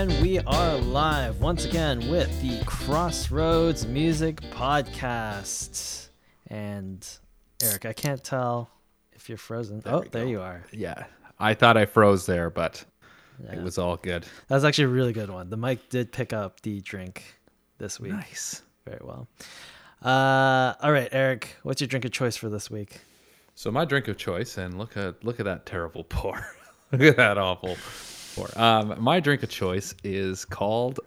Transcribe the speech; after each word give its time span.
And 0.00 0.22
we 0.22 0.38
are 0.38 0.76
live 0.78 1.42
once 1.42 1.66
again 1.66 2.10
with 2.10 2.40
the 2.40 2.64
Crossroads 2.64 3.86
Music 3.86 4.40
Podcast. 4.50 6.08
And 6.46 7.06
Eric, 7.62 7.84
I 7.84 7.92
can't 7.92 8.24
tell 8.24 8.70
if 9.12 9.28
you're 9.28 9.36
frozen. 9.36 9.80
There 9.80 9.92
oh, 9.92 10.04
there 10.10 10.24
you 10.24 10.40
are. 10.40 10.64
Yeah, 10.72 11.04
I 11.38 11.52
thought 11.52 11.76
I 11.76 11.84
froze 11.84 12.24
there, 12.24 12.48
but 12.48 12.82
Yeah. 13.44 13.56
it 13.56 13.62
was 13.62 13.76
all 13.76 13.98
good. 13.98 14.22
That 14.48 14.54
was 14.54 14.64
actually 14.64 14.84
a 14.84 14.88
really 14.88 15.12
good 15.12 15.28
one. 15.28 15.50
The 15.50 15.58
mic 15.58 15.90
did 15.90 16.12
pick 16.12 16.32
up 16.32 16.62
the 16.62 16.80
drink 16.80 17.38
this 17.76 18.00
week 18.00 18.12
Nice. 18.12 18.62
very 18.86 19.00
well. 19.02 19.28
Uh, 20.02 20.72
all 20.80 20.92
right, 20.92 21.10
Eric, 21.12 21.56
what's 21.62 21.82
your 21.82 21.88
drink 21.88 22.06
of 22.06 22.10
choice 22.10 22.36
for 22.36 22.48
this 22.48 22.70
week? 22.70 23.02
So 23.54 23.70
my 23.70 23.84
drink 23.84 24.08
of 24.08 24.16
choice, 24.16 24.56
and 24.56 24.78
look 24.78 24.96
at 24.96 25.22
look 25.22 25.40
at 25.40 25.44
that 25.44 25.66
terrible 25.66 26.04
pour. 26.04 26.42
look 26.90 27.02
at 27.02 27.16
that 27.18 27.36
awful 27.36 27.76
pour. 28.40 28.62
Um, 28.62 28.94
my 28.98 29.20
drink 29.20 29.42
of 29.42 29.50
choice 29.50 29.94
is 30.04 30.44
called 30.44 31.00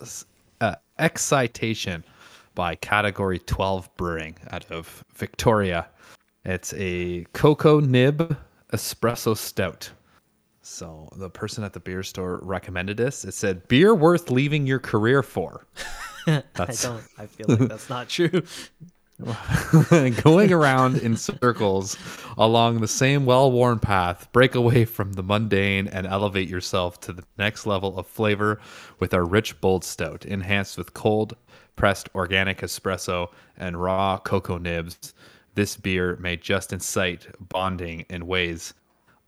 uh, 0.62 0.76
Excitation 1.00 2.04
by 2.56 2.76
Category 2.76 3.40
12 3.40 3.96
Brewing 3.98 4.38
out 4.52 4.70
of 4.72 5.04
Victoria. 5.16 5.88
It's 6.46 6.74
a 6.78 7.26
cocoa 7.34 7.80
nib 7.80 8.38
espresso 8.72 9.36
stout. 9.36 9.90
So 10.62 11.10
the 11.18 11.30
person 11.30 11.64
at 11.64 11.74
the 11.74 11.80
beer 11.80 12.04
store 12.04 12.40
recommended 12.42 12.98
this. 12.98 13.26
It 13.26 13.34
said 13.34 13.68
beer 13.68 13.94
worth 13.94 14.30
leaving 14.30 14.66
your 14.66 14.80
career 14.80 15.22
for. 15.24 15.66
That's 16.26 16.86
I 16.86 16.90
don't. 16.90 17.04
I 17.18 17.26
feel 17.26 17.46
like 17.50 17.68
that's 17.68 17.90
not 17.90 18.08
true. 18.08 18.44
going 20.24 20.52
around 20.52 20.98
in 20.98 21.16
circles 21.16 21.98
along 22.38 22.80
the 22.82 22.88
same 22.88 23.26
well-worn 23.26 23.80
path 23.80 24.28
break 24.32 24.56
away 24.56 24.86
from 24.86 25.14
the 25.14 25.24
mundane 25.24 25.88
and 25.88 26.06
elevate 26.08 26.48
yourself 26.48 27.00
to 27.00 27.14
the 27.14 27.24
next 27.38 27.66
level 27.66 27.98
of 27.98 28.08
flavor 28.08 28.60
with 29.00 29.14
our 29.14 29.26
rich 29.26 29.60
bold 29.62 29.84
stout 29.84 30.26
enhanced 30.26 30.78
with 30.78 30.94
cold 30.94 31.36
pressed 31.76 32.10
organic 32.16 32.60
espresso 32.60 33.30
and 33.58 33.82
raw 33.82 34.18
cocoa 34.18 34.58
nibs. 34.58 35.14
This 35.56 35.76
beer 35.76 36.18
may 36.18 36.38
just 36.38 36.74
incite 36.74 37.28
bonding 37.40 38.06
in 38.10 38.28
ways 38.28 38.74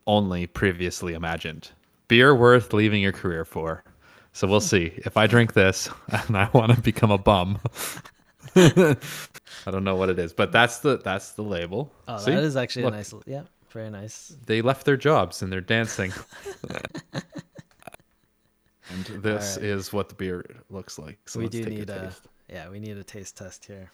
only 0.07 0.47
previously 0.47 1.13
imagined. 1.13 1.71
Beer 2.07 2.35
worth 2.35 2.73
leaving 2.73 3.01
your 3.01 3.11
career 3.11 3.45
for. 3.45 3.83
So 4.31 4.47
we'll 4.47 4.61
see. 4.61 4.93
If 4.97 5.17
i 5.17 5.27
drink 5.27 5.53
this 5.53 5.89
and 6.27 6.37
i 6.37 6.49
want 6.53 6.73
to 6.73 6.81
become 6.81 7.11
a 7.11 7.17
bum 7.17 7.59
I 8.57 9.71
don't 9.71 9.83
know 9.83 9.95
what 9.95 10.09
it 10.09 10.17
is, 10.19 10.31
but 10.33 10.51
that's 10.51 10.79
the 10.79 10.97
that's 10.97 11.31
the 11.31 11.41
label. 11.41 11.91
Oh, 12.07 12.17
See? 12.17 12.31
that 12.31 12.43
is 12.43 12.55
actually 12.55 12.83
Look, 12.83 12.93
a 12.93 12.97
nice. 12.97 13.13
Yeah, 13.25 13.41
very 13.69 13.89
nice. 13.89 14.33
They 14.45 14.61
left 14.61 14.85
their 14.85 14.95
jobs 14.97 15.41
and 15.41 15.51
they're 15.51 15.59
dancing. 15.61 16.13
and 18.89 19.05
this 19.21 19.57
Alright. 19.57 19.69
is 19.69 19.91
what 19.91 20.09
the 20.09 20.15
beer 20.15 20.45
looks 20.69 20.97
like. 20.97 21.19
So 21.25 21.39
we 21.39 21.45
let's 21.45 21.55
do 21.57 21.63
take 21.65 21.73
need 21.73 21.89
a 21.89 21.97
a. 21.97 22.05
taste. 22.07 22.21
Yeah, 22.49 22.69
we 22.69 22.79
need 22.79 22.97
a 22.97 23.03
taste 23.03 23.35
test 23.37 23.65
here. 23.65 23.91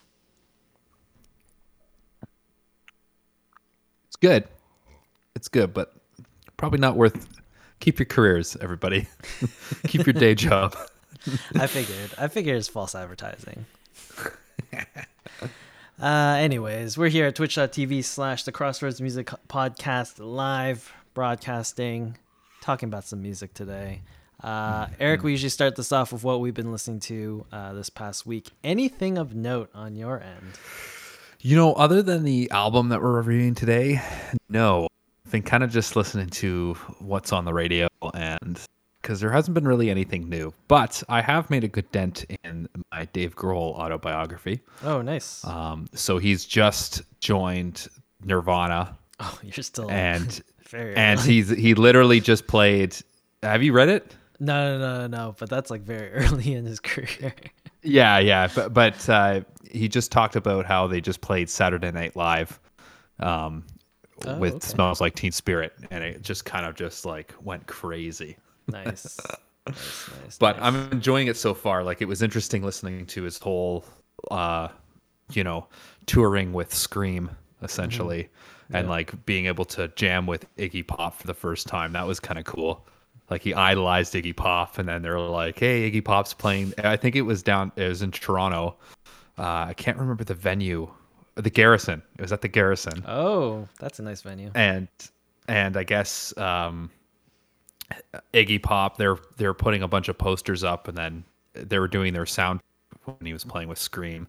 It's 4.07 4.15
good. 4.17 4.47
It's 5.35 5.47
good, 5.47 5.73
but 5.73 5.95
probably 6.57 6.79
not 6.79 6.97
worth. 6.97 7.27
Keep 7.79 7.97
your 7.97 8.05
careers, 8.05 8.55
everybody. 8.61 9.07
Keep 9.87 10.05
your 10.05 10.13
day 10.13 10.35
job. 10.35 10.75
I 11.55 11.65
figured. 11.65 12.11
I 12.17 12.27
figured 12.27 12.57
it's 12.57 12.67
false 12.67 12.93
advertising. 12.93 13.65
Uh, 16.01 16.35
anyways, 16.39 16.97
we're 16.97 17.09
here 17.09 17.27
at 17.27 17.35
twitch.tv 17.35 18.03
slash 18.03 18.43
the 18.43 18.51
Crossroads 18.51 18.99
Music 18.99 19.29
Podcast 19.47 20.15
live 20.17 20.91
broadcasting, 21.13 22.17
talking 22.59 22.89
about 22.89 23.03
some 23.05 23.21
music 23.21 23.53
today. 23.53 24.01
Uh, 24.43 24.87
Eric, 24.99 25.21
we 25.21 25.29
usually 25.29 25.51
start 25.51 25.75
this 25.75 25.91
off 25.91 26.11
with 26.11 26.23
what 26.23 26.41
we've 26.41 26.55
been 26.55 26.71
listening 26.71 27.01
to 27.01 27.45
uh, 27.51 27.73
this 27.73 27.91
past 27.91 28.25
week. 28.25 28.49
Anything 28.63 29.19
of 29.19 29.35
note 29.35 29.69
on 29.75 29.95
your 29.95 30.19
end? 30.19 30.57
You 31.39 31.55
know, 31.55 31.73
other 31.73 32.01
than 32.01 32.23
the 32.23 32.49
album 32.49 32.89
that 32.89 32.99
we're 32.99 33.11
reviewing 33.11 33.53
today, 33.53 34.01
no. 34.49 34.87
I've 35.25 35.31
been 35.31 35.43
kind 35.43 35.63
of 35.63 35.69
just 35.69 35.95
listening 35.95 36.29
to 36.29 36.73
what's 36.97 37.31
on 37.31 37.45
the 37.45 37.53
radio 37.53 37.87
and 38.15 38.59
because 39.01 39.19
there 39.19 39.31
hasn't 39.31 39.53
been 39.55 39.67
really 39.67 39.89
anything 39.89 40.29
new. 40.29 40.53
But 40.67 41.01
I 41.09 41.21
have 41.21 41.49
made 41.49 41.63
a 41.63 41.67
good 41.67 41.91
dent 41.91 42.25
in 42.43 42.69
my 42.91 43.05
Dave 43.05 43.35
Grohl 43.35 43.73
autobiography. 43.75 44.61
Oh, 44.83 45.01
nice. 45.01 45.43
Um, 45.45 45.87
so 45.93 46.17
he's 46.17 46.45
just 46.45 47.01
joined 47.19 47.87
Nirvana 48.23 48.97
oh, 49.21 49.39
you're 49.43 49.63
still 49.63 49.89
and 49.89 50.41
very 50.69 50.95
and 50.95 51.19
early. 51.19 51.29
he's 51.33 51.49
he 51.49 51.73
literally 51.73 52.19
just 52.19 52.47
played 52.47 52.95
have 53.43 53.63
you 53.63 53.73
read 53.73 53.89
it? 53.89 54.15
No, 54.39 54.77
no, 54.77 54.99
no, 55.01 55.07
no. 55.07 55.35
But 55.37 55.49
that's 55.49 55.69
like 55.71 55.81
very 55.81 56.11
early 56.13 56.53
in 56.53 56.65
his 56.65 56.79
career. 56.79 57.33
Yeah, 57.83 58.19
yeah, 58.19 58.47
but 58.53 58.73
but 58.73 59.09
uh, 59.09 59.41
he 59.71 59.87
just 59.87 60.11
talked 60.11 60.35
about 60.35 60.65
how 60.65 60.87
they 60.87 61.01
just 61.01 61.21
played 61.21 61.49
Saturday 61.49 61.91
Night 61.91 62.15
Live 62.15 62.59
um, 63.19 63.63
Oh, 64.27 64.37
with 64.37 64.55
okay. 64.55 64.67
"Smells 64.67 65.01
Like 65.01 65.15
Teen 65.15 65.31
Spirit," 65.31 65.73
and 65.89 66.03
it 66.03 66.21
just 66.21 66.45
kind 66.45 66.65
of 66.67 66.75
just 66.75 67.05
like 67.05 67.33
went 67.41 67.65
crazy. 67.65 68.37
Nice. 68.71 69.17
nice, 69.67 70.09
nice. 70.23 70.37
But 70.39 70.57
nice. 70.57 70.65
I'm 70.65 70.91
enjoying 70.91 71.27
it 71.27 71.37
so 71.37 71.53
far. 71.53 71.83
Like 71.83 72.01
it 72.01 72.05
was 72.07 72.21
interesting 72.21 72.63
listening 72.63 73.05
to 73.07 73.23
his 73.23 73.37
whole, 73.37 73.85
uh, 74.29 74.69
you 75.33 75.43
know, 75.43 75.67
touring 76.05 76.53
with 76.53 76.73
Scream 76.73 77.29
essentially, 77.61 78.29
and 78.73 78.85
Yeah. 78.87 78.91
like 78.91 79.25
being 79.25 79.45
able 79.45 79.65
to 79.65 79.87
jam 79.89 80.25
with 80.25 80.45
Iggy 80.57 80.85
Pop 80.87 81.15
for 81.15 81.27
the 81.27 81.33
first 81.33 81.67
time. 81.67 81.93
That 81.93 82.07
was 82.07 82.19
kind 82.19 82.39
of 82.39 82.45
cool. 82.45 82.85
Like 83.29 83.41
he 83.43 83.53
idolized 83.53 84.13
Iggy 84.13 84.35
Pop, 84.35 84.77
and 84.77 84.89
then 84.89 85.01
they're 85.03 85.19
like, 85.19 85.57
"Hey, 85.59 85.89
Iggy 85.89 86.03
Pop's 86.03 86.33
playing." 86.33 86.73
I 86.83 86.97
think 86.97 87.15
it 87.15 87.21
was 87.21 87.41
down. 87.43 87.71
It 87.77 87.87
was 87.87 88.01
in 88.01 88.11
Toronto. 88.11 88.75
Uh, 89.37 89.67
I 89.69 89.73
can't 89.77 89.97
remember 89.97 90.23
the 90.25 90.33
venue. 90.33 90.89
The 91.35 91.49
Garrison. 91.49 92.01
It 92.17 92.21
was 92.21 92.33
at 92.33 92.41
the 92.41 92.49
Garrison 92.49 93.03
Oh, 93.07 93.65
that's 93.79 93.99
a 93.99 94.01
nice 94.03 94.21
venue. 94.21 94.51
and 94.53 94.89
and 95.47 95.77
I 95.77 95.83
guess 95.83 96.35
um, 96.37 96.89
Iggy 98.33 98.61
Pop 98.61 98.97
they're 98.97 99.17
they're 99.37 99.53
putting 99.53 99.83
a 99.83 99.87
bunch 99.87 100.07
of 100.09 100.17
posters 100.17 100.63
up, 100.63 100.87
and 100.87 100.97
then 100.97 101.23
they 101.53 101.79
were 101.79 101.87
doing 101.87 102.13
their 102.13 102.25
sound 102.25 102.59
when 103.05 103.25
he 103.25 103.33
was 103.33 103.43
playing 103.43 103.69
with 103.69 103.77
Scream, 103.77 104.27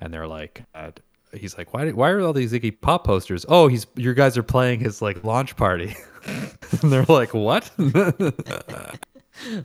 and 0.00 0.12
they're 0.12 0.26
like, 0.26 0.62
uh, 0.74 0.90
he's 1.32 1.56
like, 1.58 1.72
why 1.74 1.90
why 1.90 2.10
are 2.10 2.20
all 2.20 2.32
these 2.32 2.52
Iggy 2.52 2.80
Pop 2.80 3.04
posters? 3.04 3.44
Oh, 3.48 3.68
he's 3.68 3.86
your 3.96 4.14
guys 4.14 4.36
are 4.36 4.42
playing 4.42 4.80
his 4.80 5.02
like 5.02 5.22
launch 5.24 5.56
party, 5.56 5.96
and 6.26 6.92
they're 6.92 7.04
like, 7.04 7.34
what? 7.34 7.70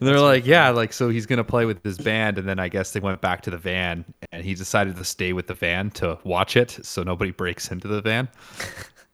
They're 0.01 0.19
like, 0.19 0.45
yeah, 0.45 0.69
like 0.69 0.91
so 0.91 1.09
he's 1.09 1.25
gonna 1.25 1.45
play 1.45 1.65
with 1.65 1.81
his 1.83 1.97
band, 1.97 2.37
and 2.37 2.47
then 2.47 2.59
I 2.59 2.67
guess 2.67 2.91
they 2.91 2.99
went 2.99 3.21
back 3.21 3.41
to 3.43 3.49
the 3.49 3.57
van, 3.57 4.03
and 4.31 4.43
he 4.43 4.53
decided 4.53 4.97
to 4.97 5.05
stay 5.05 5.31
with 5.31 5.47
the 5.47 5.53
van 5.53 5.91
to 5.91 6.19
watch 6.25 6.57
it, 6.57 6.77
so 6.83 7.03
nobody 7.03 7.31
breaks 7.31 7.71
into 7.71 7.87
the 7.87 8.01
van. 8.01 8.27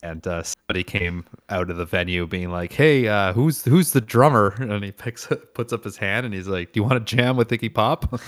And 0.02 0.24
uh, 0.26 0.44
somebody 0.44 0.84
came 0.84 1.24
out 1.48 1.70
of 1.70 1.76
the 1.76 1.84
venue, 1.84 2.26
being 2.26 2.50
like, 2.50 2.72
"Hey, 2.72 3.08
uh, 3.08 3.32
who's 3.32 3.64
who's 3.64 3.92
the 3.92 4.00
drummer?" 4.00 4.54
And 4.60 4.84
he 4.84 4.92
picks 4.92 5.26
puts 5.54 5.72
up 5.72 5.82
his 5.82 5.96
hand, 5.96 6.24
and 6.24 6.34
he's 6.34 6.46
like, 6.46 6.72
"Do 6.72 6.80
you 6.80 6.84
want 6.84 7.04
to 7.04 7.16
jam 7.16 7.36
with 7.36 7.48
Iggy 7.48 7.74
Pop?" 7.74 8.12
And 8.12 8.20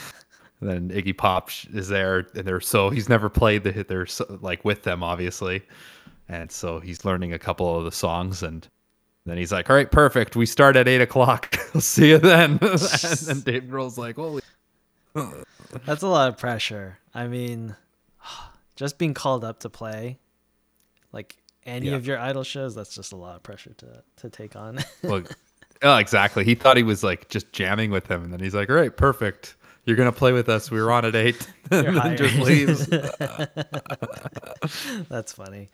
then 0.63 0.91
Iggy 0.91 1.17
Pop 1.17 1.51
is 1.73 1.89
there, 1.89 2.27
and 2.35 2.45
they're 2.45 2.61
so 2.61 2.91
he's 2.91 3.09
never 3.09 3.29
played 3.29 3.63
the 3.63 3.85
they're 3.85 4.07
so, 4.07 4.39
like 4.41 4.65
with 4.65 4.83
them, 4.83 5.05
obviously, 5.05 5.63
and 6.29 6.51
so 6.51 6.81
he's 6.81 7.05
learning 7.05 7.33
a 7.33 7.39
couple 7.39 7.77
of 7.77 7.85
the 7.85 7.93
songs 7.93 8.43
and. 8.43 8.67
Then 9.27 9.37
he's 9.37 9.53
like, 9.53 9.69
"All 9.69 9.77
right, 9.77 9.89
perfect. 9.89 10.35
We 10.35 10.47
start 10.47 10.77
at 10.77 10.89
eight 10.89 11.03
o'clock. 11.03 11.55
I'll 11.75 11.83
see 11.83 12.09
you 12.09 12.19
then." 12.19 12.53
and 12.63 12.81
then 12.81 13.41
Dave 13.41 13.65
Grohl's 13.65 13.99
like, 13.99 14.17
"Holy, 14.17 14.41
That's 15.85 16.03
a 16.03 16.09
lot 16.09 16.31
of 16.31 16.39
pressure. 16.39 16.99
I 17.15 17.27
mean, 17.27 17.77
just 18.77 18.97
being 18.97 19.13
called 19.13 19.45
up 19.45 19.61
to 19.61 19.69
play, 19.69 20.19
like 21.13 21.37
any 21.71 21.91
Yeah. 21.91 21.97
of 21.97 22.07
your 22.07 22.19
idol 22.19 22.45
shows, 22.45 22.75
that's 22.75 22.95
just 22.95 23.13
a 23.13 23.17
lot 23.17 23.37
of 23.37 23.43
pressure 23.43 23.72
to 23.78 24.03
to 24.19 24.31
take 24.31 24.57
on. 24.57 24.78
well, 25.03 25.22
oh, 25.83 25.97
exactly." 25.97 26.45
He 26.45 26.55
thought 26.55 26.77
he 26.77 26.83
was 26.83 27.03
like 27.05 27.28
just 27.28 27.53
jamming 27.53 27.91
with 27.91 28.07
him, 28.07 28.25
and 28.25 28.33
then 28.33 28.41
he's 28.41 28.55
like, 28.55 28.69
"All 28.69 28.77
right, 28.77 28.95
perfect. 28.97 29.57
You're 29.87 29.97
gonna 29.97 30.13
play 30.13 30.33
with 30.33 30.49
us. 30.49 30.71
We 30.71 30.81
were 30.81 30.93
on 30.93 31.05
at 31.05 31.17
eight. 31.17 31.47
And 31.72 31.97
then 31.97 32.17
just 32.17 32.34
leaves. 32.37 32.87
that's 35.09 35.33
funny. 35.33 35.71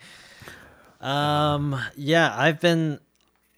Um, 1.00 1.78
yeah, 1.96 2.34
I've 2.36 2.60
been 2.60 3.00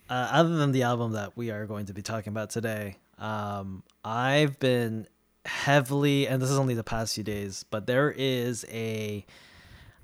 uh, 0.08 0.28
other 0.32 0.56
than 0.56 0.72
the 0.72 0.84
album 0.84 1.12
that 1.12 1.36
we 1.36 1.50
are 1.50 1.66
going 1.66 1.86
to 1.86 1.94
be 1.94 2.02
talking 2.02 2.32
about 2.32 2.50
today. 2.50 2.96
Um, 3.18 3.82
I've 4.04 4.58
been 4.58 5.06
heavily, 5.44 6.26
and 6.28 6.40
this 6.40 6.50
is 6.50 6.58
only 6.58 6.74
the 6.74 6.84
past 6.84 7.14
few 7.14 7.24
days, 7.24 7.64
but 7.70 7.86
there 7.86 8.12
is 8.16 8.64
a 8.70 9.24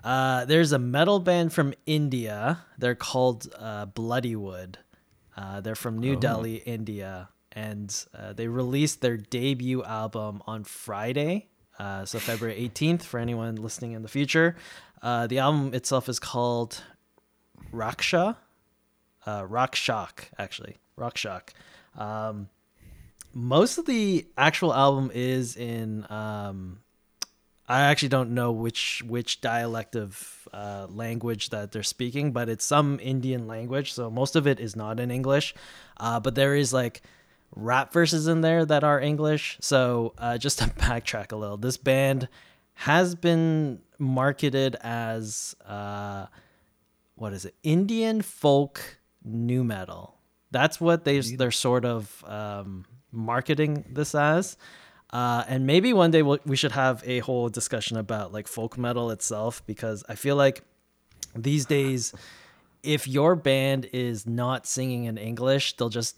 uh, 0.04 0.44
there's 0.44 0.72
a 0.72 0.78
metal 0.78 1.18
band 1.18 1.52
from 1.52 1.72
India. 1.86 2.60
They're 2.78 2.94
called 2.94 3.48
uh, 3.58 3.86
Bloodywood. 3.86 4.76
Uh, 5.36 5.60
they're 5.62 5.74
from 5.74 5.98
New 5.98 6.14
Delhi, 6.14 6.56
India, 6.56 7.30
and 7.52 8.04
uh, 8.16 8.34
they 8.34 8.46
released 8.46 9.00
their 9.00 9.16
debut 9.16 9.82
album 9.82 10.42
on 10.46 10.62
Friday, 10.62 11.48
uh, 11.78 12.04
so 12.04 12.18
February 12.18 12.70
18th. 12.70 13.02
For 13.02 13.18
anyone 13.18 13.56
listening 13.56 13.92
in 13.92 14.02
the 14.02 14.08
future, 14.08 14.56
uh, 15.02 15.26
the 15.26 15.38
album 15.38 15.74
itself 15.74 16.08
is 16.08 16.20
called 16.20 16.82
Raksha, 17.72 18.36
uh, 19.26 19.46
Rock 19.48 19.74
Shock, 19.74 20.30
actually, 20.38 20.76
Rock 20.96 21.16
Shock. 21.16 21.52
Um, 21.96 22.48
most 23.32 23.78
of 23.78 23.86
the 23.86 24.26
actual 24.36 24.72
album 24.72 25.10
is 25.12 25.56
in 25.56 26.06
um 26.10 26.83
I 27.66 27.82
actually 27.82 28.10
don't 28.10 28.30
know 28.30 28.52
which 28.52 29.02
which 29.06 29.40
dialect 29.40 29.96
of 29.96 30.48
uh, 30.52 30.86
language 30.90 31.50
that 31.50 31.72
they're 31.72 31.82
speaking, 31.82 32.32
but 32.32 32.48
it's 32.48 32.64
some 32.64 33.00
Indian 33.00 33.46
language. 33.46 33.92
So 33.92 34.10
most 34.10 34.36
of 34.36 34.46
it 34.46 34.60
is 34.60 34.76
not 34.76 35.00
in 35.00 35.10
English, 35.10 35.54
uh, 35.96 36.20
but 36.20 36.34
there 36.34 36.54
is 36.54 36.72
like 36.72 37.02
rap 37.56 37.92
verses 37.92 38.26
in 38.26 38.42
there 38.42 38.66
that 38.66 38.84
are 38.84 39.00
English. 39.00 39.56
So 39.60 40.12
uh, 40.18 40.36
just 40.36 40.58
to 40.60 40.66
backtrack 40.66 41.32
a 41.32 41.36
little, 41.36 41.56
this 41.56 41.76
band 41.76 42.28
has 42.74 43.14
been 43.14 43.80
marketed 43.98 44.76
as 44.82 45.54
uh, 45.66 46.26
what 47.14 47.32
is 47.32 47.44
it? 47.44 47.54
Indian 47.62 48.20
folk 48.20 48.98
new 49.24 49.64
metal. 49.64 50.18
That's 50.50 50.80
what 50.80 51.04
they 51.04 51.20
they're 51.20 51.50
sort 51.50 51.84
of 51.84 52.24
um, 52.26 52.84
marketing 53.10 53.84
this 53.90 54.14
as. 54.14 54.56
Uh, 55.14 55.44
and 55.46 55.64
maybe 55.64 55.92
one 55.92 56.10
day 56.10 56.22
we'll, 56.22 56.40
we 56.44 56.56
should 56.56 56.72
have 56.72 57.00
a 57.06 57.20
whole 57.20 57.48
discussion 57.48 57.96
about 57.96 58.32
like 58.32 58.48
folk 58.48 58.76
metal 58.76 59.12
itself 59.12 59.62
because 59.64 60.02
I 60.08 60.16
feel 60.16 60.34
like 60.34 60.62
these 61.36 61.66
days, 61.66 62.12
if 62.82 63.06
your 63.06 63.36
band 63.36 63.88
is 63.92 64.26
not 64.26 64.66
singing 64.66 65.04
in 65.04 65.16
English, 65.16 65.76
they'll 65.76 65.88
just 65.88 66.16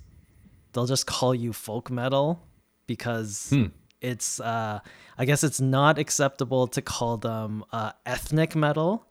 they'll 0.73 0.87
just 0.87 1.07
call 1.07 1.35
you 1.35 1.53
folk 1.53 1.91
metal 1.91 2.41
because 2.87 3.51
Hmm. 3.51 3.67
it's 4.01 4.41
uh, 4.41 4.81
I 5.19 5.25
guess 5.27 5.45
it's 5.45 5.61
not 5.61 5.99
acceptable 5.99 6.67
to 6.69 6.81
call 6.81 7.19
them 7.19 7.65
uh, 7.73 7.93
ethnic 8.07 8.57
metal. 8.57 9.07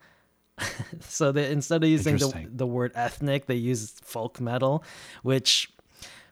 so 1.01 1.31
they 1.31 1.51
instead 1.51 1.83
of 1.83 1.89
using 1.89 2.17
the, 2.17 2.47
the 2.49 2.65
word 2.67 2.91
ethnic, 2.95 3.45
they 3.45 3.55
use 3.55 3.91
folk 4.03 4.41
metal, 4.41 4.83
which 5.21 5.69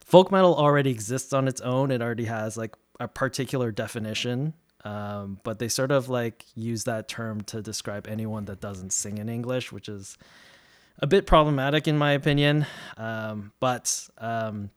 folk 0.04 0.32
metal 0.32 0.56
already 0.56 0.90
exists 0.90 1.32
on 1.32 1.46
its 1.46 1.60
own. 1.60 1.92
It 1.92 2.02
already 2.02 2.24
has 2.24 2.56
like 2.56 2.74
a 3.00 3.08
particular 3.08 3.72
definition. 3.72 4.54
Um, 4.84 5.40
but 5.44 5.58
they 5.58 5.68
sort 5.68 5.90
of 5.90 6.08
like 6.10 6.44
use 6.54 6.84
that 6.84 7.08
term 7.08 7.40
to 7.42 7.62
describe 7.62 8.06
anyone 8.06 8.44
that 8.46 8.60
doesn't 8.60 8.92
sing 8.92 9.16
in 9.18 9.30
English, 9.30 9.72
which 9.72 9.88
is 9.88 10.18
a 10.98 11.06
bit 11.06 11.26
problematic 11.26 11.88
in 11.88 11.96
my 11.96 12.12
opinion. 12.12 12.66
Um, 12.98 13.52
but 13.60 14.08
um, 14.18 14.70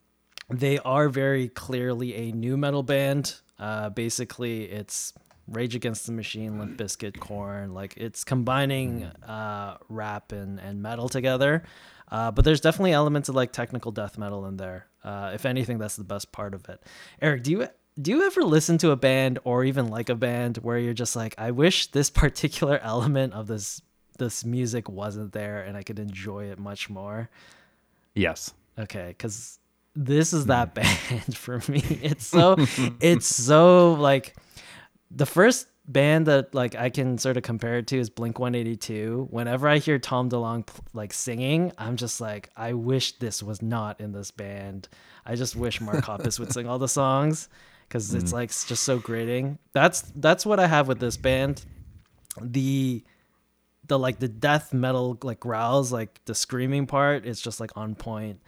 they 0.50 0.80
are 0.80 1.10
very 1.10 1.50
clearly 1.50 2.16
a 2.16 2.32
new 2.32 2.56
metal 2.56 2.84
band. 2.84 3.36
Uh, 3.60 3.90
basically, 3.90 4.64
it's 4.64 5.14
Rage 5.48 5.76
Against 5.76 6.06
the 6.06 6.14
Machine, 6.14 6.60
Limp 6.60 6.78
Bizkit, 6.78 7.20
Korn. 7.20 7.74
Like 7.74 7.96
it's 7.98 8.24
combining 8.24 9.04
uh, 9.04 9.78
rap 9.90 10.32
and, 10.32 10.60
and 10.60 10.82
metal 10.82 11.10
together. 11.10 11.64
Uh, 12.10 12.32
but 12.32 12.46
there's 12.46 12.62
definitely 12.62 12.94
elements 12.94 13.28
of 13.28 13.36
like 13.36 13.52
technical 13.52 13.92
death 13.92 14.18
metal 14.18 14.46
in 14.46 14.56
there. 14.56 14.88
Uh, 15.04 15.32
if 15.34 15.46
anything, 15.46 15.78
that's 15.78 15.98
the 15.98 16.04
best 16.04 16.32
part 16.32 16.54
of 16.54 16.68
it. 16.70 16.82
Eric, 17.22 17.44
do 17.44 17.52
you 17.52 17.68
do 18.00 18.12
you 18.12 18.24
ever 18.24 18.44
listen 18.44 18.78
to 18.80 18.92
a 18.92 18.96
band 18.96 19.40
or 19.44 19.64
even 19.64 19.88
like 19.88 20.10
a 20.10 20.16
band 20.16 20.58
where 20.58 20.78
you're 20.78 20.94
just 20.94 21.16
like, 21.16 21.34
I 21.38 21.52
wish 21.52 21.88
this 21.88 22.10
particular 22.24 22.80
element 22.82 23.34
of 23.34 23.48
this 23.48 23.82
this 24.18 24.44
music 24.44 24.90
wasn't 24.90 25.32
there 25.32 25.62
and 25.62 25.78
I 25.78 25.84
could 25.84 26.00
enjoy 26.00 26.46
it 26.46 26.58
much 26.58 26.90
more? 26.90 27.30
Yes. 28.16 28.52
Okay, 28.80 29.10
because 29.10 29.60
this 29.96 30.34
is 30.34 30.48
that 30.48 30.74
mm. 30.74 31.10
band 31.10 31.38
for 31.38 31.62
me. 31.72 31.84
It's 32.02 32.26
so 32.26 32.56
it's 33.02 33.28
so 33.28 33.94
like 33.94 34.36
the 35.12 35.26
first 35.26 35.68
band 35.88 36.26
that 36.28 36.54
like 36.54 36.76
I 36.76 36.90
can 36.90 37.18
sort 37.18 37.38
of 37.38 37.44
compare 37.44 37.78
it 37.78 37.88
to 37.88 37.98
is 37.98 38.10
Blink 38.10 38.40
182. 38.40 39.28
Whenever 39.32 39.68
I 39.68 39.78
hear 39.78 39.98
Tom 39.98 40.30
DeLonge 40.30 40.68
like 40.94 41.14
singing, 41.14 41.72
I'm 41.78 41.96
just 41.96 42.20
like, 42.20 42.50
I 42.56 42.74
wish 42.74 43.18
this 43.20 43.42
was 43.42 43.62
not 43.62 44.00
in 44.02 44.12
this 44.12 44.32
band. 44.32 44.90
I 45.26 45.36
just 45.36 45.56
wish 45.56 45.80
Mark 45.80 46.06
Hoppus 46.06 46.40
would 46.40 46.52
sing 46.52 46.68
all 46.68 46.80
the 46.80 46.88
songs 46.88 47.50
because 47.88 48.14
it's 48.14 48.34
like 48.34 48.50
s- 48.50 48.66
just 48.66 48.84
so 48.84 49.00
grating. 49.00 49.58
That's 49.74 50.02
that's 50.16 50.46
what 50.46 50.60
I 50.60 50.68
have 50.68 50.88
with 50.88 51.00
this 51.00 51.18
band. 51.18 51.64
The 52.42 53.04
the 53.88 53.98
like 53.98 54.20
the 54.20 54.28
death 54.28 54.74
metal 54.74 55.18
like 55.24 55.40
growls, 55.40 55.92
like 55.92 56.20
the 56.26 56.36
screaming 56.36 56.86
part, 56.88 57.26
it's 57.26 57.42
just 57.42 57.60
like 57.60 57.72
on 57.76 57.96
point. 57.96 58.42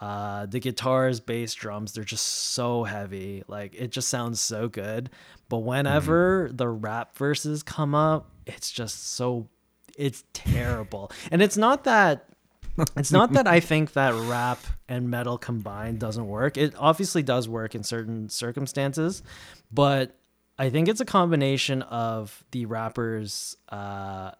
Uh, 0.00 0.46
the 0.46 0.58
guitars, 0.58 1.20
bass, 1.20 1.54
drums, 1.54 1.92
they're 1.92 2.02
just 2.02 2.26
so 2.26 2.82
heavy. 2.82 3.44
Like 3.46 3.74
it 3.76 3.92
just 3.92 4.08
sounds 4.08 4.40
so 4.40 4.68
good. 4.68 5.10
But 5.48 5.58
whenever 5.58 6.50
the 6.52 6.68
rap 6.68 7.16
verses 7.16 7.62
come 7.62 7.94
up, 7.94 8.28
it's 8.46 8.70
just 8.70 9.12
so 9.14 9.48
it's 9.96 10.24
terrible. 10.32 11.12
And 11.30 11.40
it's 11.40 11.56
not 11.56 11.84
that 11.84 12.26
it's 12.96 13.12
not 13.12 13.32
that 13.32 13.46
I 13.46 13.60
think 13.70 13.92
that 13.92 14.14
rap 14.14 14.58
and 14.88 15.10
metal 15.10 15.38
combined 15.38 15.98
doesn't 15.98 16.26
work. 16.26 16.56
It 16.56 16.74
obviously 16.78 17.22
does 17.22 17.48
work 17.48 17.74
in 17.74 17.82
certain 17.82 18.28
circumstances, 18.28 19.22
but 19.70 20.16
I 20.58 20.70
think 20.70 20.88
it's 20.88 21.00
a 21.00 21.04
combination 21.04 21.82
of 21.82 22.44
the 22.50 22.66
rappers 22.66 23.56
uh 23.68 24.32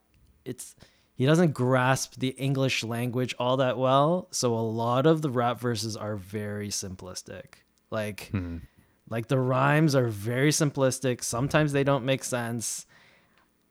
it's 0.45 0.75
he 1.15 1.27
doesn't 1.27 1.53
grasp 1.53 2.15
the 2.19 2.29
English 2.31 2.83
language 2.83 3.35
all 3.39 3.59
that 3.59 3.79
well, 3.79 4.29
so 4.31 4.55
a 4.55 4.61
lot 4.61 5.07
of 5.07 5.23
the 5.23 5.31
rap 5.31 5.61
verses 5.61 5.97
are 5.97 6.17
very 6.17 6.69
simplistic. 6.69 7.63
Like 7.91 8.31
like 9.09 9.29
the 9.29 9.39
rhymes 9.39 9.95
are 9.95 10.09
very 10.09 10.51
simplistic. 10.51 11.23
Sometimes 11.23 11.73
they 11.73 11.85
don't 11.85 12.05
make 12.05 12.25
sense. 12.25 12.87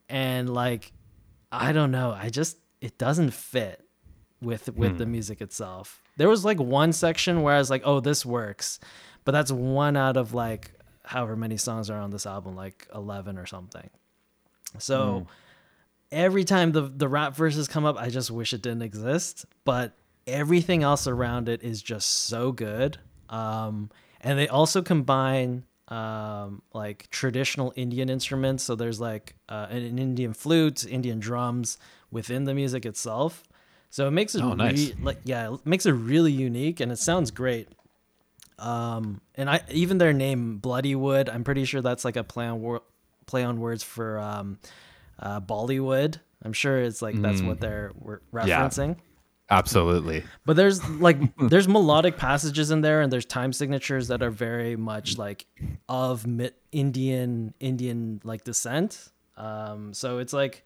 And 0.07 0.53
like 0.53 0.91
I 1.51 1.71
don't 1.71 1.91
know, 1.91 2.11
I 2.11 2.29
just 2.29 2.57
it 2.79 2.97
doesn't 2.97 3.31
fit 3.31 3.83
with 4.41 4.73
with 4.75 4.97
the 4.97 5.05
music 5.05 5.41
itself. 5.41 6.01
There 6.17 6.29
was 6.29 6.43
like 6.43 6.59
one 6.59 6.93
section 6.93 7.41
where 7.41 7.55
I 7.55 7.59
was 7.59 7.69
like, 7.69 7.83
"Oh, 7.85 7.99
this 7.99 8.25
works." 8.25 8.79
But 9.23 9.33
that's 9.33 9.51
one 9.51 9.95
out 9.95 10.17
of 10.17 10.33
like 10.33 10.71
however 11.03 11.35
many 11.35 11.57
songs 11.57 11.89
are 11.89 11.99
on 11.99 12.11
this 12.11 12.25
album, 12.25 12.55
like 12.55 12.87
11 12.93 13.37
or 13.37 13.45
something. 13.45 13.89
So 14.79 15.27
every 16.11 16.43
time 16.43 16.71
the 16.71 16.81
the 16.81 17.07
rap 17.07 17.35
verses 17.35 17.67
come 17.67 17.85
up, 17.85 17.97
I 17.97 18.09
just 18.09 18.31
wish 18.31 18.53
it 18.53 18.61
didn't 18.61 18.81
exist. 18.81 19.45
But 19.63 19.93
everything 20.27 20.83
else 20.83 21.07
around 21.07 21.49
it 21.49 21.63
is 21.63 21.81
just 21.81 22.09
so 22.09 22.51
good. 22.51 22.97
Um, 23.29 23.89
and 24.21 24.37
they 24.37 24.47
also 24.47 24.81
combine 24.81 25.65
um, 25.87 26.61
like 26.73 27.09
traditional 27.09 27.73
Indian 27.75 28.09
instruments. 28.09 28.63
So 28.63 28.75
there's 28.75 28.99
like 28.99 29.35
uh, 29.49 29.67
an, 29.69 29.83
an 29.83 29.99
Indian 29.99 30.33
flute, 30.33 30.85
Indian 30.85 31.19
drums 31.19 31.77
within 32.11 32.45
the 32.45 32.53
music 32.53 32.85
itself. 32.85 33.43
So 33.91 34.07
it 34.07 34.11
makes 34.11 34.33
it 34.35 34.41
Oh, 34.41 34.53
nice. 34.53 34.87
re- 34.89 34.95
like 35.03 35.19
yeah, 35.25 35.53
it 35.53 35.65
makes 35.65 35.85
it 35.85 35.91
really 35.91 36.31
unique, 36.31 36.79
and 36.79 36.91
it 36.91 36.97
sounds 36.97 37.29
great. 37.29 37.67
Um, 38.57 39.21
and 39.35 39.49
I 39.49 39.61
even 39.69 39.97
their 39.97 40.13
name 40.13 40.57
Bloody 40.57 40.95
Wood, 40.95 41.29
I'm 41.29 41.43
pretty 41.43 41.65
sure 41.65 41.81
that's 41.81 42.05
like 42.05 42.15
a 42.15 42.23
play 42.23 42.45
on 42.47 42.61
wor- 42.61 42.83
play 43.25 43.43
on 43.43 43.59
words 43.59 43.83
for 43.83 44.19
um, 44.19 44.59
uh, 45.19 45.41
Bollywood. 45.41 46.19
I'm 46.43 46.53
sure 46.53 46.81
it's 46.81 47.01
like 47.01 47.21
that's 47.21 47.41
what 47.41 47.59
they're 47.59 47.91
were 47.99 48.21
Yeah. 48.33 48.59
referencing. 48.67 48.97
Absolutely. 49.49 50.23
But 50.45 50.55
there's 50.55 50.87
like 51.01 51.17
there's 51.37 51.67
melodic 51.67 52.17
passages 52.17 52.71
in 52.71 52.81
there, 52.81 53.01
and 53.01 53.11
there's 53.11 53.25
time 53.25 53.51
signatures 53.51 54.07
that 54.07 54.21
are 54.23 54.31
very 54.31 54.75
much 54.75 55.17
like 55.17 55.45
of 55.89 56.25
Indian 56.71 57.53
Indian 57.59 58.21
like 58.23 58.43
descent. 58.43 59.09
Um, 59.37 59.93
so 59.93 60.19
it's 60.19 60.33
like 60.33 60.63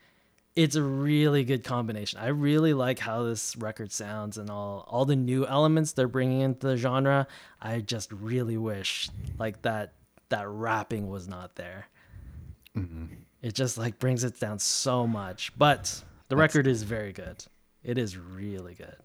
it's 0.55 0.75
a 0.75 0.81
really 0.81 1.43
good 1.43 1.63
combination. 1.63 2.19
I 2.19 2.27
really 2.27 2.73
like 2.73 2.99
how 2.99 3.23
this 3.23 3.55
record 3.57 3.91
sounds 3.91 4.37
and 4.37 4.49
all 4.49 4.85
all 4.87 5.05
the 5.05 5.15
new 5.15 5.45
elements 5.45 5.91
they're 5.91 6.07
bringing 6.07 6.41
into 6.41 6.67
the 6.67 6.77
genre. 6.77 7.27
I 7.61 7.81
just 7.81 8.11
really 8.11 8.57
wish 8.57 9.09
like 9.37 9.61
that 9.63 9.93
that 10.29 10.47
rapping 10.47 11.09
was 11.09 11.27
not 11.27 11.55
there. 11.55 11.87
Mm-hmm. 12.75 13.05
It 13.41 13.53
just 13.53 13.77
like 13.77 13.99
brings 13.99 14.23
it 14.23 14.39
down 14.39 14.59
so 14.59 15.05
much. 15.05 15.51
But 15.57 16.03
the 16.29 16.35
record 16.35 16.67
is 16.67 16.83
very 16.83 17.11
good. 17.11 17.43
It 17.83 17.97
is 17.97 18.17
really 18.17 18.73
good. 18.73 18.95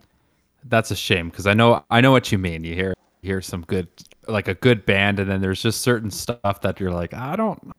That's 0.65 0.91
a 0.91 0.97
shame 0.97 1.31
because 1.31 1.47
I 1.47 1.55
know 1.55 1.85
I 1.91 2.01
know 2.01 2.13
what 2.13 2.31
you 2.31 2.39
mean. 2.39 2.65
You 2.65 2.75
hear 2.75 2.95
you 3.23 3.29
hear 3.29 3.41
some 3.41 3.63
good 3.63 3.89
like 4.29 4.47
a 4.47 4.55
good 4.55 4.87
band, 4.87 5.19
and 5.19 5.29
then 5.29 5.41
there's 5.41 5.63
just 5.63 5.83
certain 5.83 6.11
stuff 6.11 6.61
that 6.61 6.79
you're 6.79 6.93
like, 6.93 7.13
I 7.13 7.35
don't. 7.35 7.73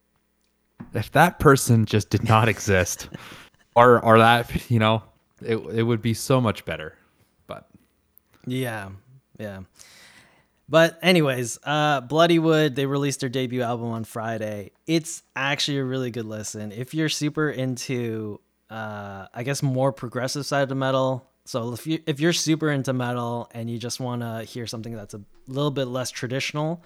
If 0.93 1.11
that 1.11 1.39
person 1.39 1.85
just 1.85 2.09
did 2.09 2.27
not 2.27 2.49
exist, 2.55 3.07
or 3.75 4.03
or 4.03 4.19
that 4.19 4.69
you 4.69 4.79
know, 4.79 5.03
it 5.41 5.57
it 5.57 5.83
would 5.83 6.01
be 6.01 6.13
so 6.13 6.41
much 6.41 6.65
better. 6.65 6.95
But 7.47 7.67
Yeah, 8.45 8.89
yeah. 9.39 9.61
But 10.69 10.99
anyways, 11.01 11.59
uh 11.63 12.01
Bloodywood, 12.01 12.75
they 12.75 12.85
released 12.85 13.19
their 13.19 13.29
debut 13.29 13.61
album 13.61 13.91
on 13.91 14.03
Friday. 14.03 14.71
It's 14.87 15.23
actually 15.35 15.79
a 15.79 15.83
really 15.83 16.11
good 16.11 16.25
listen. 16.25 16.71
If 16.71 16.93
you're 16.93 17.09
super 17.09 17.49
into 17.49 18.39
uh 18.69 19.27
I 19.33 19.43
guess 19.43 19.61
more 19.61 19.91
progressive 19.91 20.45
side 20.45 20.71
of 20.71 20.77
metal. 20.77 21.27
So 21.45 21.73
if 21.73 21.87
you 21.87 21.99
if 22.05 22.19
you're 22.19 22.33
super 22.33 22.69
into 22.71 22.93
metal 22.93 23.49
and 23.53 23.69
you 23.69 23.77
just 23.77 23.99
want 23.99 24.21
to 24.21 24.43
hear 24.43 24.67
something 24.67 24.95
that's 24.95 25.13
a 25.13 25.21
little 25.47 25.71
bit 25.71 25.85
less 25.85 26.11
traditional, 26.11 26.83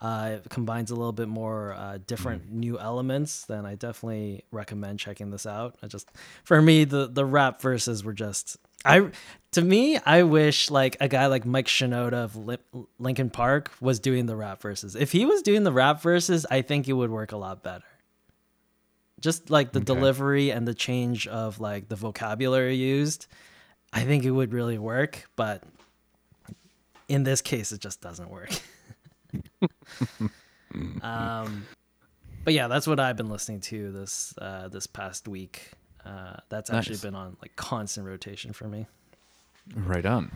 uh, 0.00 0.36
it 0.44 0.48
combines 0.50 0.90
a 0.90 0.94
little 0.94 1.12
bit 1.12 1.28
more 1.28 1.72
uh, 1.74 1.98
different 2.06 2.46
Mm. 2.48 2.52
new 2.52 2.78
elements, 2.78 3.44
then 3.46 3.66
I 3.66 3.74
definitely 3.74 4.44
recommend 4.52 4.98
checking 5.00 5.30
this 5.30 5.44
out. 5.46 5.76
I 5.82 5.86
just, 5.88 6.08
for 6.44 6.62
me, 6.62 6.84
the 6.84 7.06
the 7.08 7.24
rap 7.24 7.60
verses 7.60 8.04
were 8.04 8.12
just, 8.12 8.56
I, 8.84 9.10
to 9.52 9.60
me, 9.62 9.98
I 9.98 10.22
wish 10.22 10.70
like 10.70 10.96
a 11.00 11.08
guy 11.08 11.26
like 11.26 11.44
Mike 11.44 11.66
Shinoda 11.66 12.12
of 12.24 12.36
Lin- 12.36 12.86
Linkin 13.00 13.28
Park 13.30 13.72
was 13.80 13.98
doing 13.98 14.26
the 14.26 14.36
rap 14.36 14.62
verses. 14.62 14.94
If 14.94 15.10
he 15.12 15.26
was 15.26 15.42
doing 15.42 15.64
the 15.64 15.72
rap 15.72 16.00
verses, 16.00 16.46
I 16.50 16.62
think 16.62 16.86
it 16.88 16.92
would 16.92 17.10
work 17.10 17.32
a 17.32 17.36
lot 17.36 17.62
better. 17.64 17.84
Just 19.20 19.50
like 19.50 19.72
the 19.72 19.80
Okay. 19.80 19.86
delivery 19.86 20.50
and 20.52 20.66
the 20.68 20.74
change 20.74 21.26
of 21.26 21.58
like 21.58 21.88
the 21.88 21.96
vocabulary 21.96 22.76
used, 22.76 23.26
I 23.92 24.04
think 24.04 24.24
it 24.24 24.30
would 24.30 24.52
really 24.52 24.78
work. 24.78 25.28
But 25.34 25.64
in 27.08 27.24
this 27.24 27.40
case, 27.42 27.72
it 27.72 27.80
just 27.80 28.00
doesn't 28.00 28.30
work. 28.30 28.50
um, 31.02 31.66
but 32.44 32.54
yeah, 32.54 32.68
that's 32.68 32.86
what 32.86 33.00
I've 33.00 33.16
been 33.16 33.28
listening 33.30 33.60
to 33.62 33.92
this 33.92 34.34
uh, 34.38 34.68
this 34.68 34.86
past 34.86 35.28
week. 35.28 35.72
Uh, 36.04 36.36
that's 36.48 36.70
actually 36.70 36.94
Nice. 36.94 37.02
been 37.02 37.14
on 37.14 37.36
like 37.42 37.54
constant 37.56 38.06
rotation 38.06 38.52
for 38.52 38.68
me. 38.68 38.86
Right 39.74 40.06
on. 40.06 40.30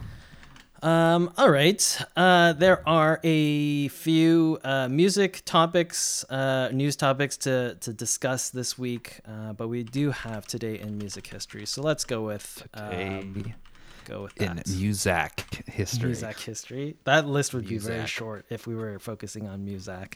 Um, 0.82 1.32
all 1.38 1.48
right. 1.48 1.98
Uh, 2.16 2.52
there 2.54 2.86
are 2.88 3.20
a 3.22 3.86
few 3.88 4.58
uh, 4.64 4.88
music 4.88 5.42
topics, 5.44 6.24
uh, 6.24 6.70
news 6.72 6.96
topics 6.96 7.36
to, 7.38 7.76
to 7.80 7.92
discuss 7.92 8.50
this 8.50 8.76
week, 8.76 9.20
uh, 9.26 9.52
but 9.52 9.68
we 9.68 9.84
do 9.84 10.10
have 10.10 10.46
today 10.46 10.80
in 10.80 10.98
music 10.98 11.28
history. 11.28 11.66
So 11.66 11.82
let's 11.82 12.04
go 12.04 12.22
with 12.22 12.66
um, 12.74 13.54
go 14.04 14.22
with 14.22 14.36
in 14.40 14.56
that. 14.56 14.66
Muzak 14.66 15.68
history. 15.68 16.06
Music 16.08 16.38
history. 16.40 16.96
That 17.04 17.26
list 17.26 17.54
would 17.54 17.66
be 17.68 17.78
very 17.78 18.06
short 18.06 18.44
if 18.50 18.66
we 18.66 18.74
were 18.74 18.98
focusing 18.98 19.48
on 19.48 19.66
Muzak. 19.66 20.14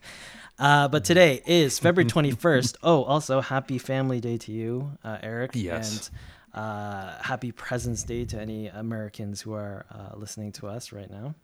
Uh, 0.58 0.88
but 0.88 1.04
today 1.04 1.42
is 1.46 1.78
February 1.80 2.08
21st. 2.10 2.76
oh, 2.82 3.04
also 3.04 3.40
happy 3.40 3.78
Family 3.78 4.20
Day 4.20 4.36
to 4.38 4.52
you, 4.52 4.92
uh, 5.04 5.18
Eric. 5.22 5.52
Yes. 5.54 6.10
And 6.54 6.62
uh, 6.62 7.22
happy 7.22 7.52
President's 7.52 8.02
Day 8.02 8.24
to 8.26 8.40
any 8.40 8.68
Americans 8.68 9.40
who 9.42 9.52
are 9.52 9.84
uh, 9.90 10.16
listening 10.16 10.52
to 10.52 10.66
us 10.68 10.92
right 10.92 11.10
now. 11.10 11.34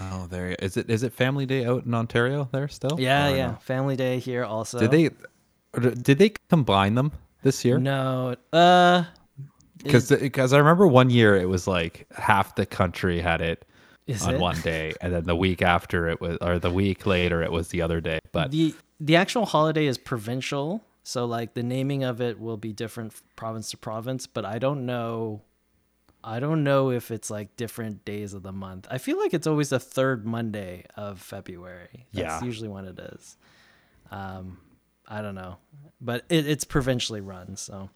Oh, 0.00 0.26
there 0.28 0.50
is 0.58 0.76
it. 0.76 0.90
Is 0.90 1.04
it 1.04 1.12
Family 1.12 1.46
Day 1.46 1.64
out 1.64 1.84
in 1.86 1.94
Ontario 1.94 2.48
there 2.50 2.66
still? 2.66 2.98
Yeah, 2.98 3.28
Or 3.32 3.36
yeah. 3.36 3.46
no? 3.52 3.58
Family 3.60 3.94
Day 3.94 4.18
here 4.18 4.44
also. 4.44 4.80
Did 4.80 4.90
they? 4.90 5.10
Did 5.78 6.18
they 6.18 6.30
combine 6.48 6.94
them 6.96 7.12
this 7.42 7.64
year? 7.64 7.78
No. 7.78 8.34
Uh, 8.52 9.04
Because 9.82 10.08
because 10.10 10.52
I 10.52 10.58
remember 10.58 10.86
one 10.86 11.10
year 11.10 11.36
it 11.36 11.48
was 11.48 11.66
like 11.66 12.06
half 12.16 12.54
the 12.54 12.66
country 12.66 13.20
had 13.20 13.40
it 13.40 13.64
is 14.06 14.22
on 14.22 14.36
it? 14.36 14.40
one 14.40 14.60
day, 14.60 14.94
and 15.00 15.12
then 15.12 15.24
the 15.24 15.36
week 15.36 15.62
after 15.62 16.08
it 16.08 16.20
was, 16.20 16.38
or 16.40 16.58
the 16.58 16.70
week 16.70 17.06
later 17.06 17.42
it 17.42 17.52
was 17.52 17.68
the 17.68 17.82
other 17.82 18.00
day. 18.00 18.18
But 18.32 18.50
the 18.50 18.74
the 19.00 19.16
actual 19.16 19.46
holiday 19.46 19.86
is 19.86 19.98
provincial, 19.98 20.82
so 21.02 21.26
like 21.26 21.54
the 21.54 21.62
naming 21.62 22.04
of 22.04 22.20
it 22.20 22.40
will 22.40 22.56
be 22.56 22.72
different 22.72 23.14
province 23.36 23.70
to 23.70 23.76
province. 23.76 24.26
But 24.26 24.44
I 24.44 24.58
don't 24.58 24.86
know. 24.86 25.42
I 26.24 26.40
don't 26.40 26.64
know 26.64 26.90
if 26.90 27.12
it's 27.12 27.30
like 27.30 27.56
different 27.56 28.04
days 28.04 28.34
of 28.34 28.42
the 28.42 28.50
month. 28.52 28.88
I 28.90 28.98
feel 28.98 29.16
like 29.18 29.32
it's 29.32 29.46
always 29.46 29.68
the 29.68 29.78
third 29.78 30.26
Monday 30.26 30.84
of 30.96 31.20
February. 31.20 32.06
That's 32.12 32.40
Yeah. 32.42 32.44
usually 32.44 32.68
when 32.68 32.84
it 32.84 32.98
is. 32.98 33.36
Um, 34.10 34.58
I 35.06 35.22
don't 35.22 35.36
know, 35.36 35.58
but 36.00 36.24
it, 36.28 36.48
it's 36.48 36.64
provincially 36.64 37.20
run. 37.20 37.54
So, 37.56 37.90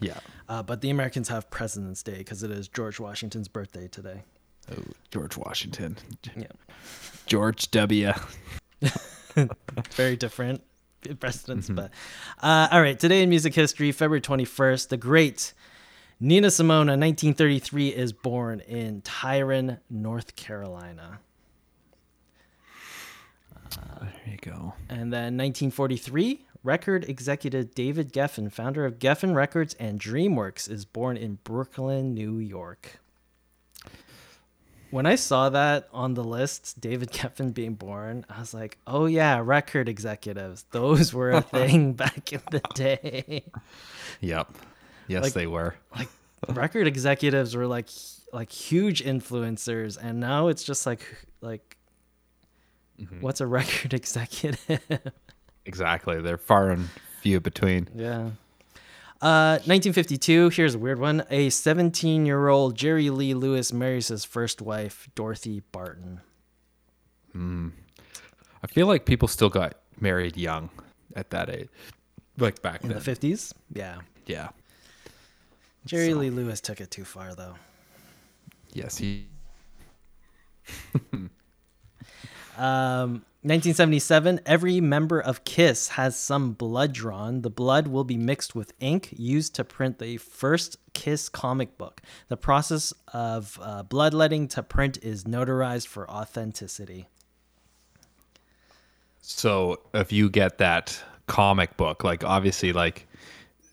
yeah, 0.00 0.18
uh, 0.48 0.62
but 0.62 0.80
the 0.80 0.90
Americans 0.90 1.28
have 1.28 1.50
President's 1.50 2.02
Day 2.02 2.18
because 2.18 2.42
it 2.42 2.50
is 2.50 2.68
George 2.68 3.00
Washington's 3.00 3.48
birthday 3.48 3.88
today. 3.88 4.22
oh, 4.72 4.82
George 5.10 5.36
Washington, 5.36 5.96
Yeah. 6.36 6.46
George 7.26 7.70
W. 7.72 8.12
very 9.92 10.16
different 10.16 10.62
precedents. 11.20 11.68
But 11.68 11.90
uh, 12.42 12.68
all 12.70 12.80
right, 12.80 12.98
today 12.98 13.22
in 13.22 13.28
music 13.28 13.54
history, 13.54 13.92
February 13.92 14.20
21st, 14.20 14.88
the 14.88 14.96
great 14.96 15.52
Nina 16.20 16.50
Simone, 16.50 16.86
1933, 16.88 17.88
is 17.88 18.12
born 18.12 18.60
in 18.60 19.02
Tryon, 19.02 19.78
North 19.90 20.34
Carolina. 20.36 21.20
There 24.00 24.12
you 24.26 24.38
go. 24.38 24.74
And 24.88 25.12
then 25.12 25.36
1943, 25.36 26.46
record 26.68 27.08
executive 27.08 27.74
David 27.74 28.12
Geffen, 28.12 28.52
founder 28.52 28.84
of 28.84 28.98
Geffen 28.98 29.34
Records 29.34 29.72
and 29.80 29.98
DreamWorks, 29.98 30.70
is 30.70 30.84
born 30.84 31.16
in 31.16 31.38
Brooklyn, 31.42 32.12
New 32.12 32.36
York. 32.36 33.00
When 34.90 35.06
I 35.06 35.14
saw 35.14 35.48
that 35.48 35.88
on 35.94 36.12
the 36.12 36.22
list, 36.22 36.78
David 36.78 37.10
Geffen 37.12 37.54
being 37.54 37.72
born, 37.72 38.26
I 38.28 38.40
was 38.40 38.52
like, 38.52 38.76
oh 38.86 39.06
yeah, 39.06 39.40
record 39.42 39.88
executives. 39.88 40.66
Those 40.70 41.14
were 41.14 41.30
a 41.30 41.40
thing 41.56 41.94
back 41.94 42.34
in 42.34 42.42
the 42.50 42.60
day. 42.74 43.44
Yep. 44.20 44.58
Yes, 45.06 45.22
Like- 45.22 45.32
they 45.32 45.46
were. 45.46 45.74
like 45.96 46.08
record 46.50 46.86
executives 46.86 47.56
were 47.56 47.66
like 47.66 47.88
like 48.30 48.52
huge 48.52 49.02
influencers 49.02 49.96
and 50.00 50.20
now 50.20 50.48
it's 50.48 50.62
just 50.62 50.86
like 50.86 51.00
like 51.40 51.78
mm-hmm. 53.00 53.22
what's 53.22 53.40
a 53.40 53.46
record 53.46 53.94
executive? 54.02 54.80
Exactly. 55.68 56.20
They're 56.20 56.38
far 56.38 56.70
and 56.70 56.88
few 57.20 57.38
between. 57.40 57.88
Yeah. 57.94 58.30
Uh, 59.20 59.58
1952. 59.66 60.48
Here's 60.50 60.74
a 60.74 60.78
weird 60.78 60.98
one. 60.98 61.24
A 61.30 61.50
17 61.50 62.24
year 62.26 62.48
old 62.48 62.74
Jerry 62.76 63.10
Lee 63.10 63.34
Lewis 63.34 63.72
marries 63.72 64.08
his 64.08 64.24
first 64.24 64.62
wife, 64.62 65.08
Dorothy 65.14 65.62
Barton. 65.70 66.20
I 67.34 68.66
feel 68.66 68.88
like 68.88 69.04
people 69.04 69.28
still 69.28 69.48
got 69.50 69.74
married 70.00 70.36
young 70.36 70.70
at 71.14 71.30
that 71.30 71.48
age, 71.50 71.68
like 72.38 72.60
back 72.62 72.82
In 72.82 72.88
then. 72.88 72.98
the 72.98 73.04
50s? 73.04 73.52
Yeah. 73.72 73.98
yeah. 74.26 74.48
Jerry 75.86 76.10
So- 76.12 76.18
Lee 76.18 76.30
Lewis 76.30 76.60
took 76.60 76.80
it 76.80 76.90
too 76.90 77.04
far, 77.04 77.34
though. 77.36 77.54
Yes. 78.72 78.96
He. 78.98 79.26
Um, 82.56 83.24
1977. 83.42 84.40
Every 84.44 84.80
member 84.80 85.20
of 85.20 85.44
Kiss 85.44 85.88
has 85.90 86.18
some 86.18 86.54
blood 86.54 86.92
drawn. 86.92 87.42
The 87.42 87.50
blood 87.50 87.86
will 87.86 88.02
be 88.02 88.16
mixed 88.16 88.56
with 88.56 88.72
ink 88.80 89.10
used 89.16 89.54
to 89.54 89.64
print 89.64 90.00
the 90.00 90.16
first 90.16 90.76
Kiss 90.92 91.28
comic 91.28 91.78
book. 91.78 92.02
The 92.26 92.36
process 92.36 92.92
of 93.12 93.56
uh, 93.62 93.84
bloodletting 93.84 94.48
to 94.48 94.64
print 94.64 94.98
is 95.02 95.22
notarized 95.22 95.86
for 95.86 96.10
authenticity. 96.10 97.06
So 99.20 99.82
if 99.94 100.10
you 100.10 100.28
get 100.28 100.58
that 100.58 101.00
comic 101.28 101.76
book, 101.76 102.02
like 102.02 102.24
obviously, 102.24 102.72
like, 102.72 103.06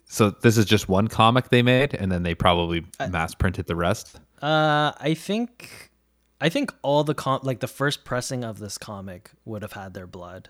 so 0.08 0.30
this 0.30 0.58
is 0.58 0.66
just 0.66 0.88
one 0.88 1.08
comic 1.08 1.50
they 1.50 1.64
made, 1.64 1.96
and 1.96 2.12
then 2.12 2.22
they 2.22 2.36
probably 2.36 2.86
mass 3.10 3.34
printed 3.34 3.66
the 3.66 3.76
rest. 3.76 4.20
Uh, 4.44 4.92
I 5.00 5.16
think, 5.18 5.92
I 6.46 6.50
think 6.50 6.72
all 6.84 7.04
the 7.04 7.16
com 7.16 7.40
like 7.42 7.60
the 7.60 7.68
first 7.68 8.06
pressing 8.06 8.44
of 8.44 8.60
this 8.60 8.78
comic 8.78 9.32
would 9.46 9.64
have 9.64 9.74
had 9.74 9.96
their 9.96 10.06
blood 10.06 10.50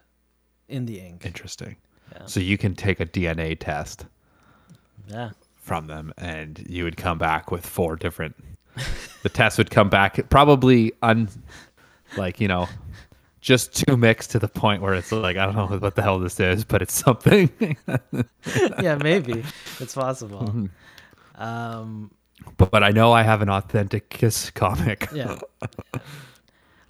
in 0.68 0.86
the 0.88 1.00
ink. 1.00 1.25
Interesting. 1.25 1.78
Yeah. 2.12 2.25
So 2.25 2.42
you 2.42 2.58
can 2.58 2.75
take 2.75 3.00
a 3.00 3.06
DNA 3.06 3.56
test 3.58 4.06
Yeah. 5.08 5.30
from 5.56 5.88
them, 5.88 6.12
and 6.18 6.62
you 6.70 6.84
would 6.84 6.98
come 6.98 7.18
back 7.18 7.50
with 7.50 7.66
four 7.66 7.96
different. 7.96 8.36
the 9.24 9.30
test 9.30 9.58
would 9.58 9.72
come 9.72 9.90
back 9.90 10.30
probably 10.30 10.92
un, 11.02 11.30
like 12.18 12.42
you 12.42 12.50
know, 12.50 12.68
just 13.40 13.74
too 13.88 13.96
mixed 13.96 14.32
to 14.32 14.40
the 14.40 14.50
point 14.50 14.82
where 14.82 14.96
it's 14.96 15.14
like 15.14 15.38
I 15.38 15.46
don't 15.46 15.56
know 15.56 15.78
what 15.78 15.96
the 15.96 16.02
hell 16.02 16.20
this 16.20 16.42
is, 16.42 16.66
but 16.66 16.82
it's 16.82 16.94
something. 16.94 17.50
yeah, 18.82 18.96
maybe 19.02 19.46
it's 19.80 19.96
possible. 19.96 20.68
Um, 21.36 22.12
but, 22.58 22.84
I 22.84 22.89
know 22.89 23.12
I 23.12 23.24
have 23.24 23.42
an 23.42 23.50
authentic 23.50 24.10
Kiss 24.10 24.50
comic. 24.51 25.08
yeah. 25.13 25.39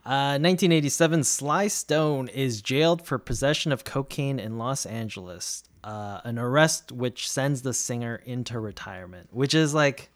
Uh, 0.06 0.38
1987, 0.38 1.24
Sly 1.24 1.68
Stone 1.68 2.28
is 2.28 2.62
jailed 2.62 3.02
for 3.02 3.18
possession 3.18 3.72
of 3.72 3.84
cocaine 3.84 4.38
in 4.38 4.60
Los 4.60 4.86
Angeles. 4.86 5.64
Uh, 5.84 6.22
an 6.24 6.38
arrest 6.38 6.92
which 6.92 7.28
sends 7.28 7.64
the 7.64 7.74
singer 7.74 8.22
into 8.24 8.60
retirement, 8.60 9.30
which 9.32 9.56
is 9.56 9.74
like, 9.74 10.12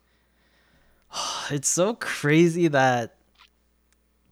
it's 1.49 1.67
so 1.67 1.95
crazy 1.95 2.67
that 2.67 3.15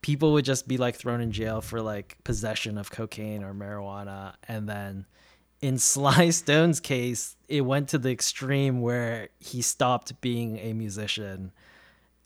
people 0.01 0.33
would 0.33 0.45
just 0.45 0.67
be 0.67 0.77
like 0.77 0.95
thrown 0.95 1.21
in 1.21 1.31
jail 1.31 1.59
for 1.59 1.81
like 1.81 2.17
possession 2.23 2.77
of 2.77 2.91
cocaine 2.91 3.43
or 3.43 3.55
marijuana. 3.55 4.35
And 4.47 4.69
then 4.69 5.05
in 5.61 5.77
Sly 5.79 6.29
Stone's 6.29 6.79
case, 6.79 7.35
it 7.47 7.61
went 7.61 7.89
to 7.89 7.97
the 7.97 8.11
extreme 8.11 8.81
where 8.81 9.29
he 9.39 9.61
stopped 9.61 10.19
being 10.21 10.57
a 10.59 10.73
musician. 10.73 11.51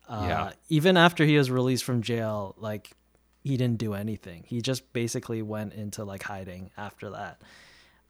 Uh, 0.07 0.25
Yeah. 0.27 0.51
Even 0.69 0.97
after 0.97 1.25
he 1.25 1.37
was 1.37 1.49
released 1.51 1.83
from 1.83 2.01
jail, 2.01 2.55
like 2.57 2.91
he 3.43 3.57
didn't 3.57 3.77
do 3.77 3.93
anything. 3.93 4.43
He 4.45 4.61
just 4.61 4.91
basically 4.93 5.41
went 5.41 5.73
into 5.73 6.03
like 6.03 6.23
hiding 6.23 6.71
after 6.77 7.09
that, 7.11 7.41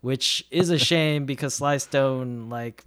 which 0.02 0.46
is 0.52 0.70
a 0.70 0.78
shame 0.80 1.26
because 1.26 1.54
Sly 1.56 1.78
Stone, 1.78 2.50
like 2.50 2.84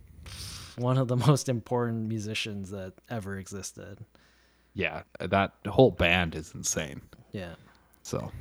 one 0.77 0.99
of 0.99 1.09
the 1.09 1.17
most 1.29 1.49
important 1.49 2.09
musicians 2.09 2.71
that 2.71 2.93
ever 3.09 3.39
existed. 3.39 3.99
Yeah, 4.75 5.03
that 5.21 5.53
whole 5.69 5.93
band 5.93 6.35
is 6.35 6.53
insane. 6.55 7.01
Yeah. 7.31 7.55
So 8.03 8.33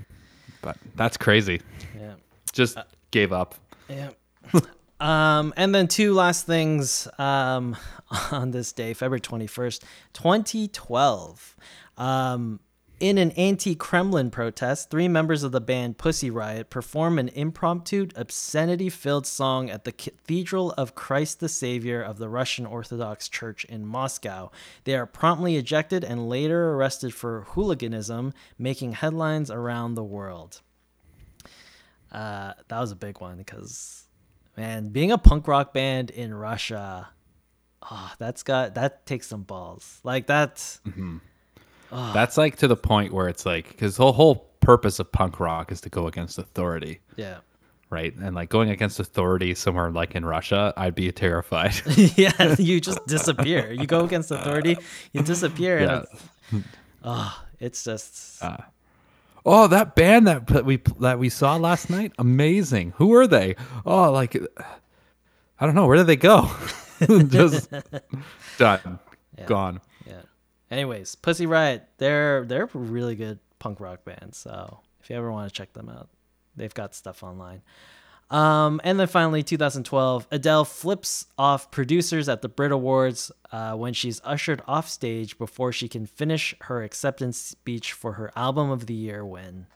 But 0.62 0.78
that's 0.96 1.16
crazy. 1.16 1.62
Yeah. 2.00 2.16
Just 2.52 2.78
gave 3.12 3.32
up. 3.32 3.54
Yeah. 3.90 4.10
um, 5.00 5.54
and 5.58 5.74
then 5.74 5.88
two 5.88 6.14
last 6.14 6.46
things 6.46 7.08
um, 7.18 7.76
on 8.32 8.52
this 8.52 8.72
day, 8.72 8.94
February 8.94 9.22
21st, 9.22 9.84
2012. 10.14 11.56
Um, 11.98 12.60
in 13.04 13.18
an 13.18 13.32
anti 13.32 13.76
Kremlin 13.76 14.32
protest, 14.32 14.90
three 14.90 15.10
members 15.10 15.44
of 15.44 15.52
the 15.52 15.60
band 15.60 15.98
Pussy 15.98 16.30
Riot 16.30 16.70
perform 16.70 17.20
an 17.20 17.28
impromptu, 17.30 18.08
obscenity 18.16 18.90
filled 18.90 19.28
song 19.28 19.70
at 19.70 19.84
the 19.84 19.92
Cathedral 19.92 20.72
of 20.78 20.96
Christ 20.96 21.42
the 21.42 21.50
Savior 21.50 22.02
of 22.02 22.18
the 22.18 22.30
Russian 22.30 22.66
Orthodox 22.66 23.28
Church 23.28 23.66
in 23.66 23.86
Moscow. 23.86 24.52
They 24.86 24.96
are 24.96 25.06
promptly 25.06 25.58
ejected 25.58 26.06
and 26.06 26.30
later 26.30 26.72
arrested 26.76 27.14
for 27.14 27.42
hooliganism, 27.50 28.34
making 28.58 28.94
headlines 28.94 29.52
around 29.52 29.96
the 29.96 30.04
world. 30.04 30.62
Uh, 32.14 32.54
that 32.68 32.80
was 32.80 32.92
a 32.92 32.96
big 32.96 33.20
one 33.20 33.38
because, 33.38 34.06
man, 34.56 34.90
being 34.90 35.12
a 35.12 35.18
punk 35.18 35.48
rock 35.48 35.74
band 35.74 36.12
in 36.12 36.34
Russia, 36.34 37.10
oh, 37.90 38.12
that's 38.20 38.44
got 38.44 38.76
that 38.76 39.06
takes 39.06 39.28
some 39.28 39.44
balls. 39.44 40.00
Like 40.04 40.28
that's. 40.28 40.80
Mm-hmm. 40.88 41.18
Oh. 41.92 42.12
That's 42.14 42.38
like 42.38 42.58
to 42.58 42.68
the 42.68 42.76
point 42.76 43.14
where 43.14 43.28
it's 43.28 43.46
like 43.46 43.68
because 43.70 43.98
the 43.98 44.12
whole 44.12 44.50
purpose 44.60 45.00
of 45.00 45.12
punk 45.12 45.40
rock 45.40 45.72
is 45.72 45.82
to 45.82 45.90
go 45.90 46.08
against 46.08 46.38
authority. 46.38 47.02
Yeah. 47.16 47.40
Right. 47.90 48.16
And 48.16 48.36
like 48.36 48.50
going 48.50 48.72
against 48.72 49.00
authority 49.00 49.54
somewhere 49.54 49.92
like 49.92 50.16
in 50.16 50.26
Russia, 50.26 50.74
I'd 50.76 50.96
be 50.96 51.12
terrified. 51.12 51.74
yeah, 52.16 52.56
you 52.58 52.82
just 52.82 53.06
disappear. 53.06 53.72
You 53.72 53.86
go 53.86 54.04
against 54.04 54.32
authority, 54.32 54.78
you 55.12 55.22
disappear. 55.22 55.80
Yeah. 55.80 56.04
And 56.52 56.64
it's, 56.64 56.68
oh, 57.04 57.44
it's 57.60 57.84
just. 57.84 58.44
Uh, 58.44 58.58
oh, 59.46 59.68
that 59.68 59.96
band 59.96 60.28
that 60.28 60.66
we 60.66 60.82
that 61.00 61.20
we 61.20 61.30
saw 61.30 61.56
last 61.56 61.90
night, 61.90 62.14
amazing. 62.18 62.94
Who 62.98 63.14
are 63.14 63.28
they? 63.28 63.56
Oh, 63.86 64.12
like 64.12 64.36
I 65.60 65.66
don't 65.66 65.76
know. 65.76 65.88
Where 65.88 65.98
did 65.98 66.08
they 66.08 66.16
go? 66.16 66.50
just 67.28 67.70
done, 68.58 69.00
yeah. 69.38 69.46
gone. 69.46 69.82
Yeah. 70.06 70.22
Anyways, 70.72 71.16
Pussy 71.16 71.46
Riot, 71.46 71.88
they're 71.98 72.46
they're 72.46 72.64
a 72.64 72.78
really 72.78 73.16
good 73.16 73.40
punk 73.60 73.80
rock 73.80 74.04
band. 74.06 74.36
So 74.36 74.80
if 75.02 75.10
you 75.10 75.16
ever 75.16 75.32
want 75.32 75.50
to 75.50 75.54
check 75.54 75.74
them 75.74 75.90
out, 75.90 76.10
they've 76.56 76.74
got 76.74 76.96
stuff 76.96 77.24
online. 77.24 77.62
Um, 78.30 78.82
and 78.84 79.00
then 79.00 79.08
finally, 79.08 79.44
2012, 79.44 80.28
Adele 80.32 80.66
flips 80.66 81.28
off 81.38 81.70
producers 81.70 82.28
at 82.28 82.42
the 82.42 82.50
Brit 82.50 82.72
Awards 82.72 83.32
uh, 83.52 83.74
when 83.74 83.94
she's 83.94 84.22
ushered 84.24 84.62
off 84.68 84.90
stage 84.90 85.38
before 85.38 85.72
she 85.72 85.88
can 85.88 86.06
finish 86.06 86.56
her 86.62 86.82
acceptance 86.82 87.38
speech 87.38 87.94
for 87.94 88.14
her 88.14 88.32
Album 88.36 88.72
of 88.72 88.88
the 88.88 88.94
Year 88.96 89.24
win. 89.24 89.68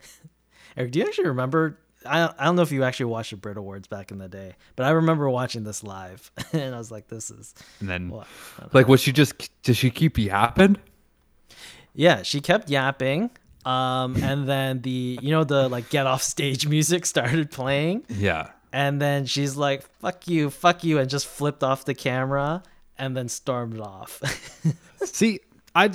Eric, 0.76 0.90
do 0.90 0.98
you 0.98 1.04
actually 1.04 1.28
remember 1.28 1.78
I, 2.06 2.32
I 2.38 2.44
don't 2.44 2.56
know 2.56 2.62
if 2.62 2.72
you 2.72 2.84
actually 2.84 3.06
watched 3.06 3.30
the 3.30 3.36
Brit 3.36 3.56
Awards 3.56 3.88
back 3.88 4.10
in 4.10 4.18
the 4.18 4.28
day, 4.28 4.54
but 4.76 4.86
I 4.86 4.90
remember 4.90 5.28
watching 5.28 5.64
this 5.64 5.82
live, 5.82 6.30
and 6.52 6.74
I 6.74 6.78
was 6.78 6.90
like, 6.90 7.08
"This 7.08 7.30
is." 7.30 7.54
And 7.80 7.88
then, 7.88 8.12
like, 8.72 8.88
was 8.88 9.00
she 9.00 9.12
just? 9.12 9.50
Did 9.62 9.76
she 9.76 9.90
keep 9.90 10.18
yapping? 10.18 10.76
Yeah, 11.94 12.22
she 12.22 12.40
kept 12.40 12.70
yapping. 12.70 13.30
Um, 13.66 14.16
and 14.22 14.48
then 14.48 14.80
the 14.82 15.18
you 15.20 15.32
know 15.32 15.42
the 15.42 15.68
like 15.68 15.90
get 15.90 16.06
off 16.06 16.22
stage 16.22 16.66
music 16.68 17.04
started 17.04 17.50
playing. 17.50 18.04
Yeah. 18.08 18.50
And 18.72 19.00
then 19.00 19.26
she's 19.26 19.56
like, 19.56 19.82
"Fuck 20.00 20.28
you, 20.28 20.50
fuck 20.50 20.84
you," 20.84 20.98
and 20.98 21.10
just 21.10 21.26
flipped 21.26 21.64
off 21.64 21.84
the 21.84 21.94
camera 21.94 22.62
and 22.96 23.16
then 23.16 23.28
stormed 23.28 23.80
off. 23.80 24.22
See, 25.04 25.40
I, 25.74 25.90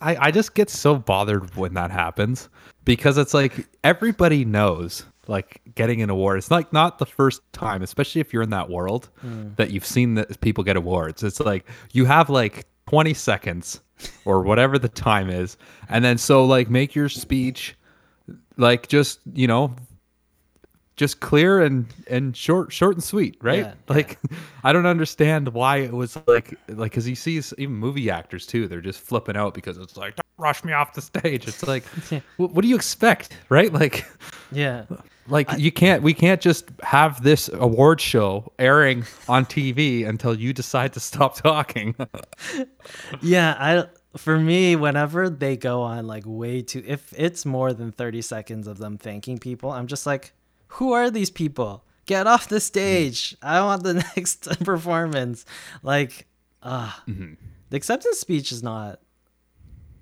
I 0.00 0.16
I 0.16 0.30
just 0.30 0.54
get 0.54 0.70
so 0.70 0.96
bothered 0.96 1.54
when 1.56 1.74
that 1.74 1.90
happens 1.90 2.48
because 2.84 3.18
it's 3.18 3.34
like 3.34 3.66
everybody 3.82 4.44
knows 4.44 5.04
like 5.26 5.60
getting 5.74 6.02
an 6.02 6.10
award. 6.10 6.38
It's 6.38 6.50
like 6.50 6.72
not 6.72 6.98
the 6.98 7.06
first 7.06 7.40
time, 7.52 7.82
especially 7.82 8.20
if 8.20 8.32
you're 8.32 8.42
in 8.42 8.50
that 8.50 8.70
world, 8.70 9.08
mm. 9.24 9.56
that 9.56 9.70
you've 9.70 9.86
seen 9.86 10.14
that 10.14 10.40
people 10.40 10.62
get 10.62 10.76
awards. 10.76 11.22
It's 11.22 11.40
like 11.40 11.66
you 11.92 12.04
have 12.04 12.30
like 12.30 12.66
20 12.86 13.14
seconds 13.14 13.80
or 14.24 14.42
whatever 14.42 14.78
the 14.78 14.88
time 14.88 15.30
is, 15.30 15.56
and 15.88 16.04
then 16.04 16.18
so 16.18 16.44
like 16.44 16.70
make 16.70 16.94
your 16.94 17.08
speech 17.08 17.76
like 18.56 18.88
just 18.88 19.20
you 19.34 19.46
know 19.46 19.74
just 20.96 21.20
clear 21.20 21.62
and 21.62 21.86
and 22.08 22.36
short 22.36 22.72
short 22.72 22.94
and 22.94 23.04
sweet 23.04 23.36
right 23.42 23.60
yeah, 23.60 23.74
like 23.88 24.18
yeah. 24.30 24.38
i 24.64 24.72
don't 24.72 24.86
understand 24.86 25.48
why 25.48 25.78
it 25.78 25.92
was 25.92 26.18
like 26.26 26.58
like 26.68 26.90
because 26.90 27.08
you 27.08 27.14
see 27.14 27.40
even 27.58 27.74
movie 27.74 28.10
actors 28.10 28.46
too 28.46 28.66
they're 28.66 28.80
just 28.80 29.00
flipping 29.00 29.36
out 29.36 29.54
because 29.54 29.76
it's 29.76 29.96
like 29.96 30.18
rush 30.38 30.64
me 30.64 30.72
off 30.72 30.92
the 30.92 31.02
stage 31.02 31.48
it's 31.48 31.66
like 31.66 31.84
what, 32.36 32.52
what 32.52 32.62
do 32.62 32.68
you 32.68 32.76
expect 32.76 33.36
right 33.48 33.72
like 33.80 34.04
yeah 34.52 34.84
like 35.28 35.50
I, 35.50 35.56
you 35.56 35.72
can't 35.72 36.02
we 36.02 36.14
can't 36.14 36.40
just 36.40 36.70
have 36.82 37.22
this 37.22 37.48
award 37.48 38.00
show 38.00 38.52
airing 38.58 39.04
on 39.28 39.44
tv 39.44 40.06
until 40.06 40.34
you 40.34 40.52
decide 40.52 40.92
to 40.94 41.00
stop 41.00 41.36
talking 41.42 41.94
yeah 43.22 43.56
i 43.58 44.18
for 44.18 44.38
me 44.38 44.76
whenever 44.76 45.28
they 45.28 45.56
go 45.56 45.82
on 45.82 46.06
like 46.06 46.24
way 46.26 46.62
too 46.62 46.82
if 46.86 47.12
it's 47.16 47.44
more 47.44 47.72
than 47.72 47.92
30 47.92 48.22
seconds 48.22 48.66
of 48.66 48.78
them 48.78 48.98
thanking 48.98 49.38
people 49.38 49.70
i'm 49.70 49.86
just 49.86 50.06
like 50.06 50.32
who 50.68 50.92
are 50.92 51.10
these 51.10 51.30
people? 51.30 51.84
Get 52.06 52.26
off 52.26 52.48
the 52.48 52.60
stage. 52.60 53.36
I 53.42 53.60
want 53.62 53.82
the 53.82 53.94
next 54.16 54.64
performance. 54.64 55.44
Like, 55.82 56.26
ah, 56.62 57.02
uh, 57.06 57.10
mm-hmm. 57.10 57.34
the 57.70 57.76
acceptance 57.76 58.18
speech 58.18 58.52
is 58.52 58.62
not 58.62 59.00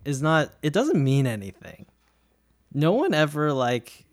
is 0.05 0.23
not 0.23 0.53
it 0.63 0.73
doesn't 0.73 1.03
mean 1.03 1.27
anything. 1.27 1.87
No 2.73 2.93
one 2.93 3.15
ever 3.15 3.53
like 3.53 4.05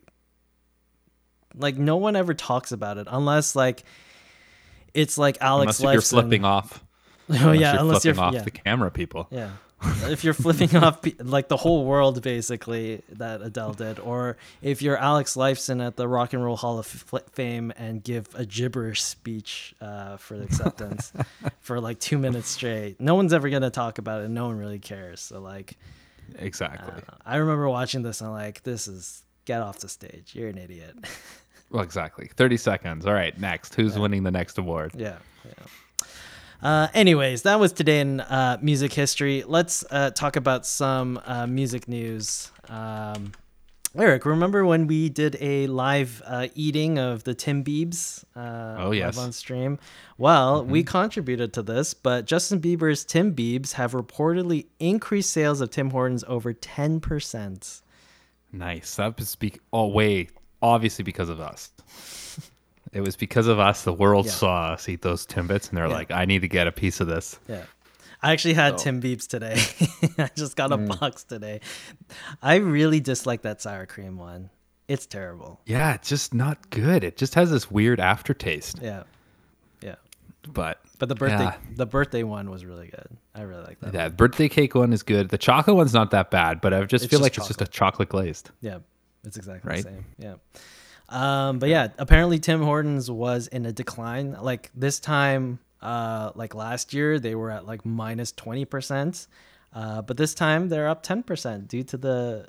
like 1.54 1.76
no 1.76 1.96
one 1.96 2.16
ever 2.16 2.34
talks 2.34 2.72
about 2.72 2.98
it 2.98 3.06
unless 3.10 3.54
like 3.54 3.84
it's 4.94 5.18
like 5.18 5.38
Alex 5.40 5.80
oh, 5.80 5.88
unless 5.88 6.12
you're 6.12 6.20
flipping 6.22 6.44
off. 6.44 6.82
Oh 7.30 7.52
yeah, 7.52 7.78
unless 7.78 8.04
you're 8.04 8.18
off 8.18 8.34
yeah. 8.34 8.42
the 8.42 8.50
camera 8.50 8.90
people. 8.90 9.28
Yeah 9.30 9.52
if 10.04 10.24
you're 10.24 10.34
flipping 10.34 10.76
off 10.76 11.00
like 11.18 11.48
the 11.48 11.56
whole 11.56 11.84
world 11.84 12.22
basically 12.22 13.02
that 13.10 13.42
Adele 13.42 13.74
did, 13.74 13.98
or 13.98 14.36
if 14.60 14.82
you're 14.82 14.96
Alex 14.96 15.36
Lifeson 15.36 15.84
at 15.84 15.96
the 15.96 16.08
Rock 16.08 16.32
and 16.32 16.44
Roll 16.44 16.56
Hall 16.56 16.78
of 16.78 16.86
Fame 16.86 17.72
and 17.76 18.02
give 18.02 18.28
a 18.34 18.44
gibberish 18.44 19.02
speech 19.02 19.74
uh, 19.80 20.16
for 20.16 20.40
acceptance 20.40 21.12
for 21.60 21.80
like 21.80 21.98
two 21.98 22.18
minutes 22.18 22.48
straight, 22.48 23.00
no 23.00 23.14
one's 23.14 23.32
ever 23.32 23.48
gonna 23.48 23.70
talk 23.70 23.98
about 23.98 24.22
it. 24.22 24.28
No 24.28 24.46
one 24.46 24.58
really 24.58 24.78
cares. 24.78 25.20
So 25.20 25.40
like, 25.40 25.76
exactly. 26.38 27.02
Uh, 27.08 27.16
I 27.24 27.36
remember 27.36 27.68
watching 27.68 28.02
this 28.02 28.20
and 28.20 28.28
I'm 28.28 28.34
like, 28.34 28.62
this 28.62 28.88
is 28.88 29.22
get 29.44 29.60
off 29.60 29.78
the 29.78 29.88
stage. 29.88 30.32
You're 30.34 30.48
an 30.48 30.58
idiot. 30.58 30.96
well, 31.70 31.82
exactly. 31.82 32.30
Thirty 32.36 32.56
seconds. 32.56 33.06
All 33.06 33.14
right, 33.14 33.38
next. 33.38 33.74
Who's 33.74 33.94
yeah. 33.94 34.02
winning 34.02 34.22
the 34.22 34.30
next 34.30 34.58
award? 34.58 34.92
Yeah. 34.96 35.18
Yeah. 35.44 35.66
Uh, 36.62 36.86
anyways, 36.94 37.42
that 37.42 37.58
was 37.58 37.72
today 37.72 38.00
in 38.00 38.20
uh, 38.20 38.56
music 38.62 38.92
history. 38.92 39.42
Let's 39.46 39.84
uh, 39.90 40.10
talk 40.10 40.36
about 40.36 40.64
some 40.64 41.20
uh, 41.24 41.46
music 41.46 41.88
news. 41.88 42.52
Um, 42.68 43.32
Eric, 43.94 44.24
remember 44.24 44.64
when 44.64 44.86
we 44.86 45.08
did 45.08 45.36
a 45.40 45.66
live 45.66 46.22
uh, 46.24 46.46
eating 46.54 46.98
of 46.98 47.24
the 47.24 47.34
Timbiebs? 47.34 48.24
Uh, 48.34 48.76
oh 48.78 48.92
yes, 48.92 49.18
on 49.18 49.32
stream. 49.32 49.78
Well, 50.16 50.62
mm-hmm. 50.62 50.70
we 50.70 50.84
contributed 50.84 51.52
to 51.54 51.62
this, 51.62 51.92
but 51.92 52.24
Justin 52.24 52.60
Bieber's 52.60 53.04
Timbiebs 53.04 53.72
have 53.72 53.92
reportedly 53.92 54.66
increased 54.78 55.30
sales 55.30 55.60
of 55.60 55.70
Tim 55.70 55.90
Hortons 55.90 56.24
over 56.26 56.52
ten 56.52 57.00
percent. 57.00 57.82
Nice. 58.52 58.96
That 58.96 59.18
was 59.18 59.28
speak. 59.28 59.58
Oh 59.72 59.88
wait, 59.88 60.30
obviously 60.62 61.02
because 61.02 61.28
of 61.28 61.40
us. 61.40 61.70
It 62.92 63.00
was 63.00 63.16
because 63.16 63.46
of 63.46 63.58
us 63.58 63.84
the 63.84 63.92
world 63.92 64.26
yeah. 64.26 64.32
saw 64.32 64.62
us 64.72 64.88
eat 64.88 65.02
those 65.02 65.26
Timbits, 65.26 65.68
and 65.68 65.78
they're 65.78 65.88
yeah. 65.88 65.94
like, 65.94 66.10
"I 66.10 66.24
need 66.24 66.42
to 66.42 66.48
get 66.48 66.66
a 66.66 66.72
piece 66.72 67.00
of 67.00 67.06
this." 67.06 67.38
Yeah. 67.48 67.64
I 68.22 68.32
actually 68.32 68.54
had 68.54 68.78
so. 68.78 68.90
Timbiebs 68.90 69.26
today. 69.26 69.60
I 70.22 70.30
just 70.36 70.54
got 70.54 70.70
a 70.70 70.78
mm. 70.78 71.00
box 71.00 71.24
today. 71.24 71.60
I 72.40 72.56
really 72.56 73.00
dislike 73.00 73.42
that 73.42 73.60
sour 73.60 73.84
cream 73.86 74.16
one. 74.16 74.50
It's 74.86 75.06
terrible. 75.06 75.60
Yeah, 75.66 75.94
it's 75.94 76.08
just 76.08 76.34
not 76.34 76.70
good. 76.70 77.02
It 77.02 77.16
just 77.16 77.34
has 77.34 77.50
this 77.50 77.70
weird 77.70 77.98
aftertaste. 77.98 78.78
Yeah. 78.80 79.04
Yeah. 79.82 79.96
But 80.46 80.80
but 80.98 81.08
the 81.08 81.14
birthday 81.14 81.44
yeah. 81.44 81.56
the 81.74 81.86
birthday 81.86 82.22
one 82.22 82.50
was 82.50 82.64
really 82.64 82.88
good. 82.88 83.08
I 83.34 83.42
really 83.42 83.64
like 83.64 83.80
that. 83.80 83.94
Yeah, 83.94 84.04
one. 84.04 84.16
birthday 84.16 84.48
cake 84.48 84.74
one 84.74 84.92
is 84.92 85.02
good. 85.02 85.30
The 85.30 85.38
chocolate 85.38 85.76
one's 85.76 85.94
not 85.94 86.10
that 86.10 86.30
bad, 86.30 86.60
but 86.60 86.74
I 86.74 86.84
just 86.84 87.04
it's 87.04 87.10
feel 87.10 87.18
just 87.18 87.22
like 87.22 87.32
chocolate. 87.32 87.50
it's 87.50 87.58
just 87.58 87.68
a 87.68 87.72
chocolate 87.72 88.08
glazed. 88.10 88.50
Yeah. 88.60 88.78
It's 89.24 89.36
exactly 89.36 89.68
right? 89.68 89.82
the 89.82 89.90
same. 89.90 90.04
Yeah. 90.18 90.34
Um, 91.08 91.58
but 91.58 91.68
yeah, 91.68 91.88
apparently 91.98 92.38
Tim 92.38 92.62
Hortons 92.62 93.10
was 93.10 93.46
in 93.48 93.66
a 93.66 93.72
decline. 93.72 94.36
Like 94.40 94.70
this 94.74 95.00
time, 95.00 95.58
uh, 95.80 96.32
like 96.34 96.54
last 96.54 96.94
year, 96.94 97.18
they 97.18 97.34
were 97.34 97.50
at 97.50 97.66
like 97.66 97.84
minus 97.84 98.32
twenty 98.32 98.64
percent. 98.64 99.26
Uh, 99.74 100.02
but 100.02 100.16
this 100.16 100.34
time 100.34 100.68
they're 100.68 100.88
up 100.88 101.02
ten 101.02 101.22
percent 101.22 101.68
due 101.68 101.82
to 101.84 101.96
the 101.96 102.46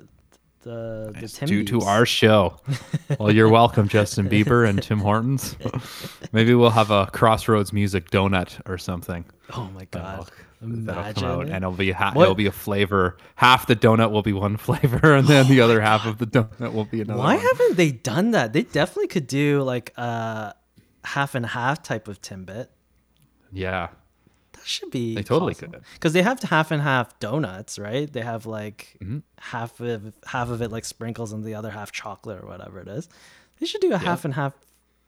the 0.63 1.13
the 1.19 1.45
due 1.45 1.63
to 1.65 1.82
our 1.82 2.06
show. 2.06 2.60
well, 3.19 3.32
you're 3.32 3.49
welcome, 3.49 3.88
Justin 3.88 4.30
Bieber 4.30 4.67
and 4.67 4.82
Tim 4.82 4.99
Hortons. 4.99 5.56
Maybe 6.32 6.54
we'll 6.54 6.69
have 6.71 6.91
a 6.91 7.08
Crossroads 7.08 7.71
Music 7.73 8.10
donut 8.10 8.60
or 8.65 8.78
something. 8.78 9.26
Oh 9.56 9.69
my 9.73 9.86
god! 9.86 10.30
That'll, 10.62 11.13
come 11.13 11.23
out, 11.26 11.45
and 11.47 11.56
it'll 11.58 11.71
be 11.73 11.91
ha- 11.91 12.13
it'll 12.15 12.36
be 12.36 12.45
a 12.47 12.52
flavor. 12.52 13.17
Half 13.36 13.67
the 13.67 13.76
donut 13.76 14.12
will 14.12 14.21
be 14.21 14.34
one 14.34 14.58
flavor, 14.58 15.13
and 15.13 15.28
then 15.28 15.47
the 15.47 15.62
other 15.62 15.82
half 15.82 16.06
of 16.06 16.17
the 16.17 16.26
donut 16.26 16.73
will 16.73 16.86
be 16.86 17.02
another. 17.02 17.19
Why 17.19 17.36
one. 17.36 17.45
haven't 17.45 17.78
they 17.78 17.91
done 17.91 18.32
that? 18.32 18.54
They 18.54 18.63
definitely 18.63 19.08
could 19.08 19.28
do 19.28 19.62
like 19.62 19.93
a 19.97 20.54
half 21.04 21.36
and 21.36 21.45
half 21.45 21.84
type 21.84 22.08
of 22.08 22.21
Timbit. 22.21 22.67
Yeah, 23.52 23.89
should 24.65 24.91
be. 24.91 25.15
They 25.15 25.23
totally 25.23 25.54
could. 25.56 25.76
Because 25.93 26.13
they 26.13 26.21
have 26.21 26.41
half 26.43 26.71
and 26.71 26.82
half 26.82 27.17
donuts, 27.19 27.78
right? 27.80 28.12
They 28.12 28.21
have 28.21 28.45
like 28.45 28.97
Mm-hmm. 29.02 29.19
half 29.39 29.80
of 29.80 30.13
half 30.26 30.49
of 30.49 30.62
it 30.62 30.71
like 30.71 30.86
sprinkles 30.86 31.34
and 31.34 31.43
the 31.43 31.56
other 31.56 31.71
half 31.71 31.91
chocolate 31.91 32.43
or 32.43 32.47
whatever 32.47 32.80
it 32.80 32.88
is. 32.88 33.08
They 33.60 33.65
should 33.65 33.82
do 33.82 33.93
a 33.93 33.97
half 33.97 34.26
and 34.26 34.34
half. 34.34 34.54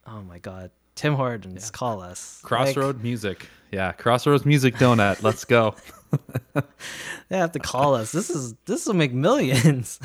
Oh 0.07 0.21
my 0.21 0.39
god, 0.39 0.71
Tim 0.95 1.15
Hortons, 1.15 1.71
call 1.71 2.01
us. 2.01 2.39
Like, 2.43 2.47
Crossroad 2.47 3.01
Music. 3.03 3.47
Yeah, 3.71 3.91
Crossroads 3.93 4.45
Music 4.45 4.75
donut. 4.75 5.23
Let's 5.23 5.43
go. 5.45 5.75
they 6.53 7.37
have 7.37 7.51
to 7.53 7.59
call 7.59 7.95
us. 7.95 8.11
This 8.11 8.29
is 8.29 8.53
this 8.65 8.85
will 8.85 8.93
make 8.93 9.13
millions. 9.13 9.99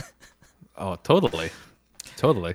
Oh, 0.77 0.97
totally, 0.97 1.51
totally. 2.17 2.55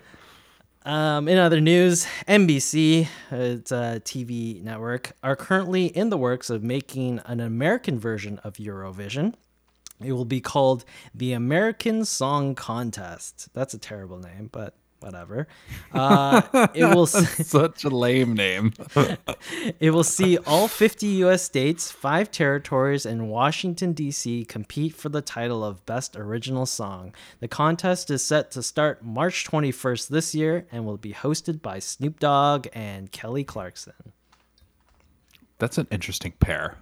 Um, 0.85 1.27
in 1.27 1.39
other 1.39 1.59
news, 1.59 2.05
NBC, 2.27 3.07
it's 3.31 3.71
a 3.71 3.99
TV 4.05 4.61
network, 4.61 5.13
are 5.23 5.35
currently 5.35 5.87
in 5.87 6.11
the 6.11 6.17
works 6.17 6.51
of 6.51 6.63
making 6.63 7.21
an 7.25 7.39
American 7.39 7.97
version 7.97 8.37
of 8.43 8.53
Eurovision. 8.57 9.33
It 9.99 10.11
will 10.11 10.25
be 10.25 10.41
called 10.41 10.85
the 11.13 11.33
American 11.33 12.05
Song 12.05 12.53
Contest. 12.53 13.47
That's 13.53 13.73
a 13.73 13.79
terrible 13.79 14.19
name, 14.19 14.49
but 14.51 14.75
whatever. 15.05 15.47
Uh, 15.93 16.41
it 16.73 16.83
will. 16.83 17.05
Such 17.05 17.83
a 17.83 17.89
lame 17.89 18.33
name. 18.33 18.73
It 19.79 19.91
will 19.91 20.03
see 20.03 20.37
all 20.39 20.67
50 20.67 21.07
US 21.23 21.43
states, 21.43 21.91
five 21.91 22.31
territories, 22.31 23.05
and 23.05 23.29
Washington, 23.29 23.93
D.C. 23.93 24.45
compete 24.45 24.95
for 24.95 25.09
the 25.09 25.21
title 25.21 25.63
of 25.63 25.85
Best 25.85 26.15
Original 26.15 26.65
Song. 26.65 27.13
The 27.39 27.47
contest 27.47 28.09
is 28.09 28.23
set 28.23 28.51
to 28.51 28.63
start 28.63 29.03
March 29.03 29.45
21st 29.45 30.07
this 30.07 30.33
year 30.33 30.65
and 30.71 30.85
will 30.85 30.97
be 30.97 31.13
hosted 31.13 31.61
by 31.61 31.79
Snoop 31.79 32.19
Dogg 32.19 32.67
and 32.73 33.11
Kelly 33.11 33.43
Clarkson. 33.43 33.93
That's 35.59 35.77
an 35.77 35.87
interesting 35.91 36.33
pair. 36.39 36.77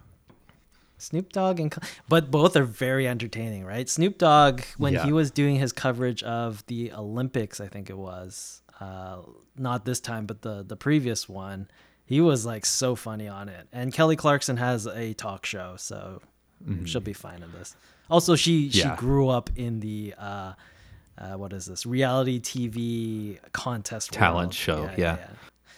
Snoop 0.98 1.32
Dogg 1.34 1.60
and 1.60 1.74
Cl- 1.74 1.90
but 2.08 2.32
both 2.32 2.56
are 2.56 2.64
very 2.64 3.08
entertaining, 3.08 3.66
right? 3.66 3.90
Snoop 3.90 4.18
Dogg 4.18 4.62
when 4.78 4.94
Yeah. 4.94 5.06
he 5.06 5.12
was 5.12 5.32
doing 5.32 5.58
his 5.58 5.72
coverage 5.74 6.24
of 6.24 6.66
the 6.68 6.92
Olympics, 6.94 7.60
I 7.60 7.68
think 7.68 7.90
it 7.90 7.98
was, 7.98 8.62
uh, 8.80 9.18
not 9.58 9.86
this 9.86 10.00
time, 10.00 10.26
but 10.26 10.42
the 10.42 10.64
the 10.64 10.76
previous 10.78 11.28
one, 11.28 11.68
he 12.06 12.22
was 12.22 12.46
like 12.46 12.66
so 12.66 12.96
funny 12.96 13.28
on 13.28 13.50
it. 13.50 13.68
And 13.72 13.94
Kelly 13.94 14.16
Clarkson 14.16 14.58
has 14.58 14.86
a 14.88 15.14
talk 15.14 15.46
show, 15.46 15.76
so 15.78 16.22
she'll 16.86 17.02
be 17.02 17.14
fine 17.14 17.44
in 17.44 17.52
this. 17.52 17.76
Also, 18.10 18.36
she 18.36 18.70
she 18.70 18.80
Mm-hmm. 18.82 18.90
Yeah. 18.90 18.96
grew 18.96 19.30
up 19.30 19.50
in 19.56 19.80
the 19.80 20.14
uh, 20.18 20.54
uh, 21.18 21.34
what 21.34 21.54
is 21.54 21.66
this 21.66 21.86
reality 21.86 22.40
TV 22.40 23.40
contest 23.52 24.12
Talent 24.12 24.48
world. 24.48 24.54
show, 24.54 24.90
yeah. 24.98 25.18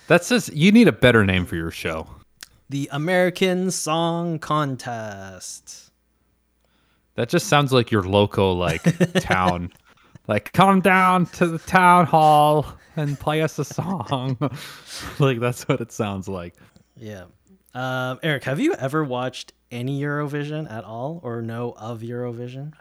That's 0.08 0.30
just 0.30 0.54
you 0.54 0.72
need 0.72 0.88
a 0.88 0.92
better 0.92 1.26
name 1.26 1.46
for 1.46 1.56
your 1.56 1.72
show. 1.72 2.08
The 2.70 2.90
American 2.92 3.72
Song 3.72 4.40
Contest. 4.40 5.92
That 7.16 7.30
just 7.30 7.48
sounds 7.48 7.72
like 7.72 7.92
your 7.92 8.04
local 8.04 8.56
like 8.56 8.84
town. 9.20 9.72
Like 10.28 10.52
come 10.54 10.82
down 10.82 11.28
to 11.28 11.48
the 11.48 11.60
town 11.60 12.06
hall 12.06 12.66
and 12.96 13.20
play 13.20 13.42
us 13.42 13.60
a 13.60 13.66
song. 13.66 14.38
like 15.20 15.40
that's 15.40 15.68
what 15.68 15.82
it 15.82 15.92
sounds 15.92 16.28
like. 16.28 16.56
Yeah. 16.98 17.26
Um, 17.74 18.20
Eric, 18.24 18.46
have 18.46 18.60
you 18.60 18.74
ever 18.74 19.04
watched 19.04 19.54
any 19.70 20.02
Eurovision 20.02 20.72
at 20.72 20.84
all 20.84 21.20
or 21.24 21.42
know 21.42 21.74
of 21.78 22.02
Eurovision? 22.02 22.74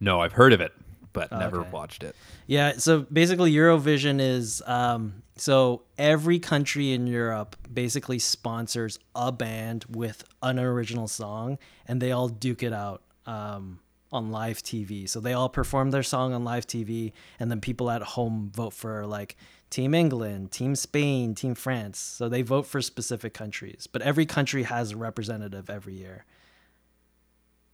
No, 0.00 0.20
I've 0.20 0.32
heard 0.32 0.52
of 0.52 0.60
it, 0.60 0.72
but 1.16 1.32
never 1.32 1.60
okay. 1.60 1.70
watched 1.70 2.04
it. 2.04 2.14
Yeah, 2.46 2.74
so 2.76 3.06
basically 3.10 3.50
Eurovision 3.52 4.20
is 4.20 4.62
um, 4.66 5.22
so 5.36 5.82
every 5.96 6.38
country 6.38 6.92
in 6.92 7.06
Europe 7.06 7.56
basically 7.72 8.18
sponsors 8.18 8.98
a 9.14 9.32
band 9.32 9.86
with 9.88 10.24
an 10.42 10.58
original 10.58 11.08
song 11.08 11.58
and 11.86 12.02
they 12.02 12.12
all 12.12 12.28
duke 12.28 12.62
it 12.62 12.72
out 12.74 13.02
um, 13.24 13.80
on 14.12 14.30
live 14.30 14.62
TV. 14.62 15.08
So 15.08 15.20
they 15.20 15.32
all 15.32 15.48
perform 15.48 15.90
their 15.90 16.02
song 16.02 16.34
on 16.34 16.44
live 16.44 16.66
TV 16.66 17.12
and 17.40 17.50
then 17.50 17.62
people 17.62 17.90
at 17.90 18.02
home 18.02 18.52
vote 18.54 18.74
for 18.74 19.06
like 19.06 19.36
Team 19.70 19.94
England, 19.94 20.52
Team 20.52 20.76
Spain, 20.76 21.34
Team 21.34 21.54
France. 21.54 21.98
So 21.98 22.28
they 22.28 22.42
vote 22.42 22.66
for 22.66 22.82
specific 22.82 23.32
countries, 23.32 23.88
but 23.90 24.02
every 24.02 24.26
country 24.26 24.64
has 24.64 24.92
a 24.92 24.96
representative 24.96 25.70
every 25.70 25.94
year. 25.94 26.26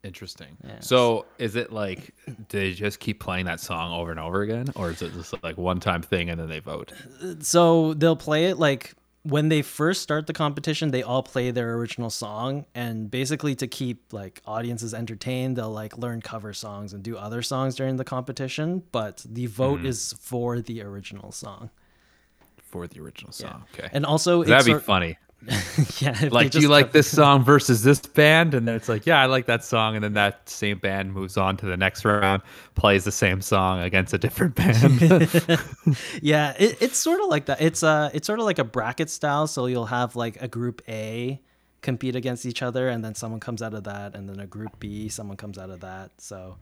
Interesting. 0.05 0.57
Yeah. 0.67 0.81
So 0.81 1.27
is 1.39 1.55
it 1.55 1.73
like 1.73 2.13
do 2.27 2.59
they 2.59 2.73
just 2.73 2.99
keep 2.99 3.21
playing 3.21 3.45
that 3.47 3.61
song 3.61 3.93
over 3.93 4.11
and 4.11 4.19
over 4.19 4.43
again, 4.43 4.67
or 4.75 4.91
is 4.91 5.01
it 5.01 5.13
just 5.13 5.33
like 5.45 5.57
one 5.57 5.79
time 5.79 6.03
thing 6.03 6.29
and 6.29 6.41
then 6.41 6.49
they 6.49 6.59
vote? 6.59 6.93
so 7.41 7.95
they'll 7.95 8.17
play 8.17 8.47
it 8.47 8.59
like 8.59 8.95
when 9.25 9.49
they 9.49 9.63
first 9.63 10.03
start 10.03 10.27
the 10.27 10.33
competition 10.33 10.91
they 10.91 11.05
all 11.05 11.23
play 11.23 11.53
their 11.53 11.75
original 11.75 12.11
song 12.11 12.67
and 12.75 13.09
basically 13.09 13.55
to 13.55 13.69
keep 13.69 14.13
like 14.13 14.43
audiences 14.47 14.93
entertained 14.93 15.55
they'll 15.57 15.71
like 15.71 15.97
learn 15.97 16.21
cover 16.21 16.53
songs 16.53 16.93
and 16.93 17.05
do 17.05 17.17
other 17.17 17.41
songs 17.41 17.77
during 17.77 17.95
the 17.95 18.03
competition 18.05 18.83
but 18.91 19.25
the 19.29 19.47
vote 19.47 19.79
Mm-hmm. 19.79 19.87
is 19.87 20.15
for 20.19 20.61
the 20.61 20.83
original 20.83 21.31
song 21.31 21.71
For 22.59 22.89
the 22.89 22.99
original 23.01 23.31
song. 23.31 23.63
Okay. 23.79 23.89
and 23.93 24.05
also 24.05 24.43
That'd 24.43 24.67
be 24.67 24.73
sort- 24.73 24.83
funny. 24.83 25.19
yeah 26.01 26.29
Like, 26.31 26.51
do 26.53 26.61
you 26.61 26.69
like 26.69 26.93
this 26.93 27.11
song 27.11 27.45
versus 27.45 27.83
this 27.83 28.01
band? 28.01 28.55
And 28.55 28.67
then 28.69 28.75
it's 28.77 28.89
like, 28.89 29.07
yeah, 29.07 29.21
I 29.21 29.27
like 29.27 29.47
that 29.47 29.65
song. 29.65 29.95
And 29.97 30.05
then 30.05 30.13
that 30.15 30.49
same 30.49 30.79
band 30.79 31.13
moves 31.13 31.37
on 31.37 31.57
to 31.59 31.67
the 31.67 31.77
next 31.77 32.05
round, 32.05 32.43
plays 32.75 33.05
the 33.05 33.13
same 33.13 33.41
song 33.41 33.81
against 33.81 34.15
a 34.15 34.19
different 34.19 34.55
band. 34.55 35.01
yeah 36.23 36.55
it, 36.59 36.81
it's 36.81 36.99
sort 36.99 37.21
of 37.21 37.29
like 37.29 37.47
that 37.47 37.61
it's 37.61 37.83
uh 37.83 38.11
it's 38.15 38.27
sort 38.27 38.39
of 38.39 38.45
like 38.45 38.59
a 38.59 38.65
bracket 38.65 39.11
style 39.11 39.47
so 39.47 39.67
you'll 39.67 39.87
have 39.87 40.17
like 40.17 40.41
a 40.41 40.49
group 40.49 40.81
a 40.89 41.41
compete 41.81 42.15
against 42.17 42.47
each 42.47 42.63
other 42.63 42.89
and 42.89 43.05
then 43.05 43.15
someone 43.15 43.41
comes 43.41 43.63
out 43.63 43.75
of 43.75 43.85
that 43.85 44.15
and 44.15 44.29
then 44.29 44.39
a 44.41 44.47
group 44.47 44.79
b 44.79 45.09
someone 45.09 45.37
comes 45.37 45.59
out 45.59 45.71
of 45.71 45.81
that 45.81 46.11
so 46.19 46.57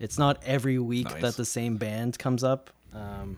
it's 0.00 0.18
not 0.18 0.42
every 0.44 0.78
week 0.78 1.08
Nice. 1.10 1.22
that 1.22 1.36
the 1.36 1.44
same 1.44 1.76
band 1.76 2.18
comes 2.18 2.42
up 2.42 2.70
um 2.94 3.36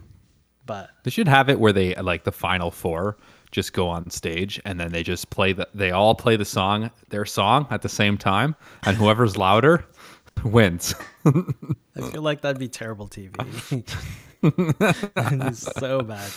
but 0.64 0.90
they 1.04 1.10
should 1.10 1.28
have 1.28 1.48
it 1.48 1.58
where 1.60 1.72
they 1.72 1.94
like 1.96 2.24
the 2.24 2.32
final 2.32 2.70
four 2.70 3.16
just 3.52 3.72
go 3.72 3.88
on 3.88 4.10
stage 4.10 4.60
and 4.64 4.78
then 4.80 4.92
they 4.92 5.02
just 5.02 5.30
play 5.30 5.52
the 5.52 5.66
they 5.74 5.90
all 5.90 6.14
play 6.14 6.36
the 6.36 6.44
song 6.44 6.90
their 7.10 7.24
song 7.24 7.66
at 7.70 7.82
the 7.82 7.88
same 7.88 8.16
time 8.18 8.54
and 8.84 8.96
whoever's 8.96 9.36
louder 9.36 9.84
wins. 10.44 10.94
i 11.24 12.10
feel 12.10 12.22
like 12.22 12.40
that'd 12.42 12.58
be 12.58 12.68
terrible 12.68 13.08
tv 13.08 13.32
it's 14.42 15.72
so 15.80 16.00
bad 16.02 16.30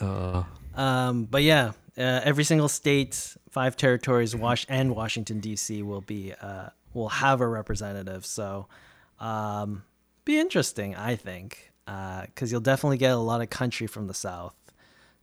Uh, 0.00 0.44
Um, 0.74 1.24
but 1.24 1.42
yeah, 1.42 1.72
uh, 1.98 2.20
every 2.24 2.44
single 2.44 2.68
state, 2.68 3.36
five 3.50 3.76
territories, 3.76 4.34
Wash 4.36 4.64
and 4.68 4.94
Washington 4.94 5.40
D.C. 5.40 5.82
will 5.82 6.00
be 6.00 6.32
uh, 6.40 6.70
will 6.94 7.08
have 7.08 7.40
a 7.40 7.46
representative. 7.48 8.24
So, 8.24 8.68
um, 9.18 9.82
be 10.24 10.38
interesting, 10.38 10.94
I 10.94 11.16
think, 11.16 11.72
because 11.86 12.50
you'll 12.52 12.60
definitely 12.60 12.98
get 12.98 13.12
a 13.12 13.16
lot 13.16 13.40
of 13.42 13.50
country 13.50 13.86
from 13.86 14.06
the 14.06 14.14
South. 14.14 14.54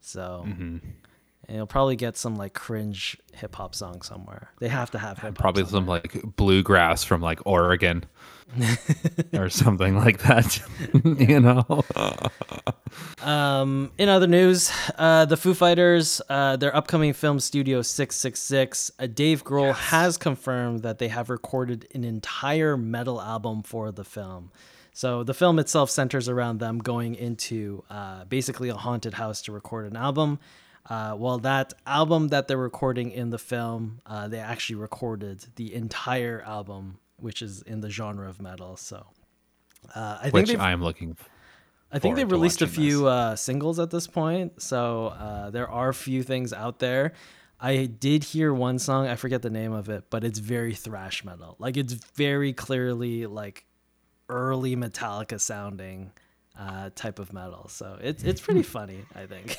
So, 0.07 0.43
and 0.45 0.81
you'll 1.49 1.67
probably 1.67 1.95
get 1.95 2.17
some 2.17 2.35
like 2.35 2.53
cringe 2.53 3.17
hip 3.33 3.55
hop 3.55 3.75
song 3.75 4.01
somewhere. 4.01 4.51
They 4.59 4.67
have 4.69 4.91
to 4.91 4.99
have 4.99 5.19
hip 5.19 5.37
hop. 5.37 5.41
probably 5.41 5.65
some 5.65 5.85
like 5.85 6.21
bluegrass 6.35 7.03
from 7.03 7.21
like 7.21 7.39
Oregon 7.45 8.05
or 9.33 9.49
something 9.49 9.95
like 9.95 10.19
that. 10.19 10.61
you 11.03 11.39
know. 11.39 11.83
Um, 13.21 13.91
in 13.97 14.09
other 14.09 14.27
news, 14.27 14.71
uh, 14.97 15.25
the 15.25 15.37
Foo 15.37 15.53
Fighters, 15.53 16.21
uh, 16.29 16.55
their 16.55 16.75
upcoming 16.75 17.13
film 17.13 17.39
Studio 17.39 17.81
666, 17.81 18.91
uh, 18.99 19.07
Dave 19.07 19.43
Grohl 19.43 19.73
has 19.73 20.17
confirmed 20.17 20.83
that 20.83 20.99
they 20.99 21.09
have 21.09 21.29
recorded 21.29 21.87
an 21.93 22.03
entire 22.03 22.77
metal 22.77 23.21
album 23.21 23.63
for 23.63 23.91
the 23.91 24.05
film. 24.05 24.51
So 24.97 25.23
the 25.23 25.35
film 25.35 25.59
itself 25.59 25.91
centers 25.91 26.27
around 26.27 26.59
them 26.59 26.79
going 26.79 27.13
into 27.13 27.83
uh, 27.87 28.25
basically 28.25 28.69
a 28.69 28.73
haunted 28.73 29.13
house 29.13 29.43
to 29.43 29.51
record 29.51 29.85
an 29.85 29.95
album. 29.95 30.39
Uh, 30.89 31.13
well, 31.15 31.37
that 31.37 31.73
album 31.85 32.29
that 32.29 32.47
they're 32.47 32.57
recording 32.57 33.11
in 33.11 33.29
the 33.29 33.37
film, 33.37 33.99
uh, 34.07 34.27
they 34.27 34.39
actually 34.39 34.77
recorded 34.77 35.45
the 35.55 35.75
entire 35.75 36.41
album, 36.41 36.97
which 37.17 37.43
is 37.43 37.61
in 37.61 37.81
the 37.81 37.91
genre 37.91 38.27
of 38.27 38.41
metal. 38.41 38.75
So 38.75 39.05
uh, 39.93 40.17
I 40.19 40.21
think 40.23 40.33
Which 40.33 40.47
they've 40.47 40.59
I 40.59 40.71
am 40.71 40.81
looking 40.81 41.15
I 41.91 41.99
think 41.99 42.15
they've 42.15 42.31
released 42.31 42.63
a 42.63 42.67
few 42.67 43.05
uh, 43.05 43.35
singles 43.35 43.77
at 43.77 43.91
this 43.91 44.07
point, 44.07 44.63
so 44.63 45.09
uh, 45.09 45.51
there 45.51 45.69
are 45.69 45.89
a 45.89 45.93
few 45.93 46.23
things 46.23 46.53
out 46.53 46.79
there. 46.79 47.13
I 47.59 47.85
did 47.85 48.23
hear 48.23 48.51
one 48.51 48.79
song, 48.79 49.05
I 49.05 49.15
forget 49.15 49.43
the 49.43 49.51
name 49.51 49.73
of 49.73 49.89
it, 49.89 50.05
but 50.09 50.23
it's 50.23 50.39
very 50.39 50.73
thrash 50.73 51.23
metal. 51.23 51.55
Like 51.59 51.77
it's 51.77 51.93
very 51.93 52.51
clearly 52.51 53.27
like 53.27 53.66
early 54.29 54.75
Metallica 54.75 55.39
sounding 55.39 56.11
uh, 56.57 56.89
type 56.95 57.19
of 57.19 57.33
metal. 57.33 57.67
So 57.69 57.97
it's 58.01 58.23
it's 58.23 58.41
pretty 58.41 58.61
hmm. 58.61 58.67
funny, 58.67 59.05
I 59.15 59.25
think. 59.25 59.57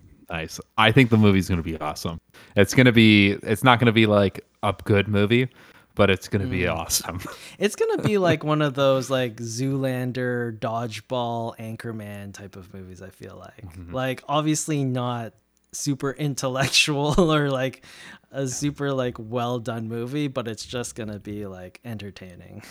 nice. 0.30 0.60
I 0.76 0.92
think 0.92 1.10
the 1.10 1.16
movie's 1.16 1.48
going 1.48 1.62
to 1.62 1.64
be 1.64 1.78
awesome. 1.78 2.20
It's 2.56 2.74
to 2.74 2.92
be. 2.92 3.30
It's 3.42 3.64
not 3.64 3.78
going 3.78 3.86
to 3.86 3.92
be 3.92 4.06
like 4.06 4.44
a 4.62 4.74
good 4.84 5.08
movie, 5.08 5.48
but 5.94 6.10
it's 6.10 6.28
going 6.28 6.42
to 6.42 6.48
be 6.48 6.64
hmm. 6.64 6.72
awesome. 6.72 7.20
It's 7.58 7.74
gonna 7.74 8.00
be 8.02 8.18
like 8.18 8.44
one 8.44 8.62
of 8.62 8.74
those 8.74 9.10
like 9.10 9.36
Zoolander, 9.36 10.56
Dodgeball, 10.56 11.56
Anchorman 11.58 12.32
type 12.32 12.54
of 12.54 12.72
movies. 12.72 13.02
I 13.02 13.10
feel 13.10 13.36
like, 13.36 13.72
mm-hmm. 13.72 13.92
like 13.92 14.22
obviously 14.28 14.84
not 14.84 15.32
super 15.72 16.12
intellectual 16.12 17.20
or 17.32 17.50
like 17.50 17.84
a 18.30 18.46
super 18.46 18.92
like 18.92 19.16
well 19.18 19.58
done 19.58 19.88
movie, 19.88 20.28
but 20.28 20.46
it's 20.46 20.64
just 20.64 20.94
gonna 20.94 21.18
be 21.18 21.46
like 21.46 21.80
entertaining. 21.84 22.62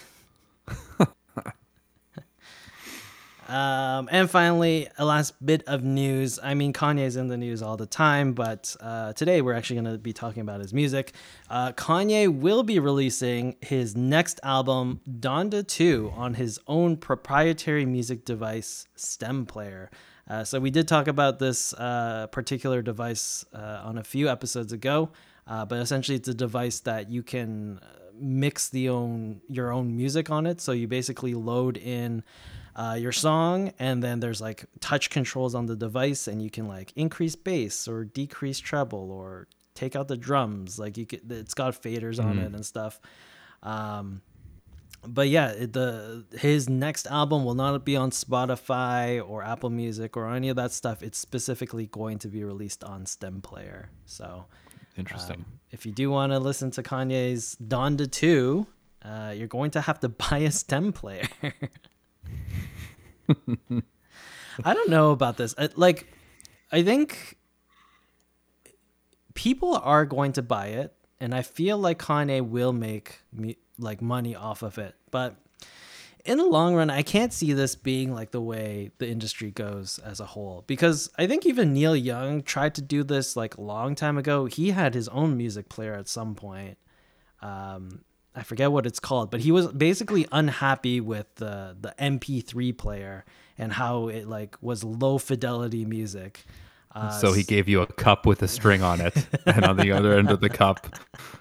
Um, 3.47 4.09
and 4.11 4.29
finally, 4.29 4.89
a 4.97 5.05
last 5.05 5.33
bit 5.43 5.63
of 5.67 5.81
news. 5.81 6.37
I 6.43 6.53
mean, 6.53 6.73
Kanye's 6.73 7.15
in 7.15 7.29
the 7.29 7.37
news 7.37 7.61
all 7.61 7.77
the 7.77 7.85
time, 7.85 8.33
but 8.33 8.75
uh, 8.81 9.13
today 9.13 9.41
we're 9.41 9.53
actually 9.53 9.81
going 9.81 9.93
to 9.93 9.97
be 9.97 10.11
talking 10.11 10.41
about 10.41 10.59
his 10.59 10.73
music. 10.73 11.13
Uh, 11.49 11.71
Kanye 11.71 12.27
will 12.27 12.63
be 12.63 12.77
releasing 12.77 13.55
his 13.61 13.95
next 13.95 14.41
album, 14.43 14.99
Donda 15.09 15.65
2, 15.65 16.11
on 16.13 16.33
his 16.33 16.59
own 16.67 16.97
proprietary 16.97 17.85
music 17.85 18.25
device, 18.25 18.85
Stem 18.95 19.45
Player. 19.45 19.89
Uh, 20.29 20.43
so 20.43 20.59
we 20.59 20.69
did 20.69 20.85
talk 20.85 21.07
about 21.07 21.39
this 21.39 21.73
uh, 21.75 22.27
particular 22.27 22.81
device 22.81 23.45
uh, 23.53 23.81
on 23.85 23.97
a 23.97 24.03
few 24.03 24.27
episodes 24.27 24.73
ago, 24.73 25.09
uh, 25.47 25.63
but 25.63 25.79
essentially 25.79 26.17
it's 26.17 26.27
a 26.27 26.33
device 26.33 26.81
that 26.81 27.09
you 27.09 27.23
can 27.23 27.79
mix 28.19 28.67
the 28.69 28.89
own 28.89 29.39
your 29.47 29.71
own 29.71 29.95
music 29.95 30.29
on 30.29 30.45
it. 30.45 30.59
So 30.59 30.73
you 30.73 30.87
basically 30.87 31.33
load 31.33 31.77
in 31.77 32.23
uh, 32.77 32.95
your 32.99 33.11
song, 33.11 33.73
and 33.79 34.01
then 34.03 34.19
there's 34.19 34.39
like 34.39 34.65
touch 34.79 35.09
controls 35.09 35.53
on 35.55 35.65
the 35.65 35.75
device, 35.75 36.27
and 36.27 36.41
you 36.41 36.49
can 36.49 36.67
like 36.67 36.93
increase 36.95 37.35
bass 37.35 37.87
or 37.87 38.05
decrease 38.05 38.59
treble 38.59 39.11
or 39.11 39.47
take 39.73 39.95
out 39.95 40.07
the 40.07 40.15
drums. 40.17 40.77
Like 40.79 40.95
you 40.97 41.05
could, 41.05 41.29
it's 41.31 41.53
got 41.55 41.73
faders 41.81 42.23
on 42.23 42.37
it 42.39 42.53
and 42.53 42.65
stuff. 42.65 42.99
Um, 43.63 44.21
but 45.07 45.27
yeah, 45.29 45.49
it- 45.49 45.73
the 45.73 46.25
his 46.37 46.69
next 46.69 47.07
album 47.07 47.45
will 47.45 47.55
not 47.55 47.83
be 47.85 47.95
on 47.95 48.11
Spotify 48.11 49.27
or 49.27 49.43
Apple 49.43 49.69
Music 49.69 50.15
or 50.17 50.29
any 50.31 50.49
of 50.49 50.55
that 50.57 50.71
stuff. 50.71 51.01
It's 51.01 51.17
specifically 51.17 51.87
going 51.87 52.19
to 52.19 52.27
be 52.27 52.43
released 52.43 52.83
on 52.83 53.05
Stem 53.05 53.41
Player. 53.41 53.89
So 54.05 54.45
Interesting. 54.97 55.37
um, 55.37 55.45
if 55.71 55.85
you 55.85 55.91
do 55.91 56.09
want 56.11 56.31
to 56.31 56.39
listen 56.39 56.71
to 56.71 56.83
Kanye's 56.83 57.55
Donda 57.61 58.09
2, 58.11 58.65
uh, 59.05 59.33
you're 59.35 59.47
going 59.47 59.71
to 59.71 59.81
have 59.81 59.99
to 60.01 60.09
buy 60.29 60.39
a 60.39 60.51
stem 60.51 60.91
player. 60.93 61.27
I 63.29 64.73
don't 64.73 64.89
know 64.89 65.11
about 65.11 65.37
this. 65.37 65.53
I, 65.57 65.69
like, 65.75 66.07
I 66.71 66.83
think 66.83 67.37
people 69.33 69.75
are 69.75 70.05
going 70.05 70.33
to 70.33 70.41
buy 70.41 70.67
it, 70.67 70.93
and 71.19 71.33
I 71.33 71.41
feel 71.41 71.77
like 71.77 71.99
Kanye 71.99 72.47
will 72.47 72.73
make 72.73 73.19
me 73.31 73.57
like 73.79 74.01
money 74.01 74.35
off 74.35 74.63
of 74.63 74.77
it. 74.77 74.95
But 75.11 75.35
in 76.25 76.37
the 76.37 76.45
long 76.45 76.75
run, 76.75 76.89
I 76.89 77.03
can't 77.03 77.31
see 77.31 77.53
this 77.53 77.75
being 77.75 78.13
like 78.13 78.31
the 78.31 78.41
way 78.41 78.91
the 78.97 79.07
industry 79.07 79.51
goes 79.51 79.99
as 79.99 80.19
a 80.19 80.25
whole. 80.25 80.63
Because 80.67 81.09
I 81.17 81.27
think 81.27 81.45
even 81.45 81.73
Neil 81.73 81.95
Young 81.95 82.41
tried 82.41 82.75
to 82.75 82.81
do 82.81 83.03
this 83.03 83.35
like 83.35 83.55
a 83.55 83.61
long 83.61 83.95
time 83.95 84.17
ago. 84.17 84.45
He 84.45 84.71
had 84.71 84.93
his 84.93 85.07
own 85.09 85.37
music 85.37 85.69
player 85.69 85.93
at 85.93 86.07
some 86.07 86.35
point. 86.35 86.77
Um, 87.41 88.01
I 88.37 88.43
forget 88.43 88.71
what 88.71 88.85
it's 88.85 88.99
called, 88.99 89.31
but 89.31 89.39
he 89.39 89.51
was 89.51 89.67
basically 89.67 90.27
unhappy 90.31 91.01
with 91.01 91.25
the 91.35 91.75
the 91.79 91.95
MP3 91.99 92.77
player 92.77 93.25
and 93.57 93.73
how 93.73 94.07
it 94.09 94.27
like 94.27 94.55
was 94.61 94.83
low 94.83 95.17
fidelity 95.17 95.85
music. 95.85 96.45
Uh, 96.93 97.09
so 97.11 97.33
he 97.33 97.43
gave 97.43 97.67
you 97.67 97.81
a 97.81 97.87
cup 97.87 98.25
with 98.25 98.41
a 98.41 98.47
string 98.47 98.83
on 98.83 99.01
it, 99.01 99.27
and 99.45 99.65
on 99.65 99.77
the 99.77 99.91
other 99.91 100.17
end 100.17 100.29
of 100.29 100.39
the 100.39 100.49
cup 100.49 100.87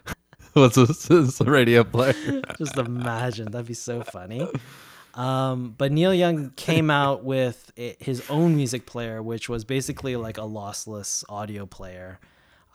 was 0.56 0.74
this, 0.74 1.40
radio 1.42 1.85
player. 1.85 2.14
just 2.59 2.76
imagine 2.78 3.50
that'd 3.52 3.66
be 3.66 3.74
so 3.74 4.02
funny 4.02 4.48
um, 5.14 5.74
but 5.76 5.92
neil 5.92 6.14
young 6.14 6.50
came 6.56 6.90
out 6.90 7.22
with 7.22 7.70
i 7.78 7.96
his 8.00 8.22
own 8.30 8.56
music 8.56 8.87
player 8.87 9.22
which 9.22 9.48
was 9.48 9.64
basically 9.64 10.16
like 10.16 10.38
a 10.38 10.42
lossless 10.42 11.24
audio 11.28 11.66
player 11.66 12.18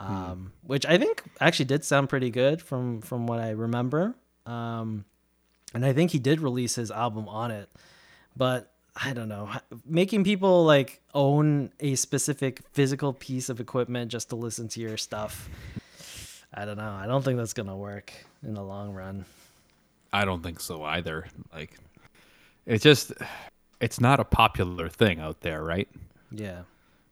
um, 0.01 0.51
which 0.63 0.85
i 0.85 0.97
think 0.97 1.23
actually 1.39 1.65
did 1.65 1.83
sound 1.85 2.09
pretty 2.09 2.29
good 2.29 2.61
from 2.61 3.01
from 3.01 3.27
what 3.27 3.39
i 3.39 3.51
remember. 3.51 4.15
Um, 4.45 5.05
and 5.73 5.85
i 5.85 5.93
think 5.93 6.11
he 6.11 6.19
did 6.19 6.41
release 6.41 6.75
his 6.75 6.91
album 6.91 7.27
on 7.27 7.51
it 7.51 7.69
but 8.35 8.71
i 8.95 9.13
don't 9.13 9.29
know. 9.29 9.49
Making 9.85 10.23
people 10.23 10.65
like 10.65 11.01
own 11.13 11.71
a 11.79 11.95
specific 11.95 12.61
physical 12.73 13.13
piece 13.13 13.49
of 13.49 13.59
equipment 13.59 14.11
just 14.11 14.29
to 14.29 14.35
listen 14.35 14.67
to 14.69 14.79
your 14.81 14.97
stuff 14.97 15.49
i 16.53 16.65
don't 16.65 16.77
know. 16.77 16.91
I 16.91 17.05
don't 17.07 17.23
think 17.23 17.37
that's 17.37 17.53
gonna 17.53 17.77
work 17.77 18.11
in 18.43 18.53
the 18.53 18.63
long 18.63 18.91
run. 18.93 19.25
I 20.11 20.25
don't 20.25 20.43
think 20.43 20.59
so 20.59 20.83
either. 20.83 21.27
Like, 21.53 21.77
it's 22.65 22.83
just, 22.83 23.13
it's 23.79 24.01
not 24.01 24.19
a 24.19 24.25
popular 24.25 24.89
thing 24.89 25.21
out 25.21 25.39
there, 25.41 25.63
right? 25.63 25.87
yeah 26.31 26.61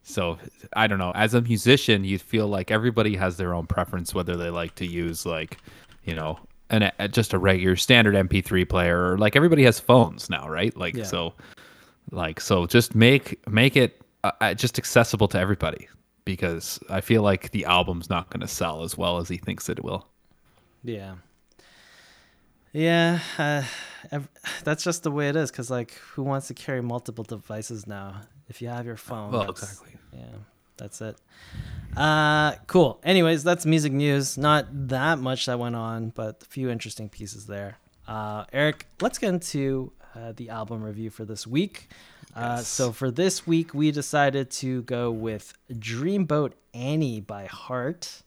So 0.04 0.38
I 0.74 0.88
don't 0.88 1.00
know. 1.00 1.12
As 1.14 1.34
a 1.34 1.42
musician, 1.42 2.04
you 2.04 2.18
feel 2.18 2.48
like 2.48 2.72
everybody 2.72 3.16
has 3.16 3.38
their 3.38 3.54
own 3.54 3.68
preference, 3.68 4.14
whether 4.14 4.36
they 4.36 4.50
like 4.50 4.76
to 4.76 4.86
use 4.86 5.26
like, 5.26 5.58
you 6.04 6.16
know, 6.16 6.40
an 6.70 6.92
a, 7.00 7.08
just 7.08 7.34
a 7.34 7.38
regular 7.38 7.76
standard 7.76 8.16
MP3 8.16 8.68
player, 8.68 9.12
or 9.12 9.18
like 9.18 9.36
everybody 9.36 9.64
has 9.64 9.80
phones 9.80 10.30
now, 10.30 10.50
right? 10.50 10.76
Like 10.76 10.96
Yeah. 10.96 11.04
so, 11.04 11.34
like 12.12 12.40
so, 12.40 12.66
just 12.66 12.96
make 12.96 13.46
make 13.48 13.76
it 13.76 14.02
uh, 14.24 14.32
uh, 14.42 14.54
just 14.54 14.78
accessible 14.78 15.28
to 15.30 15.40
everybody 15.40 15.88
because 16.26 16.80
I 16.90 17.02
feel 17.02 17.24
like 17.24 17.52
the 17.52 17.66
album's 17.66 18.10
not 18.10 18.30
going 18.30 18.42
to 18.42 18.48
sell 18.48 18.84
as 18.84 18.98
well 18.98 19.18
as 19.18 19.30
he 19.30 19.38
thinks 19.38 19.70
it 19.70 19.84
will. 19.84 20.08
Yeah. 20.84 21.16
Yeah, 22.72 23.20
uh, 23.38 23.64
that's 24.64 24.84
just 24.84 25.04
the 25.04 25.12
way 25.12 25.30
it 25.30 25.36
is. 25.36 25.52
Cause 25.52 25.72
like, 25.72 25.94
who 25.94 26.24
wants 26.24 26.48
to 26.48 26.54
carry 26.54 26.82
multiple 26.82 27.24
devices 27.24 27.88
now? 27.88 28.22
If 28.50 28.62
you 28.62 28.68
have 28.70 28.86
your 28.86 28.98
phone, 28.98 29.32
Well, 29.32 29.50
exactly. 29.50 29.92
Yeah, 30.14 30.24
that's 30.78 31.02
it. 31.02 31.18
Uh, 31.96 32.54
cool. 32.68 33.00
Anyways, 33.04 33.44
that's 33.44 33.66
music 33.66 33.92
news. 33.94 34.38
Not 34.38 34.66
that 34.90 35.20
much 35.20 35.46
that 35.46 35.60
went 35.60 35.76
on, 35.76 36.10
but 36.10 36.42
a 36.42 36.46
few 36.46 36.70
interesting 36.70 37.10
pieces 37.10 37.46
there. 37.48 37.78
Uh, 38.08 38.46
Eric, 38.52 38.88
let's 39.02 39.18
get 39.20 39.30
into 39.30 39.92
uh, 40.16 40.34
the 40.36 40.50
album 40.50 40.84
review 40.84 41.10
for 41.10 41.26
this 41.26 41.46
week. 41.46 41.90
Uh, 42.36 42.56
Yes. 42.58 42.68
so 42.68 42.92
for 42.92 43.10
this 43.12 43.46
week, 43.48 43.74
we 43.74 43.92
decided 43.92 44.50
to 44.52 44.82
go 44.84 45.12
with 45.12 45.54
Dreamboat 45.72 46.54
Annie 46.74 47.22
by 47.22 47.46
Heart, 47.46 48.24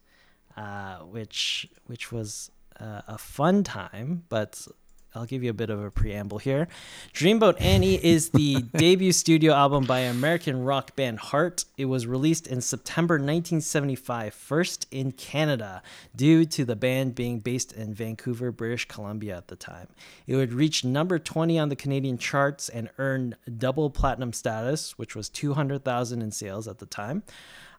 uh, 0.56 0.98
which 0.98 1.68
which 1.86 2.10
was 2.12 2.50
uh, 2.80 3.02
a 3.06 3.16
fun 3.18 3.62
time, 3.64 4.24
but 4.28 4.66
I'll 5.14 5.26
give 5.26 5.42
you 5.42 5.50
a 5.50 5.54
bit 5.54 5.68
of 5.68 5.82
a 5.82 5.90
preamble 5.90 6.38
here. 6.38 6.68
Dreamboat 7.12 7.60
Annie 7.60 8.02
is 8.02 8.30
the 8.30 8.62
debut 8.76 9.12
studio 9.12 9.52
album 9.52 9.84
by 9.84 10.00
American 10.00 10.64
rock 10.64 10.96
band 10.96 11.18
Heart. 11.18 11.66
It 11.76 11.84
was 11.84 12.06
released 12.06 12.46
in 12.46 12.62
September 12.62 13.14
1975, 13.14 14.32
first 14.32 14.86
in 14.90 15.12
Canada, 15.12 15.82
due 16.16 16.46
to 16.46 16.64
the 16.64 16.76
band 16.76 17.14
being 17.14 17.40
based 17.40 17.72
in 17.72 17.92
Vancouver, 17.92 18.50
British 18.50 18.86
Columbia 18.86 19.36
at 19.36 19.48
the 19.48 19.56
time. 19.56 19.88
It 20.26 20.36
would 20.36 20.54
reach 20.54 20.82
number 20.82 21.18
20 21.18 21.58
on 21.58 21.68
the 21.68 21.76
Canadian 21.76 22.16
charts 22.16 22.70
and 22.70 22.88
earn 22.96 23.36
double 23.58 23.90
platinum 23.90 24.32
status, 24.32 24.98
which 24.98 25.14
was 25.14 25.28
200,000 25.28 26.22
in 26.22 26.30
sales 26.30 26.66
at 26.66 26.78
the 26.78 26.86
time. 26.86 27.22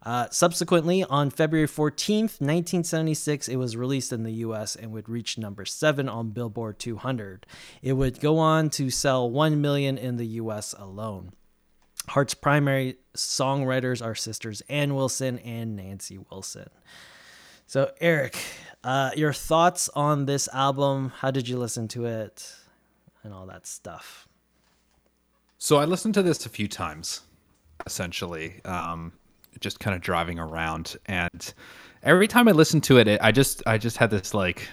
Uh, 0.04 0.28
subsequently, 0.32 1.04
on 1.06 1.30
February 1.30 1.68
14th, 1.68 2.42
1976, 2.42 3.48
it 3.48 3.56
was 3.56 3.78
released 3.78 4.12
in 4.12 4.24
the 4.24 4.32
US 4.32 4.76
and 4.76 4.92
would 4.92 5.08
reach 5.08 5.38
number 5.38 5.64
7 5.64 6.10
on 6.10 6.32
Billboard 6.32 6.78
200. 6.78 7.46
It 7.82 7.94
would 7.94 8.20
go 8.20 8.38
on 8.38 8.70
to 8.72 8.90
sell 8.90 9.30
1 9.30 9.62
million 9.62 9.98
in 9.98 10.18
the 10.18 10.26
US 10.26 10.74
alone. 10.78 11.32
Heart's 12.10 12.34
primary 12.34 12.98
songwriters 13.16 14.06
are 14.06 14.16
sisters 14.16 14.62
Ann 14.68 14.94
Wilson 14.94 15.40
and 15.40 15.78
Nancy 15.78 16.18
Wilson. 16.18 16.70
So, 17.66 17.92
Eric, 18.02 18.38
uh, 18.84 19.12
your 19.16 19.32
thoughts 19.32 19.90
on 19.96 20.26
this 20.26 20.50
album? 20.54 21.14
How 21.20 21.32
did 21.32 21.48
you 21.48 21.58
listen 21.58 21.88
to 21.90 22.06
it? 22.06 22.54
And 23.24 23.34
all 23.34 23.46
that 23.46 23.66
stuff. 23.66 24.28
So 25.58 25.78
I 25.78 25.86
listened 25.86 26.14
to 26.16 26.22
this 26.22 26.46
a 26.46 26.50
few 26.50 26.68
times, 26.68 27.22
essentially, 27.86 28.60
um, 28.66 29.14
just 29.60 29.80
kind 29.80 29.96
of 29.96 30.02
driving 30.02 30.40
around, 30.40 30.96
and 31.06 31.54
every 32.04 32.28
time 32.28 32.48
I 32.48 32.52
listened 32.52 32.84
to 32.86 32.98
it, 32.98 33.08
it, 33.08 33.22
I 33.22 33.32
just 33.32 33.64
I 33.66 33.78
just 33.78 33.98
had 33.98 34.10
this 34.10 34.34
like 34.34 34.68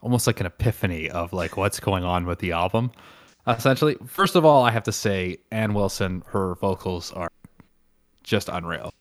almost 0.00 0.26
like 0.26 0.40
an 0.40 0.46
epiphany 0.46 1.10
of 1.10 1.32
like 1.32 1.56
what's 1.56 1.80
going 1.80 2.04
on 2.04 2.26
with 2.26 2.38
the 2.38 2.52
album. 2.52 2.90
Essentially, 3.46 3.96
first 4.06 4.36
of 4.36 4.44
all, 4.44 4.64
I 4.64 4.70
have 4.70 4.84
to 4.84 4.92
say 4.92 5.38
Ann 5.50 5.74
Wilson, 5.74 6.22
her 6.26 6.54
vocals 6.56 7.12
are 7.12 7.30
just 8.22 8.48
unreal, 8.48 8.92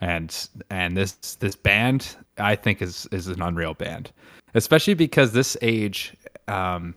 and 0.00 0.48
and 0.70 0.96
this 0.96 1.12
this 1.36 1.56
band 1.56 2.16
I 2.38 2.56
think 2.56 2.80
is 2.82 3.06
is 3.12 3.28
an 3.28 3.42
unreal 3.42 3.74
band, 3.74 4.12
especially 4.54 4.94
because 4.94 5.32
this 5.32 5.56
age. 5.62 6.16
Um, 6.46 6.94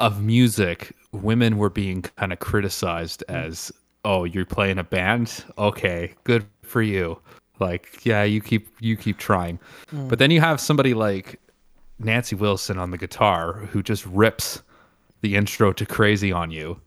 of 0.00 0.22
music, 0.22 0.96
women 1.12 1.58
were 1.58 1.70
being 1.70 2.02
kind 2.02 2.32
of 2.32 2.40
criticized 2.40 3.22
as, 3.28 3.70
"Oh, 4.04 4.24
you're 4.24 4.46
playing 4.46 4.78
a 4.78 4.84
band? 4.84 5.44
Okay, 5.58 6.14
good 6.24 6.46
for 6.62 6.82
you." 6.82 7.18
Like, 7.58 8.04
yeah, 8.06 8.22
you 8.22 8.40
keep 8.40 8.68
you 8.80 8.96
keep 8.96 9.18
trying. 9.18 9.58
Hmm. 9.90 10.08
But 10.08 10.18
then 10.18 10.30
you 10.30 10.40
have 10.40 10.60
somebody 10.60 10.94
like 10.94 11.38
Nancy 11.98 12.34
Wilson 12.36 12.78
on 12.78 12.90
the 12.90 12.98
guitar 12.98 13.52
who 13.72 13.82
just 13.82 14.06
rips 14.06 14.62
the 15.20 15.36
intro 15.36 15.72
to 15.74 15.84
Crazy 15.84 16.32
on 16.32 16.50
You, 16.50 16.80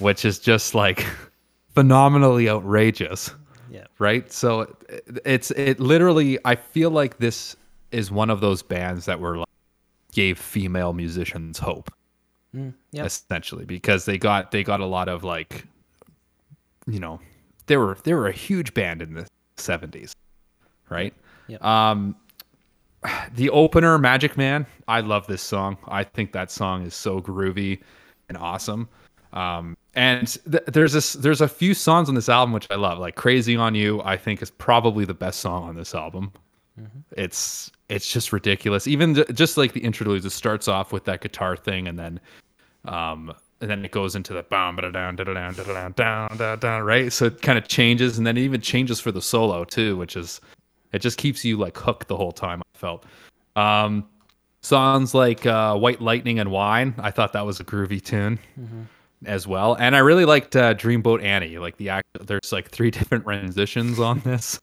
which 0.00 0.24
is 0.24 0.38
just 0.40 0.74
like 0.74 1.06
phenomenally 1.74 2.48
outrageous 2.48 3.30
Yeah. 3.70 3.86
right? 3.98 4.30
So 4.32 4.62
it- 4.88 5.20
it's 5.24 5.50
it 5.52 5.78
literally. 5.78 6.38
I 6.44 6.56
feel 6.56 6.90
like 6.90 7.18
this 7.18 7.54
is 7.92 8.10
one 8.10 8.30
of 8.30 8.40
those 8.40 8.62
bands 8.62 9.04
that 9.06 9.20
were 9.20 9.38
like, 9.38 9.46
gave 10.12 10.38
female 10.40 10.92
musicians 10.92 11.58
hope, 11.58 11.88
hmm. 12.52 12.70
Yep. 12.90 13.06
essentially, 13.06 13.64
because 13.64 14.04
they 14.06 14.18
got 14.18 14.50
they 14.50 14.64
got 14.64 14.80
a 14.80 14.86
lot 14.86 15.08
of 15.08 15.22
like, 15.22 15.66
you 16.92 17.00
know, 17.00 17.20
they 17.66 17.76
were 17.76 17.96
they 18.04 18.14
were 18.14 18.26
a 18.26 18.32
huge 18.32 18.74
band 18.74 19.02
in 19.02 19.14
the 19.14 19.26
seventies, 19.56 20.14
right? 20.88 21.14
Yep. 21.48 21.64
Um, 21.64 22.16
the 23.34 23.50
opener, 23.50 23.98
Magic 23.98 24.36
Man. 24.36 24.66
I 24.88 25.00
love 25.00 25.26
this 25.26 25.42
song. 25.42 25.78
I 25.88 26.04
think 26.04 26.32
that 26.32 26.50
song 26.50 26.84
is 26.84 26.94
so 26.94 27.20
groovy 27.20 27.80
and 28.28 28.36
awesome. 28.36 28.88
Um, 29.32 29.76
and 29.94 30.26
th- 30.50 30.64
there's 30.66 30.92
this, 30.92 31.14
there's 31.14 31.40
a 31.40 31.48
few 31.48 31.72
songs 31.74 32.08
on 32.08 32.14
this 32.14 32.28
album 32.28 32.52
which 32.52 32.66
I 32.70 32.74
love, 32.76 32.98
like 32.98 33.14
"Crazy 33.14 33.56
on 33.56 33.74
You." 33.74 34.02
I 34.02 34.16
think 34.16 34.42
is 34.42 34.50
probably 34.50 35.04
the 35.04 35.14
best 35.14 35.40
song 35.40 35.68
on 35.68 35.76
this 35.76 35.94
album. 35.94 36.32
It's 37.16 37.70
it's 37.88 38.10
just 38.10 38.32
ridiculous. 38.32 38.86
Even 38.86 39.14
j- 39.14 39.24
just 39.32 39.56
like 39.56 39.72
the 39.72 39.80
interludes, 39.80 40.24
it 40.24 40.30
starts 40.30 40.68
off 40.68 40.92
with 40.92 41.04
that 41.04 41.20
guitar 41.20 41.56
thing, 41.56 41.88
and 41.88 41.98
then 41.98 42.20
um, 42.84 43.32
and 43.60 43.70
then 43.70 43.84
it 43.84 43.90
goes 43.90 44.16
into 44.16 44.32
the 44.32 44.42
bam 44.42 44.76
da 44.76 44.90
down 44.90 45.16
da 45.16 45.24
down 45.24 45.54
da 45.54 45.62
down 45.64 45.92
down 45.92 46.36
da 46.36 46.56
down 46.56 46.82
right. 46.82 47.12
So 47.12 47.26
it 47.26 47.42
kind 47.42 47.58
of 47.58 47.68
changes, 47.68 48.18
and 48.18 48.26
then 48.26 48.36
it 48.36 48.42
even 48.42 48.60
changes 48.60 49.00
for 49.00 49.12
the 49.12 49.22
solo 49.22 49.64
too, 49.64 49.96
which 49.96 50.16
is 50.16 50.40
it 50.92 51.00
just 51.00 51.18
keeps 51.18 51.44
you 51.44 51.56
like 51.56 51.76
hooked 51.76 52.08
the 52.08 52.16
whole 52.16 52.32
time. 52.32 52.62
I 52.62 52.78
felt. 52.78 53.04
Um, 53.56 54.08
songs 54.62 55.14
like 55.14 55.46
uh, 55.46 55.76
White 55.76 56.00
Lightning 56.00 56.38
and 56.38 56.50
Wine. 56.50 56.94
I 56.98 57.10
thought 57.10 57.32
that 57.32 57.44
was 57.46 57.60
a 57.60 57.64
groovy 57.64 58.02
tune 58.02 58.38
as 59.26 59.46
well, 59.46 59.74
and 59.74 59.94
I 59.94 59.98
really 59.98 60.24
liked 60.24 60.56
uh, 60.56 60.74
Dreamboat 60.74 61.22
Annie. 61.22 61.58
Like 61.58 61.76
the 61.76 61.90
act, 61.90 62.06
there's 62.20 62.52
like 62.52 62.70
three 62.70 62.90
different 62.98 63.26
renditions 63.26 64.00
on 64.00 64.20
this 64.20 64.58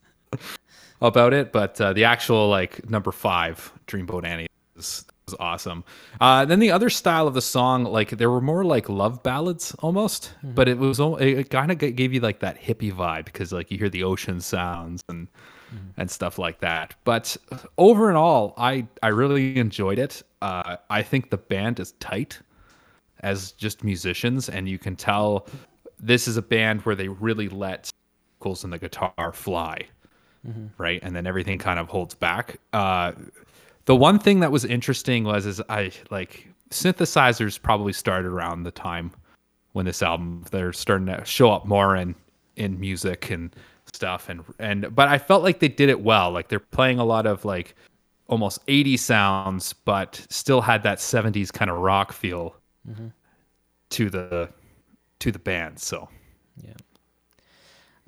about 1.01 1.33
it, 1.33 1.51
but 1.51 1.79
uh, 1.79 1.93
the 1.93 2.05
actual 2.05 2.49
like 2.49 2.89
number 2.89 3.11
five, 3.11 3.71
Dreamboat 3.87 4.25
Annie, 4.25 4.47
was, 4.75 5.05
was 5.27 5.35
awesome. 5.39 5.83
Uh, 6.21 6.45
then 6.45 6.59
the 6.59 6.71
other 6.71 6.89
style 6.89 7.27
of 7.27 7.33
the 7.33 7.41
song, 7.41 7.83
like 7.83 8.11
there 8.11 8.31
were 8.31 8.41
more 8.41 8.63
like 8.63 8.87
love 8.89 9.21
ballads 9.23 9.75
almost, 9.79 10.33
but 10.41 10.67
it 10.67 10.77
was 10.77 10.99
it 10.99 11.49
kind 11.49 11.71
of 11.71 11.77
gave 11.77 12.13
you 12.13 12.19
like 12.21 12.39
that 12.39 12.59
hippie 12.59 12.93
vibe 12.93 13.25
because 13.25 13.51
like 13.51 13.69
you 13.69 13.77
hear 13.77 13.89
the 13.89 14.03
ocean 14.03 14.39
sounds 14.39 15.03
and 15.09 15.27
and 15.97 16.09
stuff 16.09 16.39
like 16.39 16.59
that. 16.61 16.95
But 17.03 17.35
over 17.77 18.07
and 18.07 18.17
all, 18.17 18.53
I 18.57 18.87
I 19.03 19.09
really 19.09 19.57
enjoyed 19.57 19.99
it. 19.99 20.23
Uh, 20.41 20.77
I 20.89 21.03
think 21.03 21.29
the 21.29 21.37
band 21.37 21.79
is 21.79 21.91
tight 21.93 22.39
as 23.21 23.51
just 23.51 23.83
musicians, 23.83 24.47
and 24.47 24.69
you 24.69 24.79
can 24.79 24.95
tell 24.95 25.47
this 25.99 26.27
is 26.27 26.37
a 26.37 26.41
band 26.41 26.81
where 26.83 26.95
they 26.95 27.09
really 27.09 27.49
let 27.49 27.91
vocals 28.39 28.63
and 28.63 28.71
the 28.71 28.77
guitar 28.79 29.33
fly, 29.33 29.81
right? 30.77 31.01
And 31.03 31.13
then 31.15 31.27
everything 31.27 31.57
kind 31.57 31.79
of 31.79 31.89
holds 31.89 32.15
back. 32.15 32.59
Uh, 32.71 33.11
the 33.87 33.95
one 33.95 34.19
thing 34.19 34.41
that 34.41 34.51
was 34.51 34.65
interesting 34.65 35.23
was 35.23 35.45
is 35.45 35.61
I 35.69 35.91
like 36.11 36.47
synthesizers 36.69 37.59
probably 37.61 37.93
started 37.93 38.27
around 38.29 38.63
the 38.63 38.71
time 38.71 39.11
when 39.71 39.85
this 39.85 40.03
album 40.03 40.43
they're 40.51 40.73
starting 40.73 41.07
to 41.07 41.23
show 41.25 41.51
up 41.51 41.65
more 41.65 41.95
in 41.95 42.13
in 42.57 42.79
music 42.79 43.31
and 43.31 43.55
stuff 43.93 44.29
and 44.29 44.43
and 44.59 44.93
but 44.93 45.07
I 45.07 45.17
felt 45.17 45.41
like 45.43 45.59
they 45.59 45.69
did 45.69 45.89
it 45.89 46.01
well. 46.01 46.31
Like 46.31 46.49
they're 46.49 46.59
playing 46.59 46.99
a 46.99 47.05
lot 47.05 47.25
of 47.25 47.45
like 47.45 47.75
almost 48.27 48.59
80 48.67 48.97
sounds 48.97 49.71
but 49.73 50.25
still 50.29 50.59
had 50.61 50.83
that 50.83 50.97
70s 50.99 51.51
kind 51.53 51.71
of 51.71 51.77
rock 51.77 52.11
feel 52.11 52.55
to 53.91 54.09
the 54.09 54.49
to 55.19 55.31
the 55.31 55.39
band. 55.39 55.79
So 55.79 56.09
yeah 56.61 56.73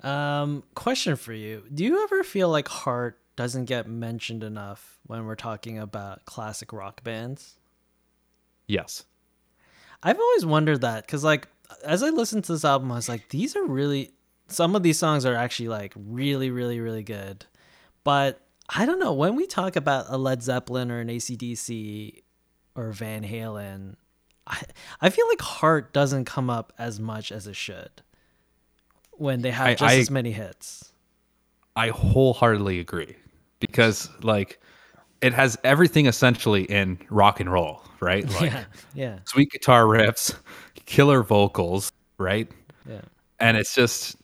Um, 0.02 0.62
question 0.74 1.16
for 1.16 1.32
you: 1.32 1.62
Do 1.72 1.84
you 1.84 2.02
ever 2.04 2.22
feel 2.24 2.50
like 2.50 2.68
Heart 2.68 3.19
doesn't 3.40 3.64
get 3.64 3.88
mentioned 3.88 4.42
enough 4.44 4.98
when 5.06 5.24
we're 5.24 5.34
talking 5.34 5.78
about 5.78 6.26
classic 6.26 6.72
rock 6.74 7.02
bands? 7.02 7.56
yes. 8.66 9.04
I've 10.02 10.18
always 10.18 10.44
wondered 10.46 10.80
that 10.82 11.06
because, 11.06 11.24
like, 11.24 11.48
as 11.84 12.02
I 12.02 12.08
listened 12.10 12.44
to 12.44 12.52
this 12.52 12.64
album, 12.64 12.90
I 12.92 12.96
was 12.96 13.08
like, 13.08 13.28
these 13.30 13.54
are 13.56 13.64
really 13.66 14.12
some 14.48 14.74
of 14.76 14.82
these 14.82 14.98
songs 14.98 15.24
are 15.26 15.34
actually 15.34 15.68
like 15.68 15.92
really, 15.96 16.50
really, 16.50 16.80
really 16.80 17.02
good. 17.02 17.44
But 18.04 18.40
I 18.68 18.84
don't 18.86 18.98
know 18.98 19.12
when 19.12 19.36
we 19.36 19.46
talk 19.46 19.76
about 19.76 20.06
a 20.08 20.16
Led 20.18 20.42
Zeppelin 20.42 20.90
or 20.90 21.00
an 21.00 21.08
ACDC 21.08 22.22
or 22.74 22.92
Van 22.92 23.22
Halen, 23.24 23.96
I 24.46 24.62
I 25.00 25.10
feel 25.10 25.26
like 25.28 25.40
Heart 25.40 25.92
doesn't 25.92 26.24
come 26.26 26.48
up 26.50 26.72
as 26.78 26.98
much 27.00 27.30
as 27.32 27.46
it 27.46 27.56
should 27.56 28.02
when 29.12 29.42
they 29.42 29.50
have 29.50 29.66
I- 29.68 29.74
just 29.74 29.94
I- 29.94 29.98
as 29.98 30.10
many 30.10 30.32
hits. 30.32 30.92
I 31.76 31.88
wholeheartedly 31.88 32.80
agree 32.80 33.16
because 33.60 34.08
like 34.22 34.60
it 35.20 35.32
has 35.34 35.58
everything 35.64 36.06
essentially 36.06 36.64
in 36.64 36.98
rock 37.10 37.40
and 37.40 37.52
roll, 37.52 37.82
right? 38.00 38.24
Like 38.40 38.52
yeah, 38.52 38.64
yeah, 38.94 39.18
sweet 39.26 39.50
guitar 39.50 39.84
riffs, 39.84 40.34
killer 40.86 41.22
vocals, 41.22 41.92
right? 42.18 42.50
yeah. 42.88 43.02
And 43.38 43.56
it's 43.56 43.74
just 43.74 44.16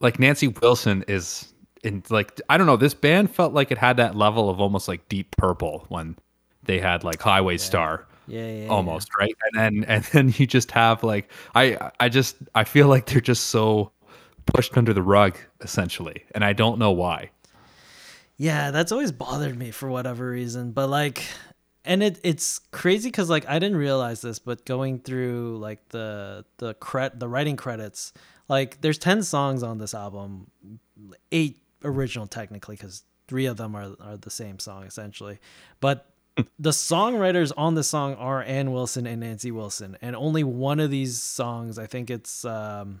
like 0.00 0.18
Nancy 0.18 0.48
Wilson 0.48 1.04
is 1.08 1.52
in 1.84 2.02
like 2.10 2.40
I 2.48 2.58
don't 2.58 2.66
know, 2.66 2.76
this 2.76 2.94
band 2.94 3.30
felt 3.30 3.52
like 3.54 3.70
it 3.70 3.78
had 3.78 3.96
that 3.98 4.14
level 4.16 4.50
of 4.50 4.60
almost 4.60 4.88
like 4.88 5.08
Deep 5.08 5.34
Purple 5.36 5.84
when 5.88 6.16
they 6.64 6.78
had 6.80 7.04
like 7.04 7.20
Highway 7.22 7.56
Star 7.58 8.06
Yeah, 8.26 8.40
yeah, 8.46 8.62
yeah. 8.64 8.68
almost, 8.68 9.08
right? 9.18 9.34
And 9.52 9.60
then 9.84 9.84
and 9.88 10.04
then 10.12 10.34
you 10.36 10.46
just 10.46 10.70
have 10.72 11.02
like 11.02 11.30
I 11.54 11.90
I 12.00 12.08
just 12.08 12.36
I 12.54 12.64
feel 12.64 12.88
like 12.88 13.06
they're 13.06 13.20
just 13.20 13.46
so 13.46 13.92
pushed 14.46 14.76
under 14.76 14.92
the 14.92 15.02
rug 15.02 15.36
essentially, 15.60 16.24
and 16.34 16.44
I 16.44 16.52
don't 16.52 16.78
know 16.78 16.92
why. 16.92 17.30
Yeah, 18.36 18.70
that's 18.70 18.92
always 18.92 19.12
bothered 19.12 19.58
me 19.58 19.70
for 19.70 19.88
whatever 19.88 20.28
reason. 20.30 20.72
But 20.72 20.88
like, 20.88 21.22
and 21.84 22.02
it 22.02 22.20
it's 22.22 22.58
crazy 22.70 23.08
because 23.08 23.30
like 23.30 23.48
I 23.48 23.58
didn't 23.58 23.78
realize 23.78 24.20
this, 24.20 24.38
but 24.38 24.66
going 24.66 25.00
through 25.00 25.58
like 25.58 25.88
the 25.88 26.44
the 26.58 26.74
cred 26.74 27.18
the 27.18 27.28
writing 27.28 27.56
credits, 27.56 28.12
like 28.48 28.80
there's 28.82 28.98
ten 28.98 29.22
songs 29.22 29.62
on 29.62 29.78
this 29.78 29.94
album, 29.94 30.50
eight 31.32 31.62
original 31.82 32.26
technically 32.26 32.76
because 32.76 33.04
three 33.26 33.46
of 33.46 33.56
them 33.56 33.74
are 33.74 33.92
are 34.00 34.16
the 34.18 34.30
same 34.30 34.58
song 34.58 34.84
essentially, 34.84 35.38
but. 35.80 36.10
The 36.58 36.68
songwriters 36.68 37.50
on 37.56 37.76
the 37.76 37.82
song 37.82 38.14
are 38.16 38.42
Ann 38.42 38.70
Wilson 38.70 39.06
and 39.06 39.20
Nancy 39.20 39.50
Wilson, 39.50 39.96
and 40.02 40.14
only 40.14 40.44
one 40.44 40.80
of 40.80 40.90
these 40.90 41.22
songs, 41.22 41.78
I 41.78 41.86
think 41.86 42.10
it's, 42.10 42.44
um, 42.44 43.00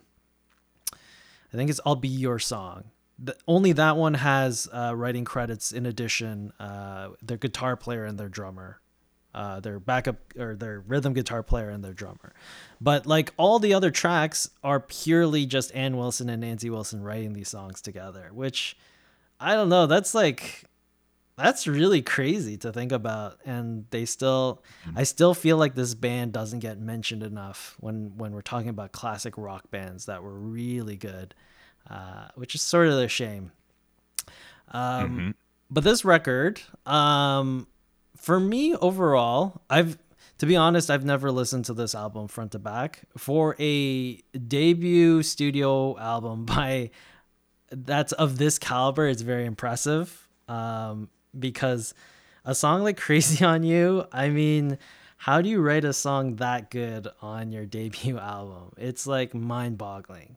I 0.94 1.56
think 1.56 1.68
it's 1.68 1.78
"I'll 1.84 1.96
Be 1.96 2.08
Your 2.08 2.38
Song." 2.38 2.84
The, 3.18 3.36
only 3.46 3.72
that 3.72 3.96
one 3.96 4.14
has 4.14 4.68
uh, 4.72 4.94
writing 4.94 5.24
credits 5.24 5.72
in 5.72 5.86
addition 5.86 6.52
uh, 6.60 7.10
their 7.22 7.36
guitar 7.36 7.76
player 7.76 8.04
and 8.04 8.18
their 8.18 8.28
drummer. 8.28 8.80
Uh, 9.34 9.60
their 9.60 9.78
backup 9.78 10.16
or 10.38 10.56
their 10.56 10.80
rhythm 10.80 11.12
guitar 11.12 11.42
player 11.42 11.68
and 11.68 11.84
their 11.84 11.92
drummer. 11.92 12.32
But 12.80 13.04
like 13.04 13.34
all 13.36 13.58
the 13.58 13.74
other 13.74 13.90
tracks 13.90 14.48
are 14.64 14.80
purely 14.80 15.44
just 15.44 15.74
ann 15.74 15.98
wilson 15.98 16.30
and 16.30 16.40
nancy 16.40 16.70
wilson 16.70 17.02
writing 17.02 17.34
these 17.34 17.50
songs 17.50 17.82
together 17.82 18.30
which 18.32 18.78
i 19.38 19.52
don't 19.52 19.68
know 19.68 19.86
that's 19.86 20.14
like 20.14 20.64
that's 21.36 21.66
really 21.66 22.00
crazy 22.00 22.56
to 22.56 22.72
think 22.72 22.92
about. 22.92 23.38
And 23.44 23.86
they 23.90 24.04
still 24.06 24.62
i 24.94 25.02
still 25.02 25.34
feel 25.34 25.56
like 25.56 25.74
this 25.74 25.94
band 25.94 26.32
doesn't 26.32 26.60
get 26.60 26.80
mentioned 26.80 27.22
enough 27.22 27.76
when 27.78 28.16
when 28.16 28.32
we're 28.32 28.42
talking 28.42 28.70
about 28.70 28.92
classic 28.92 29.34
rock 29.36 29.70
bands 29.70 30.06
that 30.06 30.22
were 30.22 30.38
really 30.38 30.96
good 30.96 31.34
uh, 31.90 32.28
which 32.34 32.54
is 32.54 32.62
sort 32.62 32.88
of 32.88 32.94
a 32.94 33.08
shame. 33.08 33.52
Um, 34.72 35.34
But 35.70 35.84
this 35.84 36.04
record, 36.04 36.60
um, 36.84 37.66
for 38.16 38.38
me 38.38 38.74
overall, 38.76 39.62
I've 39.68 39.98
to 40.38 40.46
be 40.46 40.54
honest, 40.56 40.90
I've 40.90 41.04
never 41.04 41.30
listened 41.30 41.64
to 41.66 41.74
this 41.74 41.94
album 41.94 42.28
front 42.28 42.52
to 42.52 42.58
back. 42.58 43.02
For 43.16 43.56
a 43.58 44.16
debut 44.32 45.22
studio 45.22 45.98
album 45.98 46.44
by 46.46 46.90
that's 47.70 48.12
of 48.12 48.38
this 48.38 48.58
caliber, 48.58 49.06
it's 49.06 49.22
very 49.22 49.46
impressive. 49.46 50.28
Um, 50.48 51.08
because 51.36 51.94
a 52.44 52.54
song 52.54 52.82
like 52.82 52.96
Crazy 52.96 53.44
on 53.44 53.62
You, 53.62 54.06
I 54.12 54.28
mean, 54.28 54.78
how 55.16 55.40
do 55.40 55.48
you 55.48 55.60
write 55.60 55.84
a 55.84 55.92
song 55.92 56.36
that 56.36 56.70
good 56.70 57.08
on 57.20 57.50
your 57.50 57.64
debut 57.78 58.18
album? 58.18 58.72
It's 58.76 59.06
like 59.06 59.34
mind 59.34 59.78
boggling 59.78 60.36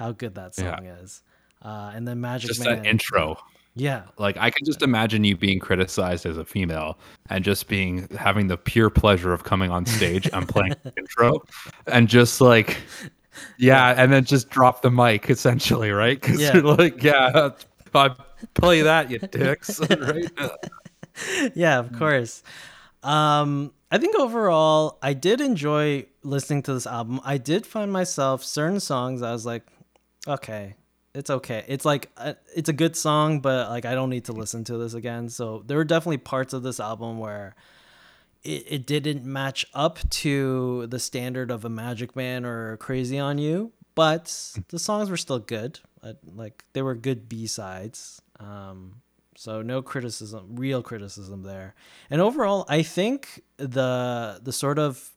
how 0.00 0.12
good 0.12 0.34
that 0.36 0.54
Yeah. 0.56 0.76
song 0.76 0.86
is. 0.86 1.22
Uh, 1.62 1.92
and 1.94 2.08
then 2.08 2.20
Magic 2.22 2.48
Just 2.48 2.64
Man. 2.64 2.76
that 2.82 2.86
intro. 2.88 3.36
Yeah. 3.76 4.04
Like 4.16 4.36
I 4.38 4.48
can 4.50 4.64
just 4.64 4.80
imagine 4.82 5.24
you 5.24 5.36
being 5.36 5.58
criticized 5.58 6.24
as 6.24 6.38
a 6.38 6.44
female 6.44 6.98
and 7.28 7.44
just 7.44 7.68
being 7.68 8.08
having 8.18 8.48
the 8.48 8.56
pure 8.56 8.88
pleasure 8.88 9.32
of 9.32 9.44
coming 9.44 9.70
on 9.70 9.84
stage 9.84 10.28
and 10.32 10.48
playing 10.48 10.74
the 10.82 10.92
intro 10.96 11.42
and 11.86 12.08
just 12.08 12.40
like 12.40 12.78
yeah, 13.58 13.94
and 13.96 14.10
then 14.12 14.24
just 14.24 14.48
drop 14.48 14.80
the 14.82 14.90
mic 14.90 15.28
essentially, 15.30 15.90
right? 15.90 16.18
Because 16.20 16.40
Yeah. 16.40 16.54
you're 16.54 16.62
like, 16.76 17.02
yeah, 17.02 17.50
I 17.94 18.10
play 18.54 18.80
that, 18.82 19.10
you 19.10 19.18
dicks, 19.18 19.80
right? 19.90 20.30
yeah, 21.54 21.78
of 21.78 21.92
course. 21.92 22.42
Um, 23.02 23.72
I 23.92 23.98
think 23.98 24.18
overall, 24.18 24.98
I 25.02 25.12
did 25.12 25.40
enjoy 25.40 26.06
listening 26.22 26.62
to 26.64 26.74
this 26.74 26.86
album. 26.86 27.20
I 27.24 27.38
did 27.38 27.66
find 27.66 27.92
myself 27.92 28.42
certain 28.44 28.80
songs. 28.80 29.22
I 29.22 29.32
was 29.32 29.44
like, 29.46 29.64
okay, 30.26 30.76
it's 31.14 31.30
okay. 31.30 31.64
It's 31.66 31.84
like 31.84 32.10
uh, 32.16 32.34
it's 32.54 32.68
a 32.68 32.72
good 32.72 32.96
song, 32.96 33.40
but 33.40 33.70
like 33.70 33.84
I 33.84 33.94
don't 33.94 34.10
need 34.10 34.26
to 34.26 34.32
listen 34.32 34.64
to 34.64 34.78
this 34.78 34.94
again. 34.94 35.28
So 35.28 35.62
there 35.66 35.76
were 35.76 35.84
definitely 35.84 36.18
parts 36.18 36.52
of 36.52 36.62
this 36.62 36.78
album 36.80 37.18
where 37.18 37.54
it, 38.42 38.64
it 38.68 38.86
didn't 38.86 39.24
match 39.24 39.66
up 39.74 39.98
to 40.10 40.86
the 40.86 40.98
standard 40.98 41.50
of 41.50 41.64
a 41.64 41.68
Magic 41.68 42.14
Man 42.16 42.44
or 42.44 42.76
Crazy 42.76 43.18
on 43.18 43.38
You, 43.38 43.72
but 43.94 44.56
the 44.68 44.78
songs 44.78 45.10
were 45.10 45.16
still 45.16 45.38
good. 45.38 45.80
Uh, 46.02 46.14
like 46.34 46.64
they 46.72 46.82
were 46.82 46.94
good 46.94 47.28
B 47.28 47.46
sides. 47.46 48.22
Um, 48.38 49.02
so 49.36 49.62
no 49.62 49.82
criticism, 49.82 50.56
real 50.56 50.82
criticism 50.82 51.42
there. 51.42 51.74
And 52.08 52.20
overall, 52.20 52.64
I 52.68 52.82
think 52.82 53.42
the 53.56 54.40
the 54.42 54.52
sort 54.52 54.78
of 54.78 55.10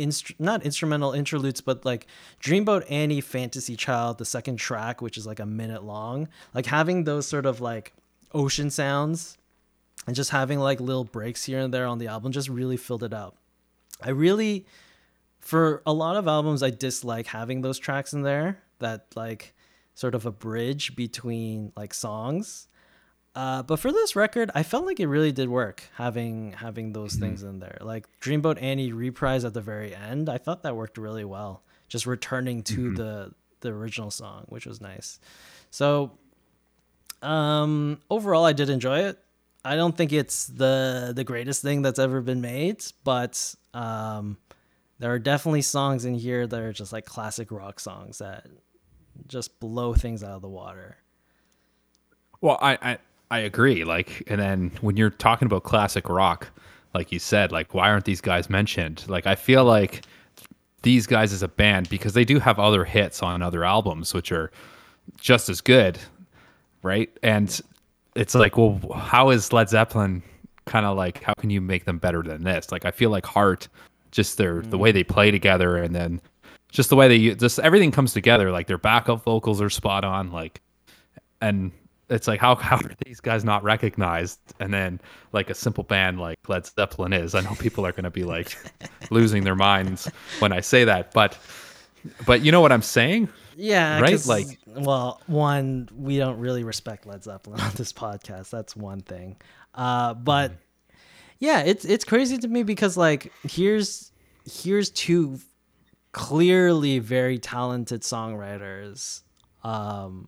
instru- 0.00 0.34
not 0.38 0.64
instrumental 0.64 1.12
interludes, 1.12 1.60
but 1.60 1.84
like 1.84 2.06
Dreamboat 2.42 2.84
Annie, 2.90 3.20
Fantasy 3.20 3.76
Child, 3.76 4.18
the 4.18 4.24
second 4.24 4.56
track, 4.56 5.00
which 5.00 5.16
is 5.16 5.26
like 5.26 5.40
a 5.40 5.46
minute 5.46 5.84
long, 5.84 6.28
like 6.54 6.66
having 6.66 7.04
those 7.04 7.26
sort 7.26 7.46
of 7.46 7.60
like 7.60 7.92
ocean 8.32 8.70
sounds 8.70 9.38
and 10.06 10.16
just 10.16 10.30
having 10.30 10.58
like 10.58 10.80
little 10.80 11.04
breaks 11.04 11.44
here 11.44 11.60
and 11.60 11.72
there 11.72 11.86
on 11.86 11.98
the 11.98 12.08
album 12.08 12.32
just 12.32 12.48
really 12.48 12.76
filled 12.76 13.02
it 13.02 13.12
out. 13.12 13.36
I 14.02 14.10
really, 14.10 14.66
for 15.40 15.82
a 15.86 15.92
lot 15.92 16.16
of 16.16 16.26
albums, 16.26 16.62
I 16.62 16.70
dislike 16.70 17.26
having 17.26 17.60
those 17.60 17.78
tracks 17.78 18.12
in 18.12 18.22
there 18.22 18.62
that 18.78 19.06
like 19.14 19.54
sort 19.94 20.14
of 20.14 20.24
a 20.24 20.30
bridge 20.30 20.96
between 20.96 21.72
like 21.76 21.92
songs. 21.92 22.68
Uh, 23.34 23.62
but 23.62 23.78
for 23.78 23.92
this 23.92 24.16
record, 24.16 24.50
I 24.54 24.64
felt 24.64 24.86
like 24.86 24.98
it 24.98 25.06
really 25.06 25.30
did 25.30 25.48
work 25.48 25.84
having 25.94 26.52
having 26.52 26.92
those 26.92 27.14
things 27.14 27.42
in 27.44 27.60
there. 27.60 27.78
Like 27.80 28.06
Dreamboat 28.20 28.60
Annie 28.60 28.92
reprise 28.92 29.44
at 29.44 29.54
the 29.54 29.60
very 29.60 29.94
end, 29.94 30.28
I 30.28 30.38
thought 30.38 30.64
that 30.64 30.74
worked 30.74 30.98
really 30.98 31.24
well. 31.24 31.62
Just 31.88 32.06
returning 32.06 32.62
to 32.64 32.92
the 32.94 33.32
the 33.60 33.68
original 33.68 34.10
song, 34.10 34.46
which 34.48 34.66
was 34.66 34.80
nice. 34.80 35.20
So 35.70 36.18
um 37.22 38.00
overall 38.10 38.44
I 38.44 38.52
did 38.52 38.68
enjoy 38.68 39.00
it. 39.00 39.18
I 39.64 39.76
don't 39.76 39.96
think 39.96 40.12
it's 40.12 40.46
the 40.46 41.12
the 41.14 41.24
greatest 41.24 41.62
thing 41.62 41.82
that's 41.82 41.98
ever 41.98 42.20
been 42.20 42.40
made, 42.40 42.82
but 43.04 43.54
um 43.74 44.38
there 44.98 45.12
are 45.12 45.18
definitely 45.18 45.62
songs 45.62 46.04
in 46.04 46.14
here 46.14 46.46
that 46.46 46.60
are 46.60 46.72
just 46.72 46.92
like 46.92 47.06
classic 47.06 47.52
rock 47.52 47.78
songs 47.78 48.18
that 48.18 48.46
just 49.28 49.60
blow 49.60 49.94
things 49.94 50.24
out 50.24 50.32
of 50.32 50.42
the 50.42 50.48
water. 50.48 50.96
Well, 52.40 52.58
I, 52.60 52.78
I 52.80 52.98
I 53.30 53.40
agree. 53.40 53.84
Like, 53.84 54.24
and 54.26 54.40
then 54.40 54.72
when 54.80 54.96
you're 54.96 55.10
talking 55.10 55.46
about 55.46 55.62
classic 55.62 56.08
rock, 56.08 56.48
like 56.94 57.12
you 57.12 57.18
said, 57.18 57.52
like 57.52 57.74
why 57.74 57.88
aren't 57.88 58.04
these 58.04 58.20
guys 58.20 58.50
mentioned? 58.50 59.04
Like, 59.08 59.26
I 59.26 59.36
feel 59.36 59.64
like 59.64 60.02
these 60.82 61.06
guys 61.06 61.32
as 61.32 61.42
a 61.42 61.48
band 61.48 61.88
because 61.88 62.14
they 62.14 62.24
do 62.24 62.38
have 62.38 62.58
other 62.58 62.84
hits 62.84 63.22
on 63.22 63.42
other 63.42 63.64
albums 63.64 64.14
which 64.14 64.32
are 64.32 64.50
just 65.20 65.48
as 65.48 65.60
good, 65.60 65.98
right? 66.82 67.10
And 67.22 67.60
it's 68.16 68.34
like, 68.34 68.56
well, 68.56 68.80
how 68.94 69.30
is 69.30 69.52
Led 69.52 69.68
Zeppelin 69.68 70.22
kind 70.64 70.86
of 70.86 70.96
like? 70.96 71.22
How 71.22 71.34
can 71.34 71.50
you 71.50 71.60
make 71.60 71.84
them 71.84 71.98
better 71.98 72.22
than 72.22 72.42
this? 72.42 72.72
Like, 72.72 72.84
I 72.84 72.90
feel 72.90 73.10
like 73.10 73.26
Heart, 73.26 73.68
just 74.10 74.38
their 74.38 74.62
the 74.62 74.78
way 74.78 74.90
they 74.90 75.04
play 75.04 75.30
together, 75.30 75.76
and 75.76 75.94
then 75.94 76.20
just 76.70 76.90
the 76.90 76.96
way 76.96 77.08
they 77.08 77.34
just 77.34 77.60
everything 77.60 77.92
comes 77.92 78.12
together. 78.12 78.50
Like 78.50 78.66
their 78.66 78.78
backup 78.78 79.22
vocals 79.22 79.60
are 79.60 79.70
spot 79.70 80.04
on. 80.04 80.32
Like 80.32 80.60
and 81.40 81.72
it's 82.10 82.26
like 82.28 82.40
how 82.40 82.54
how 82.56 82.76
are 82.76 82.90
these 83.06 83.20
guys 83.20 83.44
not 83.44 83.62
recognized 83.62 84.38
and 84.58 84.74
then 84.74 85.00
like 85.32 85.48
a 85.48 85.54
simple 85.54 85.84
band 85.84 86.18
like 86.20 86.38
led 86.48 86.66
zeppelin 86.66 87.12
is 87.12 87.34
i 87.34 87.40
know 87.40 87.54
people 87.58 87.86
are 87.86 87.92
going 87.92 88.04
to 88.04 88.10
be 88.10 88.24
like 88.24 88.56
losing 89.10 89.44
their 89.44 89.54
minds 89.56 90.10
when 90.40 90.52
i 90.52 90.60
say 90.60 90.84
that 90.84 91.12
but 91.14 91.38
but 92.26 92.42
you 92.42 92.50
know 92.52 92.60
what 92.60 92.72
i'm 92.72 92.82
saying 92.82 93.28
Yeah, 93.56 94.00
right. 94.00 94.26
Like- 94.26 94.58
well, 94.66 95.20
one, 95.26 95.88
we 95.94 96.16
don't 96.16 96.38
really 96.38 96.64
respect 96.64 97.04
Led 97.04 97.22
Zeppelin 97.22 97.60
on 97.60 97.72
this 97.76 97.92
podcast. 97.92 98.48
That's 98.48 98.74
one 98.74 99.00
thing. 99.02 99.36
Uh, 99.74 100.14
but 100.14 100.52
yeah, 101.40 101.60
it's 101.60 101.84
it's 101.84 102.04
crazy 102.06 102.38
to 102.38 102.48
me 102.48 102.62
because 102.62 102.96
like 102.96 103.30
here's 103.42 104.12
here's 104.50 104.88
two 104.90 105.40
clearly 106.12 106.98
very 107.00 107.38
talented 107.38 108.00
songwriters 108.02 109.22
um 109.62 110.26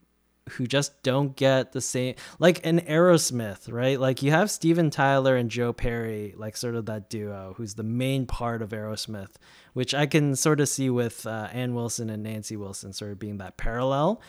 who 0.51 0.67
just 0.67 1.03
don't 1.03 1.37
get 1.37 1.73
the 1.73 1.81
same 1.81 2.15
like 2.39 2.65
an 2.67 2.81
Aerosmith, 2.81 3.73
right? 3.73 3.99
Like 3.99 4.23
you 4.23 4.31
have 4.33 4.51
Steven 4.51 4.91
Tyler 4.91 5.37
and 5.37 5.51
Joe 5.51 5.73
Perry, 5.73 6.35
like 6.37 6.57
sort 6.57 6.75
of 6.75 6.87
that 6.87 7.09
duo 7.09 7.55
who's 7.57 7.75
the 7.75 7.83
main 7.85 8.27
part 8.27 8.61
of 8.61 8.71
Aerosmith, 8.71 9.31
which 9.73 9.95
I 9.95 10.07
can 10.07 10.35
sort 10.35 10.61
of 10.61 10.69
see 10.69 10.91
with 10.91 11.27
uh, 11.27 11.49
Ann 11.53 11.75
Wilson 11.75 12.11
and 12.11 12.23
Nancy 12.23 12.57
Wilson 12.57 12.93
sort 12.93 13.13
of 13.13 13.19
being 13.19 13.39
that 13.39 13.57
parallel. 13.57 14.21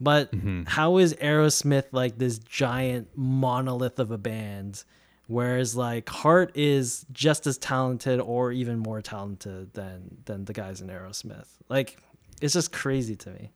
But 0.00 0.32
how 0.66 0.98
is 0.98 1.14
Aerosmith 1.14 1.86
like 1.92 2.18
this 2.18 2.38
giant 2.38 3.08
monolith 3.16 3.98
of 3.98 4.10
a 4.10 4.18
band? 4.18 4.84
Whereas 5.26 5.76
like 5.76 6.08
Heart 6.08 6.52
is 6.54 7.04
just 7.12 7.46
as 7.46 7.58
talented 7.58 8.20
or 8.20 8.52
even 8.52 8.78
more 8.78 9.02
talented 9.02 9.74
than 9.74 10.18
than 10.24 10.46
the 10.46 10.52
guys 10.54 10.80
in 10.80 10.88
Aerosmith. 10.88 11.48
Like 11.68 11.98
it's 12.40 12.54
just 12.54 12.72
crazy 12.72 13.16
to 13.16 13.30
me. 13.30 13.50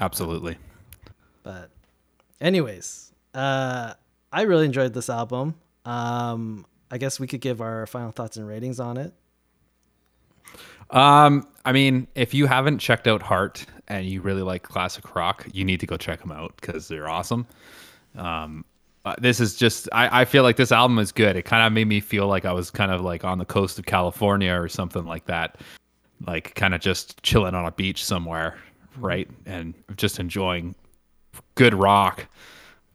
Absolutely. 0.00 0.56
But 1.42 1.70
anyways, 2.40 3.12
uh 3.34 3.94
I 4.32 4.42
really 4.42 4.64
enjoyed 4.66 4.94
this 4.94 5.08
album. 5.10 5.54
Um 5.84 6.66
I 6.90 6.98
guess 6.98 7.20
we 7.20 7.26
could 7.26 7.40
give 7.40 7.60
our 7.60 7.86
final 7.86 8.10
thoughts 8.10 8.36
and 8.36 8.46
ratings 8.48 8.80
on 8.80 8.96
it. 8.96 9.12
um 10.90 11.46
i 11.64 11.70
mean 11.72 12.08
if 12.16 12.34
you 12.34 12.46
haven't 12.46 12.78
checked 12.80 13.06
out 13.06 13.22
heart 13.22 13.64
and 13.86 14.06
you 14.06 14.20
really 14.20 14.42
like 14.42 14.64
classic 14.64 15.14
rock 15.14 15.46
you 15.52 15.64
need 15.64 15.78
to 15.78 15.86
go 15.86 15.96
check 15.96 16.20
them 16.20 16.32
out 16.32 16.52
because 16.60 16.88
they're 16.88 17.08
awesome. 17.08 17.46
Um 18.16 18.64
uh, 19.06 19.14
this 19.18 19.40
is 19.40 19.56
just 19.56 19.88
I, 19.92 20.22
I 20.22 20.24
feel 20.26 20.42
like 20.42 20.56
this 20.56 20.72
album 20.72 20.98
is 20.98 21.10
good. 21.10 21.34
It 21.36 21.44
kind 21.46 21.66
of 21.66 21.72
made 21.72 21.86
me 21.86 22.00
feel 22.00 22.26
like 22.26 22.44
i 22.44 22.52
was 22.52 22.70
kind 22.70 22.90
of 22.92 23.00
like 23.02 23.24
on 23.24 23.38
the 23.38 23.44
coast 23.46 23.78
of 23.78 23.86
california 23.86 24.52
or 24.52 24.68
something 24.68 25.04
like 25.06 25.26
that. 25.26 25.58
Like 26.26 26.54
kind 26.54 26.74
of 26.74 26.80
just 26.82 27.22
chilling 27.22 27.54
on 27.54 27.64
a 27.64 27.70
beach 27.72 28.04
somewhere 28.04 28.58
right 28.98 29.28
and 29.46 29.74
just 29.96 30.18
enjoying 30.18 30.74
good 31.54 31.74
rock 31.74 32.26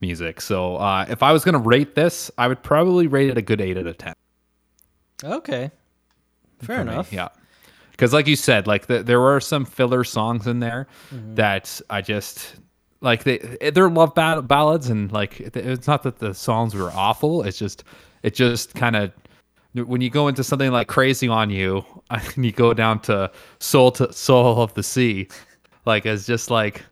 music 0.02 0.42
so 0.42 0.76
uh, 0.78 1.06
if 1.10 1.24
i 1.24 1.32
was 1.32 1.44
going 1.44 1.54
to 1.54 1.60
rate 1.60 1.96
this 1.96 2.30
i 2.38 2.48
would 2.48 2.62
probably 2.64 3.08
rate 3.08 3.30
it 3.30 3.38
a 3.38 3.42
good 3.42 3.62
8 3.62 3.78
out 3.78 3.88
of 3.88 3.98
10 3.98 4.14
Okay. 5.24 5.72
Fair 6.62 6.80
for 6.80 6.84
me, 6.84 6.92
enough. 6.92 7.14
Yeah. 7.14 7.30
Because, 7.92 8.12
like 8.12 8.28
you 8.28 8.36
said, 8.36 8.68
like 8.68 8.88
the, 8.88 9.02
there 9.02 9.22
were 9.22 9.40
some 9.40 9.64
filler 9.66 10.04
songs 10.04 10.46
in 10.46 10.60
there 10.60 10.88
Mm-hmm. 11.14 11.36
that 11.36 11.80
I 11.90 12.02
just 12.02 12.56
like. 13.00 13.24
They 13.24 13.38
they're 13.74 13.90
love 13.90 14.14
ba- 14.14 14.42
ballads, 14.42 14.90
and 14.90 15.10
like 15.14 15.40
it's 15.40 15.88
not 15.88 16.04
that 16.04 16.20
the 16.20 16.34
songs 16.34 16.76
were 16.76 16.92
awful. 16.94 17.44
It's 17.44 17.58
just 17.58 17.86
it 18.24 18.36
just 18.36 18.76
kind 18.76 18.98
of 18.98 19.14
when 19.74 20.02
you 20.02 20.10
go 20.10 20.28
into 20.28 20.44
something 20.44 20.70
like 20.72 20.88
"Crazy 20.90 21.30
on 21.30 21.50
You" 21.50 21.86
and 22.10 22.46
you 22.46 22.52
go 22.52 22.74
down 22.74 23.00
to 23.04 23.32
"Soul 23.60 23.92
to 23.94 24.12
Soul 24.12 24.62
of 24.62 24.74
the 24.74 24.84
Sea," 24.84 25.30
like 25.86 26.06
it's 26.06 26.26
just 26.26 26.50
like, 26.50 26.84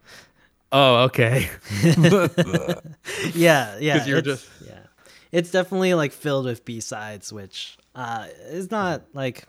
oh, 0.72 1.04
okay. 1.06 1.50
yeah, 3.34 3.78
yeah. 3.80 4.06
you're 4.06 4.20
it's, 4.20 4.28
just- 4.28 4.50
yeah. 4.66 4.80
It's 5.32 5.50
definitely 5.50 5.96
like 5.96 6.12
filled 6.12 6.46
with 6.46 6.64
B 6.64 6.80
sides, 6.80 7.34
which 7.34 7.78
uh 7.96 8.28
is 8.50 8.70
not 8.70 9.02
like 9.14 9.48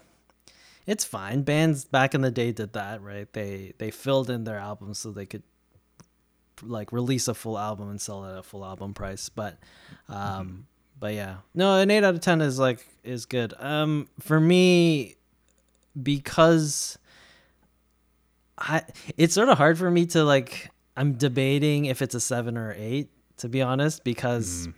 it's 0.86 1.04
fine. 1.04 1.42
Bands 1.42 1.84
back 1.84 2.14
in 2.14 2.22
the 2.22 2.30
day 2.30 2.52
did 2.52 2.72
that, 2.72 3.02
right? 3.02 3.30
They 3.34 3.74
they 3.78 3.90
filled 3.90 4.30
in 4.30 4.44
their 4.44 4.58
albums 4.58 4.98
so 4.98 5.10
they 5.10 5.26
could 5.26 5.42
like 6.62 6.90
release 6.92 7.28
a 7.28 7.34
full 7.34 7.58
album 7.58 7.90
and 7.90 8.00
sell 8.00 8.24
it 8.24 8.32
at 8.32 8.38
a 8.38 8.42
full 8.42 8.64
album 8.64 8.94
price. 8.94 9.28
But 9.28 9.58
um 10.08 10.66
but 10.98 11.12
yeah. 11.12 11.36
No, 11.54 11.78
an 11.78 11.90
eight 11.90 12.02
out 12.04 12.14
of 12.14 12.20
ten 12.22 12.40
is 12.40 12.58
like 12.58 12.86
is 13.02 13.26
good. 13.26 13.52
Um 13.58 14.08
for 14.20 14.40
me 14.40 15.16
because 16.02 16.98
I 18.58 18.82
it's 19.16 19.34
sort 19.34 19.48
of 19.48 19.58
hard 19.58 19.78
for 19.78 19.90
me 19.90 20.06
to 20.06 20.24
like 20.24 20.70
I'm 20.96 21.14
debating 21.14 21.86
if 21.86 22.02
it's 22.02 22.14
a 22.14 22.20
7 22.20 22.56
or 22.56 22.74
8 22.76 23.08
to 23.38 23.48
be 23.48 23.62
honest 23.62 24.04
because 24.04 24.68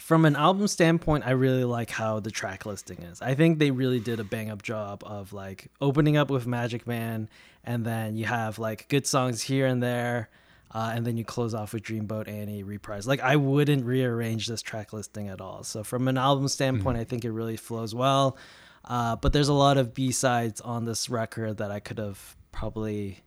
from 0.00 0.24
an 0.24 0.36
album 0.36 0.66
standpoint 0.66 1.26
I 1.26 1.30
really 1.30 1.64
like 1.64 1.90
how 1.90 2.20
the 2.20 2.30
track 2.30 2.66
listing 2.66 3.02
is. 3.02 3.22
I 3.22 3.34
think 3.34 3.58
they 3.58 3.70
really 3.70 4.00
did 4.00 4.20
a 4.20 4.24
bang 4.24 4.50
up 4.50 4.62
job 4.62 5.02
of 5.04 5.32
like 5.32 5.70
opening 5.80 6.16
up 6.16 6.30
with 6.30 6.46
Magic 6.46 6.86
Man 6.86 7.28
and 7.64 7.84
then 7.84 8.16
you 8.16 8.24
have 8.24 8.58
like 8.58 8.88
good 8.88 9.06
songs 9.06 9.42
here 9.42 9.66
and 9.66 9.82
there. 9.82 10.28
uh, 10.70 10.92
and 10.94 11.06
then 11.06 11.16
you 11.16 11.24
close 11.24 11.54
off 11.54 11.72
with 11.72 11.82
Dreamboat 11.82 12.28
Annie 12.28 12.62
reprise. 12.62 13.06
Like 13.06 13.20
I 13.20 13.36
wouldn't 13.36 13.86
rearrange 13.86 14.46
this 14.46 14.62
track 14.62 14.92
listing 14.92 15.28
at 15.28 15.40
all. 15.40 15.62
So 15.64 15.82
from 15.82 16.08
an 16.08 16.18
album 16.18 16.48
standpoint, 16.48 16.96
mm-hmm. 16.96 17.02
I 17.02 17.04
think 17.04 17.24
it 17.24 17.32
really 17.32 17.56
flows 17.56 17.94
well. 17.94 18.36
Uh, 18.84 19.16
but 19.16 19.32
there's 19.32 19.48
a 19.48 19.54
lot 19.54 19.76
of 19.76 19.94
B 19.94 20.12
sides 20.12 20.60
on 20.60 20.84
this 20.84 21.10
record 21.10 21.58
that 21.58 21.70
I 21.70 21.80
could 21.80 21.98
have 21.98 22.36
probably 22.58 23.20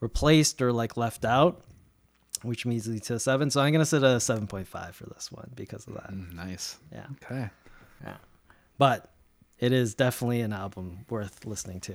replaced 0.00 0.60
or 0.60 0.72
like 0.72 0.98
left 0.98 1.24
out, 1.24 1.62
which 2.42 2.66
means 2.66 2.84
to 3.00 3.14
a 3.14 3.18
seven. 3.18 3.50
So 3.50 3.62
I'm 3.62 3.72
gonna 3.72 3.86
set 3.86 4.02
a 4.02 4.20
seven 4.20 4.46
point 4.46 4.68
five 4.68 4.94
for 4.94 5.06
this 5.06 5.32
one 5.32 5.50
because 5.54 5.86
of 5.86 5.94
that. 5.94 6.12
Mm, 6.12 6.34
nice. 6.34 6.76
Yeah. 6.92 7.06
Okay. 7.24 7.48
Yeah. 8.04 8.16
But 8.76 9.10
it 9.58 9.72
is 9.72 9.94
definitely 9.94 10.42
an 10.42 10.52
album 10.52 11.06
worth 11.08 11.46
listening 11.46 11.80
to. 11.80 11.94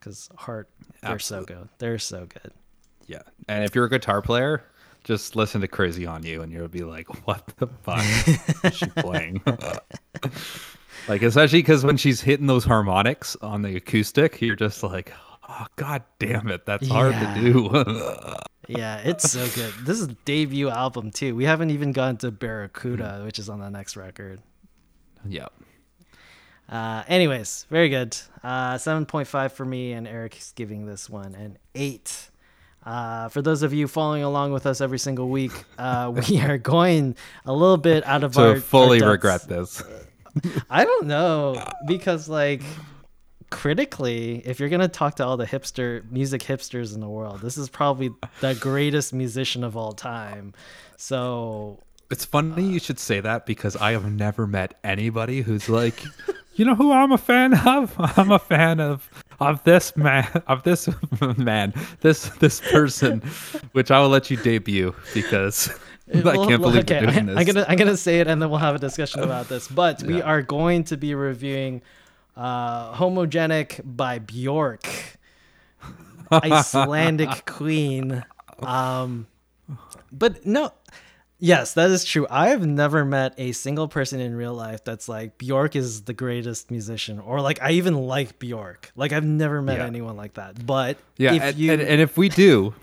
Because 0.00 0.30
Heart, 0.34 0.70
they're 1.02 1.12
Absolutely. 1.12 1.54
so 1.54 1.58
good. 1.60 1.68
They're 1.78 1.98
so 1.98 2.26
good. 2.26 2.52
Yeah. 3.06 3.22
And 3.48 3.64
if 3.64 3.74
you're 3.74 3.84
a 3.84 3.90
guitar 3.90 4.22
player, 4.22 4.64
just 5.04 5.36
listen 5.36 5.60
to 5.60 5.68
Crazy 5.68 6.06
on 6.06 6.24
You 6.24 6.40
and 6.40 6.50
you'll 6.50 6.68
be 6.68 6.84
like, 6.84 7.26
what 7.26 7.46
the 7.58 7.66
fuck 7.66 8.02
is 8.64 8.74
she 8.76 8.86
playing? 8.96 9.42
Like, 11.08 11.22
especially 11.22 11.60
because 11.60 11.84
when 11.84 11.96
she's 11.96 12.20
hitting 12.20 12.46
those 12.46 12.64
harmonics 12.64 13.36
on 13.36 13.62
the 13.62 13.76
acoustic, 13.76 14.40
you're 14.40 14.56
just 14.56 14.82
like, 14.82 15.12
oh, 15.48 15.66
god 15.76 16.02
damn 16.18 16.48
it. 16.48 16.66
That's 16.66 16.88
hard 16.88 17.14
to 17.14 17.40
do. 17.40 17.70
yeah, 18.68 18.98
it's 18.98 19.30
so 19.30 19.46
good. 19.54 19.72
This 19.84 20.00
is 20.00 20.08
debut 20.24 20.68
album, 20.68 21.10
too. 21.10 21.34
We 21.34 21.44
haven't 21.44 21.70
even 21.70 21.92
gone 21.92 22.16
to 22.18 22.30
Barracuda, 22.30 23.22
which 23.24 23.38
is 23.38 23.48
on 23.48 23.60
the 23.60 23.70
next 23.70 23.96
record. 23.96 24.40
Yep. 25.24 25.52
Uh, 26.68 27.04
anyways, 27.06 27.66
very 27.70 27.88
good. 27.88 28.16
Uh, 28.42 28.74
7.5 28.74 29.52
for 29.52 29.64
me, 29.64 29.92
and 29.92 30.06
Eric's 30.08 30.52
giving 30.52 30.86
this 30.86 31.08
one 31.08 31.34
an 31.34 31.58
8. 31.74 32.30
Uh, 32.84 33.28
for 33.28 33.42
those 33.42 33.62
of 33.62 33.72
you 33.72 33.88
following 33.88 34.22
along 34.22 34.52
with 34.52 34.66
us 34.66 34.80
every 34.80 34.98
single 34.98 35.28
week, 35.28 35.52
uh, 35.78 36.12
we 36.28 36.40
are 36.40 36.58
going 36.58 37.16
a 37.44 37.52
little 37.52 37.76
bit 37.76 38.04
out 38.06 38.24
of 38.24 38.34
so 38.34 38.50
our. 38.50 38.56
fully 38.60 39.02
our 39.02 39.12
regret 39.12 39.48
this. 39.48 39.82
I 40.70 40.84
don't 40.84 41.06
know 41.06 41.62
because, 41.86 42.28
like, 42.28 42.62
critically, 43.50 44.42
if 44.44 44.60
you're 44.60 44.68
gonna 44.68 44.88
talk 44.88 45.16
to 45.16 45.24
all 45.24 45.36
the 45.36 45.46
hipster 45.46 46.08
music 46.10 46.42
hipsters 46.42 46.94
in 46.94 47.00
the 47.00 47.08
world, 47.08 47.40
this 47.40 47.56
is 47.56 47.68
probably 47.68 48.10
the 48.40 48.54
greatest 48.54 49.12
musician 49.12 49.64
of 49.64 49.76
all 49.76 49.92
time. 49.92 50.52
So 50.96 51.82
it's 52.10 52.24
funny 52.24 52.64
you 52.64 52.78
should 52.78 52.98
say 52.98 53.20
that 53.20 53.46
because 53.46 53.76
I 53.76 53.92
have 53.92 54.10
never 54.10 54.46
met 54.46 54.74
anybody 54.84 55.42
who's 55.42 55.68
like, 55.68 56.02
you 56.54 56.64
know 56.64 56.74
who 56.74 56.92
I'm 56.92 57.12
a 57.12 57.18
fan 57.18 57.54
of? 57.66 57.94
I'm 57.98 58.30
a 58.30 58.38
fan 58.38 58.80
of 58.80 59.08
of 59.38 59.62
this 59.64 59.96
man 59.96 60.26
of 60.46 60.62
this 60.62 60.88
man 61.36 61.74
this 62.00 62.28
this 62.40 62.60
person, 62.60 63.20
which 63.72 63.90
I 63.90 64.00
will 64.00 64.08
let 64.08 64.30
you 64.30 64.36
debut 64.36 64.94
because 65.14 65.70
well, 66.08 66.42
I 66.42 66.46
can't 66.46 66.62
believe 66.62 66.84
okay, 66.84 67.00
you're 67.00 67.10
doing 67.10 67.26
this. 67.26 67.36
I, 67.36 67.40
am 67.40 67.46
gonna 67.46 67.66
I'm 67.68 67.76
gonna 67.76 67.96
say 67.96 68.20
it 68.20 68.28
and 68.28 68.40
then 68.40 68.50
we'll 68.50 68.58
have 68.58 68.74
a 68.74 68.78
discussion 68.78 69.22
about 69.22 69.48
this. 69.48 69.68
But 69.68 70.02
yeah. 70.02 70.08
we 70.08 70.22
are 70.22 70.42
going 70.42 70.84
to 70.84 70.96
be 70.96 71.14
reviewing 71.14 71.82
uh, 72.36 72.94
"Homogenic" 72.94 73.80
by 73.84 74.18
Bjork, 74.18 74.88
Icelandic 76.30 77.46
queen. 77.46 78.24
Um, 78.60 79.26
but 80.12 80.46
no, 80.46 80.72
Yes, 81.38 81.74
that 81.74 81.90
is 81.90 82.04
true. 82.04 82.26
I 82.30 82.48
have 82.48 82.66
never 82.66 83.04
met 83.04 83.34
a 83.36 83.52
single 83.52 83.88
person 83.88 84.20
in 84.20 84.34
real 84.34 84.54
life 84.54 84.84
that's 84.84 85.06
like 85.06 85.36
Bjork 85.36 85.76
is 85.76 86.02
the 86.02 86.14
greatest 86.14 86.70
musician, 86.70 87.18
or 87.18 87.42
like 87.42 87.60
I 87.60 87.72
even 87.72 87.94
like 87.94 88.38
Bjork. 88.38 88.90
Like 88.96 89.12
I've 89.12 89.24
never 89.24 89.60
met 89.60 89.78
yeah. 89.78 89.86
anyone 89.86 90.16
like 90.16 90.34
that. 90.34 90.64
But 90.64 90.96
yeah, 91.18 91.34
if 91.34 91.42
and, 91.42 91.56
you... 91.58 91.72
and, 91.72 91.82
and 91.82 92.00
if 92.00 92.16
we 92.16 92.30
do, 92.30 92.74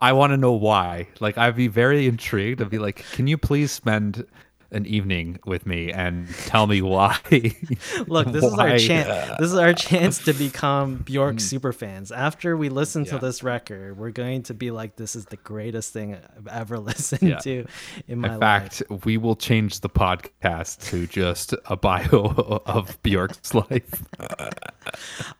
I 0.00 0.12
want 0.12 0.32
to 0.32 0.36
know 0.36 0.52
why. 0.52 1.08
Like 1.20 1.38
I'd 1.38 1.56
be 1.56 1.68
very 1.68 2.06
intrigued. 2.06 2.62
I'd 2.62 2.70
be 2.70 2.78
like, 2.78 3.04
can 3.12 3.26
you 3.26 3.36
please 3.36 3.72
spend 3.72 4.26
an 4.70 4.84
evening 4.84 5.38
with 5.46 5.66
me 5.66 5.90
and 5.90 6.28
tell 6.46 6.66
me 6.66 6.82
why. 6.82 7.16
Look, 8.06 8.30
this 8.30 8.42
why? 8.42 8.48
is 8.50 8.58
our 8.58 8.78
chance. 8.78 9.38
This 9.38 9.50
is 9.50 9.54
our 9.54 9.72
chance 9.74 10.24
to 10.24 10.34
become 10.34 10.96
Bjork 10.96 11.36
mm. 11.36 11.40
super 11.40 11.72
fans. 11.72 12.12
After 12.12 12.56
we 12.56 12.68
listen 12.68 13.04
yeah. 13.04 13.12
to 13.12 13.18
this 13.18 13.42
record, 13.42 13.96
we're 13.96 14.10
going 14.10 14.42
to 14.44 14.54
be 14.54 14.70
like, 14.70 14.96
"This 14.96 15.16
is 15.16 15.24
the 15.26 15.36
greatest 15.38 15.92
thing 15.92 16.14
I've 16.14 16.48
ever 16.48 16.78
listened 16.78 17.30
yeah. 17.30 17.38
to 17.38 17.66
in 18.06 18.20
my 18.20 18.28
life. 18.28 18.34
in 18.34 18.40
fact, 18.40 18.82
life." 18.90 19.04
we 19.04 19.16
will 19.16 19.36
change 19.36 19.80
the 19.80 19.88
podcast 19.88 20.84
to 20.90 21.06
just 21.06 21.54
a 21.66 21.76
bio 21.76 22.62
of 22.66 23.02
Bjork's 23.02 23.54
life. 23.54 24.04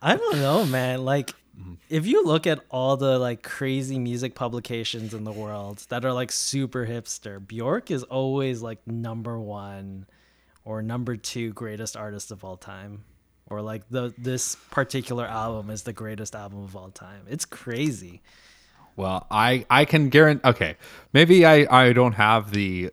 I 0.01 0.17
don't 0.17 0.37
know, 0.39 0.65
man. 0.65 1.05
Like 1.05 1.35
if 1.89 2.07
you 2.07 2.25
look 2.25 2.47
at 2.47 2.61
all 2.71 2.97
the 2.97 3.19
like 3.19 3.43
crazy 3.43 3.99
music 3.99 4.35
publications 4.35 5.15
in 5.15 5.25
the 5.25 5.33
world 5.33 5.85
that 5.89 6.05
are 6.05 6.13
like 6.13 6.31
super 6.31 6.87
hipster, 6.87 7.45
Bjork 7.45 7.91
is 7.91 8.03
always 8.05 8.63
like 8.63 8.87
number 8.87 9.39
one 9.39 10.07
or 10.65 10.83
number 10.83 11.17
two 11.17 11.53
greatest 11.53 11.97
artist 11.97 12.31
of 12.31 12.45
all 12.45 12.57
time. 12.57 13.05
Or 13.51 13.63
like 13.63 13.89
the 13.89 14.13
this 14.19 14.57
particular 14.71 15.25
album 15.25 15.71
is 15.71 15.85
the 15.85 15.95
greatest 15.95 16.35
album 16.35 16.63
of 16.65 16.77
all 16.77 16.91
time. 16.91 17.23
It's 17.31 17.47
crazy. 17.47 18.21
Well, 18.97 19.27
I 19.31 19.65
I 19.71 19.87
can 19.87 20.11
guarantee. 20.11 20.47
Okay, 20.47 20.77
maybe 21.15 21.47
I 21.47 21.67
I 21.71 21.93
don't 21.95 22.13
have 22.13 22.51
the 22.51 22.91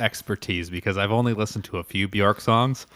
expertise 0.00 0.68
because 0.68 0.98
I've 0.98 1.12
only 1.12 1.32
listened 1.32 1.64
to 1.66 1.78
a 1.78 1.84
few 1.84 2.06
Bjork 2.08 2.42
songs, 2.42 2.86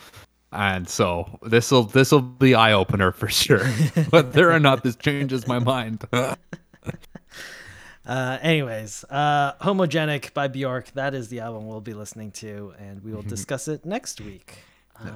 and 0.53 0.89
so 0.89 1.39
this 1.43 1.71
will 1.71 1.85
this 1.85 2.11
will 2.13 2.23
be 2.23 2.55
eye 2.55 2.73
opener 2.73 3.13
for 3.13 3.29
sure. 3.29 3.67
Whether 4.11 4.51
or 4.51 4.59
not 4.59 4.83
this 4.83 4.97
changes 4.97 5.47
my 5.47 5.59
mind. 5.59 6.05
uh, 6.13 6.37
anyways, 8.41 9.05
uh, 9.11 9.53
"Homogenic" 9.55 10.33
by 10.33 10.49
Bjork. 10.49 10.93
That 10.93 11.15
is 11.15 11.29
the 11.29 11.41
album 11.41 11.67
we'll 11.67 11.81
be 11.81 11.95
listening 11.95 12.31
to, 12.33 12.75
and 12.79 13.03
we 13.05 13.13
will 13.13 13.21
mm-hmm. 13.21 13.29
discuss 13.29 13.69
it 13.69 13.85
next 13.85 14.21
week. 14.21 14.59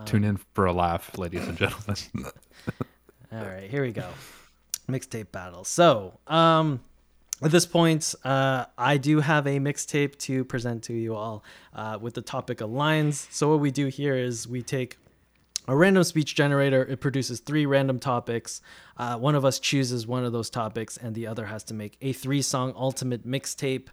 Tune 0.05 0.25
in 0.25 0.39
for 0.55 0.67
a 0.67 0.73
laugh, 0.73 1.17
ladies 1.19 1.47
and 1.47 1.59
gentlemen. 1.59 1.97
all 3.33 3.45
right, 3.45 3.69
here 3.69 3.83
we 3.83 3.91
go. 3.91 4.09
Mixtape 4.89 5.33
battle. 5.33 5.65
So, 5.65 6.19
um, 6.29 6.81
at 7.43 7.51
this 7.51 7.67
point, 7.67 8.15
uh, 8.25 8.67
I 8.79 8.97
do 8.97 9.19
have 9.21 9.47
a 9.47 9.59
mixtape 9.59 10.19
to 10.21 10.45
present 10.45 10.85
to 10.85 10.93
you 10.93 11.17
all 11.17 11.43
uh, 11.75 11.99
with 12.01 12.15
the 12.15 12.23
topic 12.23 12.61
of 12.61 12.71
lines. 12.71 13.27
So, 13.33 13.49
what 13.49 13.59
we 13.59 13.73
do 13.73 13.87
here 13.89 14.15
is 14.15 14.47
we 14.47 14.63
take 14.63 14.99
a 15.69 15.77
random 15.77 16.05
speech 16.05 16.35
generator 16.35 16.85
it 16.85 17.01
produces 17.01 17.41
three 17.41 17.67
random 17.67 17.99
topics 17.99 18.61
uh, 18.97 19.17
one 19.17 19.35
of 19.35 19.45
us 19.45 19.59
chooses 19.59 20.07
one 20.07 20.25
of 20.25 20.33
those 20.33 20.51
topics 20.51 20.97
and 20.97 21.15
the 21.15 21.27
other 21.27 21.47
has 21.47 21.63
to 21.63 21.75
make 21.75 21.97
a 22.01 22.13
three 22.13 22.43
song 22.43 22.73
ultimate 22.77 23.27
mixtape 23.27 23.89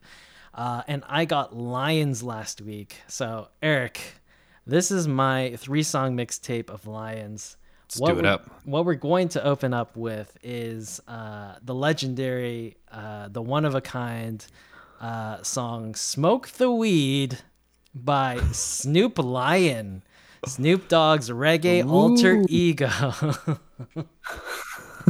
uh, 0.53 0.81
and 0.87 1.03
i 1.07 1.25
got 1.25 1.55
lions 1.55 2.23
last 2.23 2.61
week 2.61 3.01
so 3.07 3.47
eric 3.61 4.15
this 4.65 4.91
is 4.91 5.07
my 5.07 5.55
three 5.57 5.83
song 5.83 6.15
mixtape 6.15 6.69
of 6.69 6.87
lions 6.87 7.57
Let's 7.89 8.01
what 8.01 8.13
do 8.13 8.19
it 8.19 8.25
up. 8.27 8.51
What 8.65 8.85
we're 8.85 8.93
going 8.93 9.29
to 9.29 9.43
open 9.43 9.73
up 9.73 9.97
with 9.97 10.37
is 10.43 11.01
uh, 11.07 11.55
the 11.63 11.73
legendary, 11.73 12.77
uh, 12.91 13.29
the 13.29 13.41
one 13.41 13.65
of 13.65 13.73
a 13.73 13.81
kind 13.81 14.45
uh, 15.01 15.41
song 15.41 15.95
"Smoke 15.95 16.49
the 16.49 16.69
Weed" 16.69 17.39
by 17.95 18.37
Snoop 18.51 19.17
Lion. 19.17 20.03
Snoop 20.45 20.87
Dogg's 20.87 21.29
reggae 21.29 21.85
Ooh. 21.85 21.89
alter 21.89 22.43
ego. 22.47 22.89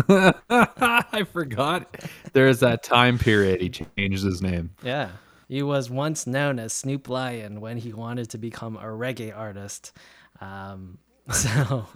I 0.09 1.25
forgot. 1.31 1.97
There's 2.33 2.59
that 2.59 2.83
time 2.83 3.17
period 3.17 3.61
he 3.61 3.69
changed 3.69 4.23
his 4.23 4.41
name. 4.41 4.71
Yeah. 4.83 5.09
He 5.47 5.63
was 5.63 5.89
once 5.89 6.27
known 6.27 6.59
as 6.59 6.73
Snoop 6.73 7.09
Lion 7.09 7.59
when 7.59 7.77
he 7.77 7.91
wanted 7.91 8.29
to 8.31 8.37
become 8.37 8.77
a 8.77 8.83
reggae 8.83 9.35
artist. 9.35 9.97
Um, 10.39 10.99
so, 11.31 11.87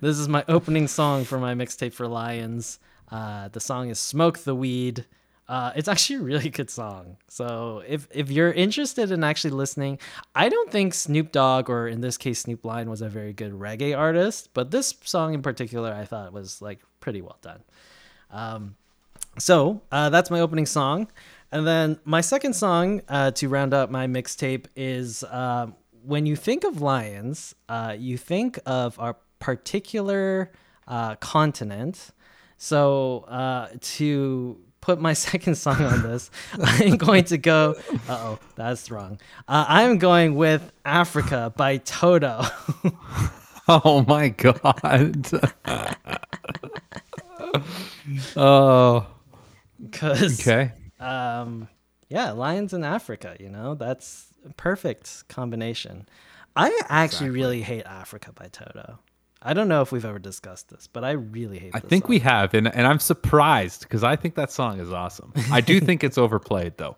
this 0.00 0.18
is 0.18 0.28
my 0.28 0.44
opening 0.48 0.88
song 0.88 1.24
for 1.24 1.38
my 1.38 1.54
mixtape 1.54 1.92
for 1.92 2.08
Lions. 2.08 2.78
Uh, 3.10 3.48
the 3.48 3.60
song 3.60 3.90
is 3.90 4.00
Smoke 4.00 4.38
the 4.38 4.54
Weed. 4.54 5.04
Uh, 5.48 5.72
it's 5.76 5.88
actually 5.92 6.16
a 6.16 6.22
really 6.22 6.50
good 6.50 6.70
song. 6.70 7.16
So 7.28 7.82
if 7.86 8.08
if 8.10 8.30
you're 8.30 8.52
interested 8.52 9.10
in 9.10 9.24
actually 9.24 9.50
listening, 9.50 9.98
I 10.34 10.48
don't 10.48 10.70
think 10.70 10.94
Snoop 10.94 11.32
Dogg 11.32 11.68
or 11.68 11.88
in 11.88 12.00
this 12.00 12.16
case 12.16 12.40
Snoop 12.40 12.64
Lion 12.64 12.88
was 12.88 13.02
a 13.02 13.08
very 13.08 13.32
good 13.32 13.52
reggae 13.52 13.96
artist, 13.96 14.50
but 14.54 14.70
this 14.70 14.94
song 15.04 15.34
in 15.34 15.42
particular 15.42 15.92
I 15.92 16.04
thought 16.04 16.32
was 16.32 16.62
like 16.62 16.80
pretty 17.00 17.22
well 17.22 17.38
done. 17.42 17.62
Um, 18.30 18.76
so 19.38 19.82
uh, 19.90 20.10
that's 20.10 20.30
my 20.30 20.40
opening 20.40 20.66
song, 20.66 21.08
and 21.50 21.66
then 21.66 21.98
my 22.04 22.20
second 22.20 22.54
song 22.54 23.02
uh, 23.08 23.30
to 23.32 23.48
round 23.48 23.72
up 23.72 23.90
my 23.90 24.06
mixtape 24.06 24.66
is 24.76 25.24
um, 25.30 25.74
when 26.04 26.26
you 26.26 26.36
think 26.36 26.64
of 26.64 26.80
lions, 26.80 27.54
uh, 27.68 27.94
you 27.98 28.18
think 28.18 28.58
of 28.66 28.98
our 28.98 29.16
particular 29.38 30.50
uh, 30.88 31.16
continent. 31.16 32.10
So 32.56 33.24
uh, 33.28 33.68
to 33.80 34.60
put 34.82 35.00
my 35.00 35.12
second 35.28 35.54
song 35.54 35.80
on 35.82 36.02
this, 36.02 36.30
I'm 36.62 36.98
going 36.98 37.24
to 37.24 37.38
go. 37.38 37.76
oh, 38.10 38.38
that's 38.56 38.90
wrong. 38.90 39.18
Uh, 39.48 39.64
I'm 39.66 39.96
going 39.96 40.34
with 40.34 40.70
Africa 40.84 41.50
by 41.56 41.78
Toto. 41.78 42.42
oh 43.68 44.04
my 44.06 44.28
god. 44.28 45.26
oh. 48.36 49.06
Because 49.82 50.40
Okay. 50.40 50.72
um, 51.00 51.68
yeah, 52.08 52.30
lions 52.32 52.72
in 52.74 52.84
Africa. 52.84 53.36
You 53.40 53.48
know, 53.48 53.74
that's 53.74 54.26
a 54.48 54.52
perfect 54.54 55.26
combination. 55.28 56.06
I 56.54 56.66
actually 56.88 57.28
Exactly. 57.28 57.30
really 57.30 57.62
hate 57.62 57.86
Africa 57.86 58.32
by 58.32 58.48
Toto. 58.52 58.98
I 59.44 59.54
don't 59.54 59.68
know 59.68 59.82
if 59.82 59.90
we've 59.90 60.04
ever 60.04 60.18
discussed 60.18 60.68
this, 60.70 60.86
but 60.86 61.04
I 61.04 61.12
really 61.12 61.58
hate. 61.58 61.72
I 61.74 61.80
think 61.80 62.08
we 62.08 62.20
have, 62.20 62.54
and 62.54 62.72
and 62.72 62.86
I'm 62.86 63.00
surprised 63.00 63.82
because 63.82 64.04
I 64.04 64.16
think 64.16 64.36
that 64.36 64.52
song 64.52 64.80
is 64.80 64.92
awesome. 64.92 65.32
I 65.50 65.60
do 65.60 65.80
think 65.80 66.04
it's 66.04 66.18
overplayed 66.18 66.76
though. 66.76 66.96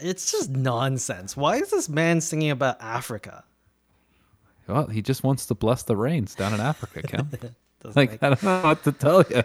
It's 0.00 0.32
just 0.32 0.50
nonsense. 0.50 1.36
Why 1.36 1.56
is 1.56 1.70
this 1.70 1.88
man 1.88 2.20
singing 2.20 2.50
about 2.50 2.80
Africa? 2.80 3.44
Well, 4.66 4.86
he 4.86 5.02
just 5.02 5.24
wants 5.24 5.46
to 5.46 5.54
bless 5.54 5.82
the 5.82 5.96
rains 5.96 6.34
down 6.34 6.54
in 6.54 6.60
Africa, 6.60 7.02
Kim. 7.06 7.28
Like 7.82 8.10
make 8.10 8.22
I 8.22 8.28
don't 8.28 8.42
know 8.42 8.60
what 8.62 8.84
to 8.84 8.92
tell 8.92 9.24
you. 9.28 9.42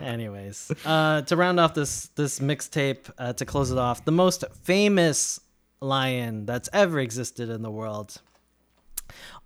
Anyways, 0.04 0.72
uh, 0.84 1.22
to 1.22 1.36
round 1.36 1.60
off 1.60 1.74
this 1.74 2.08
this 2.16 2.40
mixtape, 2.40 3.10
uh, 3.18 3.32
to 3.34 3.44
close 3.44 3.70
it 3.70 3.78
off, 3.78 4.04
the 4.04 4.12
most 4.12 4.44
famous 4.64 5.40
lion 5.80 6.44
that's 6.44 6.68
ever 6.72 6.98
existed 6.98 7.48
in 7.48 7.62
the 7.62 7.70
world. 7.70 8.20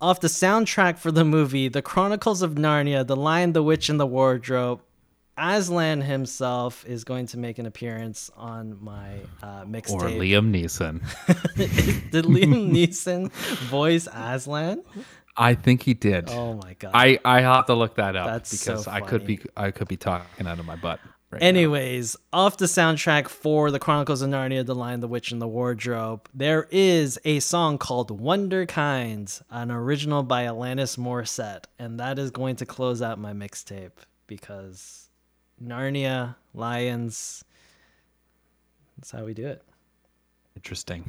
Off 0.02 0.18
the 0.18 0.26
soundtrack 0.26 0.98
for 0.98 1.12
the 1.12 1.24
movie 1.24 1.68
The 1.68 1.80
Chronicles 1.80 2.42
of 2.42 2.56
Narnia, 2.56 3.06
The 3.06 3.14
Lion, 3.14 3.52
the 3.52 3.62
Witch, 3.62 3.88
and 3.88 4.00
the 4.00 4.06
Wardrobe, 4.06 4.82
Aslan 5.38 6.00
himself 6.00 6.84
is 6.84 7.04
going 7.04 7.26
to 7.26 7.38
make 7.38 7.60
an 7.60 7.66
appearance 7.66 8.28
on 8.36 8.82
my 8.82 9.20
uh, 9.44 9.60
or 9.60 9.64
mixtape. 9.64 10.18
Liam 10.18 10.52
Neeson. 10.52 11.00
Did 12.10 12.24
Liam 12.24 12.72
Neeson 12.72 13.30
voice 13.68 14.08
Aslan? 14.12 14.82
I 15.36 15.54
think 15.54 15.82
he 15.82 15.94
did. 15.94 16.28
Oh 16.30 16.54
my 16.54 16.74
god! 16.74 16.90
I 16.94 17.20
I 17.24 17.40
have 17.40 17.66
to 17.66 17.74
look 17.74 17.94
that 17.94 18.16
up 18.16 18.26
That's 18.26 18.58
so 18.58 18.72
because 18.72 18.88
I 18.88 19.00
could 19.00 19.24
be 19.24 19.40
I 19.56 19.70
could 19.70 19.86
be 19.86 19.96
talking 19.96 20.48
out 20.48 20.58
of 20.58 20.66
my 20.66 20.76
butt. 20.76 20.98
Right 21.32 21.40
now. 21.40 21.46
Anyways, 21.46 22.14
off 22.30 22.58
the 22.58 22.66
soundtrack 22.66 23.28
for 23.28 23.70
The 23.70 23.78
Chronicles 23.78 24.20
of 24.20 24.28
Narnia, 24.28 24.66
The 24.66 24.74
Lion, 24.74 25.00
the 25.00 25.08
Witch, 25.08 25.32
and 25.32 25.40
the 25.40 25.48
Wardrobe, 25.48 26.28
there 26.34 26.68
is 26.70 27.18
a 27.24 27.40
song 27.40 27.78
called 27.78 28.20
Wunderkind, 28.20 29.42
an 29.50 29.70
original 29.70 30.22
by 30.22 30.44
Alanis 30.44 30.98
Morissette, 30.98 31.64
and 31.78 31.98
that 31.98 32.18
is 32.18 32.30
going 32.30 32.56
to 32.56 32.66
close 32.66 33.00
out 33.00 33.18
my 33.18 33.32
mixtape 33.32 33.92
because 34.26 35.08
Narnia, 35.62 36.36
Lions, 36.52 37.44
that's 38.98 39.10
how 39.10 39.24
we 39.24 39.32
do 39.32 39.46
it. 39.46 39.64
Interesting. 40.54 41.04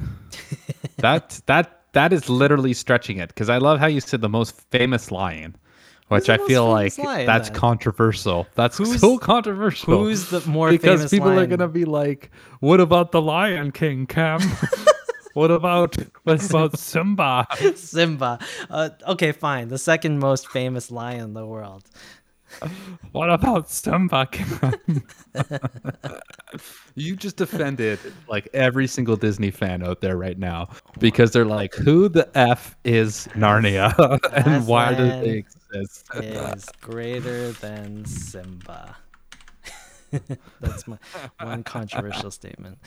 that 0.96 1.40
that 1.46 1.82
that 1.92 2.12
is 2.12 2.28
literally 2.28 2.72
stretching 2.72 3.18
it 3.18 3.28
because 3.28 3.48
I 3.48 3.58
love 3.58 3.78
how 3.78 3.86
you 3.86 4.00
said 4.00 4.20
the 4.20 4.28
most 4.28 4.60
famous 4.70 5.10
lion, 5.10 5.56
which 6.08 6.28
I 6.28 6.36
feel 6.38 6.68
like 6.68 6.92
famous 6.92 7.06
lion, 7.06 7.26
that's 7.26 7.48
then? 7.48 7.58
controversial. 7.58 8.46
That's 8.54 8.78
Who's- 8.78 9.00
so 9.00 9.18
controversial. 9.18 10.04
Who's 10.04 10.30
the 10.30 10.40
more 10.48 10.70
because 10.70 11.00
famous 11.00 11.10
people 11.10 11.30
are 11.30 11.46
gonna 11.46 11.68
be 11.68 11.84
like, 11.84 12.30
"What 12.60 12.80
about 12.80 13.12
the 13.12 13.22
Lion 13.22 13.72
King, 13.72 14.06
Cam? 14.06 14.40
what 15.34 15.50
about 15.50 15.96
what 16.24 16.44
about 16.50 16.78
Simba?" 16.78 17.46
Simba. 17.74 18.38
Uh, 18.70 18.90
okay, 19.08 19.32
fine. 19.32 19.68
The 19.68 19.78
second 19.78 20.18
most 20.18 20.48
famous 20.48 20.90
lion 20.90 21.20
in 21.20 21.34
the 21.34 21.46
world. 21.46 21.84
What 23.10 23.30
about 23.30 23.68
Simba? 23.68 24.26
Cam? 24.30 25.02
you 26.94 27.16
just 27.16 27.40
offended 27.40 27.98
like 28.28 28.48
every 28.54 28.86
single 28.86 29.16
Disney 29.16 29.50
fan 29.50 29.82
out 29.82 30.00
there 30.00 30.16
right 30.16 30.38
now 30.38 30.68
because 31.00 31.32
they're 31.32 31.44
like, 31.44 31.74
"Who 31.74 32.08
the 32.08 32.28
f 32.36 32.76
is 32.84 33.26
Narnia 33.34 33.92
and 34.32 34.66
why 34.66 34.94
do 34.94 35.02
Aslan 35.02 35.22
they 35.24 35.44
exist?" 35.74 36.06
is 36.14 36.66
greater 36.80 37.52
than 37.52 38.04
Simba. 38.04 38.96
That's 40.60 40.86
my 40.86 40.98
one 41.40 41.64
controversial 41.64 42.30
statement. 42.30 42.78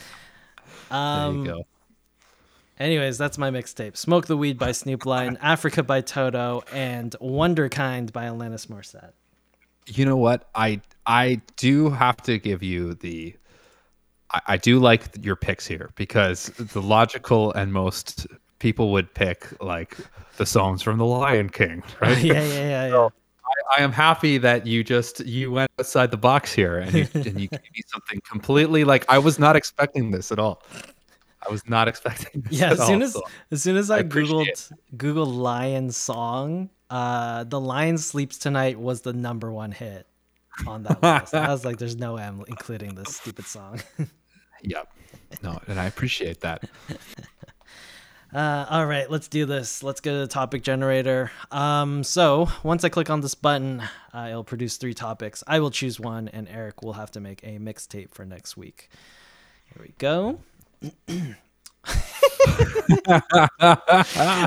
There 0.90 0.98
Um, 0.98 1.38
you 1.38 1.44
go. 1.44 1.62
Anyways, 2.78 3.18
that's 3.18 3.36
my 3.38 3.50
mixtape. 3.50 3.96
Smoke 3.96 4.26
the 4.26 4.36
Weed 4.36 4.56
by 4.56 4.70
Snoop 4.70 5.04
Lion, 5.04 5.36
Africa 5.42 5.82
by 5.82 6.00
Toto, 6.00 6.62
and 6.72 7.14
Wunderkind 7.20 8.12
by 8.12 8.26
Alanis 8.26 8.68
Morissette. 8.68 9.12
You 9.86 10.04
know 10.04 10.16
what? 10.16 10.48
I 10.54 10.80
I 11.04 11.40
do 11.56 11.90
have 11.90 12.18
to 12.22 12.38
give 12.38 12.62
you 12.62 12.94
the. 12.94 13.34
I, 14.30 14.40
I 14.46 14.56
do 14.58 14.78
like 14.78 15.08
your 15.20 15.34
picks 15.34 15.66
here 15.66 15.90
because 15.96 16.46
the 16.56 16.80
logical 16.82 17.52
and 17.52 17.72
most 17.72 18.26
people 18.58 18.92
would 18.92 19.12
pick 19.14 19.46
like 19.62 19.96
the 20.36 20.46
songs 20.46 20.82
from 20.82 20.98
The 20.98 21.04
Lion 21.06 21.48
King, 21.50 21.82
right? 22.00 22.22
yeah, 22.22 22.34
yeah, 22.34 22.46
yeah, 22.46 22.86
yeah. 22.88 23.08
I, 23.76 23.80
I 23.80 23.82
am 23.82 23.92
happy 23.92 24.38
that 24.38 24.66
you 24.66 24.84
just 24.84 25.20
you 25.24 25.50
went 25.50 25.70
outside 25.78 26.10
the 26.10 26.16
box 26.18 26.52
here 26.52 26.78
and 26.78 26.92
you, 26.92 27.08
and 27.14 27.40
you 27.40 27.48
gave 27.48 27.60
me 27.74 27.82
something 27.86 28.20
completely 28.28 28.84
like 28.84 29.04
I 29.08 29.18
was 29.18 29.38
not 29.38 29.56
expecting 29.56 30.10
this 30.10 30.30
at 30.30 30.38
all. 30.38 30.62
I 31.46 31.50
was 31.50 31.66
not 31.68 31.88
expecting 31.88 32.42
this. 32.42 32.60
Yeah, 32.60 32.66
at 32.66 32.72
as 32.72 32.86
soon 32.86 32.96
all, 32.96 33.02
as 33.04 33.12
so- 33.14 33.22
as 33.50 33.62
soon 33.62 33.76
as 33.76 33.90
I, 33.90 34.00
appreciate 34.00 34.56
googled 34.56 34.72
Google 34.96 35.26
lion 35.26 35.90
song, 35.90 36.68
uh, 36.90 37.44
the 37.44 37.60
lion 37.60 37.96
sleeps 37.96 38.36
tonight 38.38 38.78
was 38.78 39.00
the 39.02 39.12
number 39.12 39.50
one 39.52 39.72
hit 39.72 40.06
on 40.66 40.82
that 40.82 41.02
list. 41.02 41.34
I 41.34 41.48
was 41.48 41.64
like, 41.64 41.78
"There's 41.78 41.96
no 41.96 42.14
way 42.14 42.24
I'm 42.24 42.42
including 42.48 42.96
this 42.96 43.16
stupid 43.16 43.46
song." 43.46 43.80
Yep. 44.62 44.92
No, 45.40 45.60
and 45.68 45.78
I 45.78 45.84
appreciate 45.84 46.40
that. 46.40 46.64
Uh, 48.32 48.66
all 48.68 48.84
right, 48.84 49.10
let's 49.10 49.28
do 49.28 49.46
this. 49.46 49.82
Let's 49.82 50.00
go 50.00 50.12
to 50.12 50.18
the 50.18 50.26
topic 50.26 50.62
generator. 50.62 51.30
Um, 51.50 52.04
so 52.04 52.48
once 52.62 52.84
I 52.84 52.90
click 52.90 53.08
on 53.08 53.22
this 53.22 53.34
button, 53.34 53.82
uh, 54.12 54.26
it'll 54.28 54.44
produce 54.44 54.76
three 54.76 54.92
topics. 54.92 55.42
I 55.46 55.60
will 55.60 55.70
choose 55.70 55.98
one, 55.98 56.28
and 56.28 56.46
Eric 56.48 56.82
will 56.82 56.92
have 56.92 57.10
to 57.12 57.20
make 57.20 57.42
a 57.42 57.58
mixtape 57.58 58.10
for 58.10 58.26
next 58.26 58.56
week. 58.56 58.90
Here 59.72 59.82
we 59.82 59.94
go. 59.96 60.40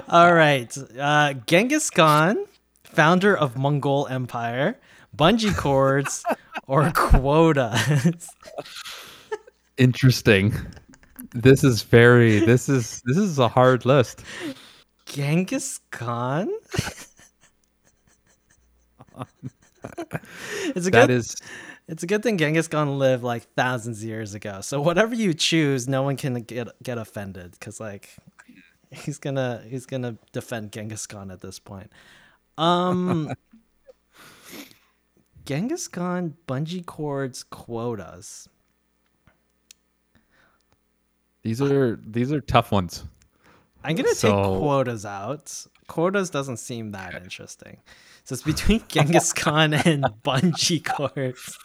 all 0.10 0.34
right, 0.34 0.78
uh, 1.00 1.34
Genghis 1.48 1.90
Khan, 1.90 2.46
founder 2.84 3.36
of 3.36 3.58
Mongol 3.58 4.06
Empire, 4.08 4.80
bungee 5.16 5.58
cords, 5.58 6.24
or 6.68 6.92
quotas. 6.92 8.30
Interesting. 9.78 10.54
This 11.34 11.64
is 11.64 11.84
very 11.84 12.40
this 12.40 12.68
is 12.70 13.02
this 13.06 13.18
is 13.18 13.40
a 13.40 13.48
hard 13.48 13.86
list. 13.86 14.24
Genghis 15.06 15.80
Khan. 15.92 16.50
it's 20.76 20.88
a 20.88 20.92
That 20.92 20.92
good. 20.92 21.10
is 21.10 21.36
It's 21.88 22.04
a 22.04 22.08
good 22.08 22.24
thing 22.24 22.38
Genghis 22.38 22.68
Khan 22.68 22.98
lived 23.00 23.24
like 23.24 23.44
thousands 23.56 24.02
of 24.02 24.08
years 24.10 24.34
ago. 24.34 24.62
So 24.62 24.82
whatever 24.82 25.16
you 25.16 25.34
choose, 25.34 25.88
no 25.88 26.04
one 26.04 26.18
can 26.18 26.34
get 26.44 26.70
get 26.84 26.98
offended 26.98 27.52
because 27.54 27.80
like 27.80 28.16
he's 28.92 29.18
gonna 29.20 29.64
he's 29.68 29.86
gonna 29.86 30.18
defend 30.32 30.72
Genghis 30.72 31.06
Khan 31.08 31.32
at 31.32 31.42
this 31.42 31.60
point. 31.60 31.92
Um, 32.58 33.32
Genghis 35.46 35.88
Khan 35.88 36.36
bungee 36.48 36.86
cords 36.86 37.44
quotas. 37.44 38.48
These 41.44 41.62
are 41.62 42.00
these 42.06 42.32
are 42.32 42.42
tough 42.42 42.72
ones. 42.72 43.04
I'm 43.84 43.96
gonna 43.96 44.14
take 44.14 44.32
quotas 44.32 45.06
out. 45.06 45.66
Quotas 45.88 46.30
doesn't 46.30 46.58
seem 46.58 46.92
that 46.92 47.16
interesting. 47.16 47.78
So 48.24 48.34
it's 48.34 48.44
between 48.44 48.84
Genghis 48.88 49.34
Khan 49.34 49.74
and 49.74 50.04
bungee 50.24 50.86
cords. 50.86 51.58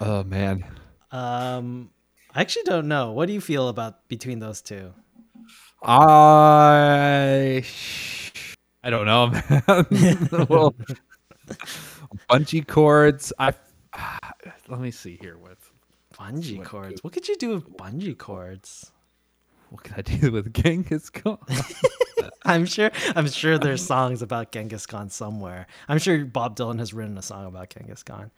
Oh 0.00 0.22
man. 0.24 0.64
Um, 1.10 1.90
I 2.34 2.40
actually 2.40 2.64
don't 2.64 2.88
know. 2.88 3.12
What 3.12 3.26
do 3.26 3.32
you 3.32 3.40
feel 3.40 3.68
about 3.68 4.08
between 4.08 4.38
those 4.38 4.62
two? 4.62 4.92
I 5.82 7.64
I 8.82 8.90
don't 8.90 9.06
know, 9.06 9.26
man. 9.90 10.28
well, 10.48 10.74
bungee 12.30 12.66
cords. 12.66 13.32
I 13.38 13.52
let 14.68 14.80
me 14.80 14.90
see 14.90 15.18
here. 15.20 15.36
What 15.36 15.58
Bungee 16.24 16.58
What 16.58 16.66
cords. 16.66 17.04
What 17.04 17.12
could 17.12 17.28
you 17.28 17.36
do 17.36 17.50
with 17.50 17.76
bungee 17.76 18.16
cords? 18.16 18.90
what 19.70 19.82
could 19.82 19.94
I 19.96 20.02
do 20.02 20.30
with 20.32 20.54
Genghis 20.54 21.10
Khan? 21.10 21.38
I'm 22.44 22.64
sure. 22.64 22.90
I'm 23.16 23.28
sure 23.28 23.58
there's 23.58 23.84
songs 23.84 24.22
about 24.22 24.52
Genghis 24.52 24.86
Khan 24.86 25.10
somewhere. 25.10 25.66
I'm 25.88 25.98
sure 25.98 26.24
Bob 26.24 26.56
Dylan 26.56 26.78
has 26.78 26.94
written 26.94 27.18
a 27.18 27.22
song 27.22 27.46
about 27.46 27.70
Genghis 27.70 28.02
Khan. 28.02 28.30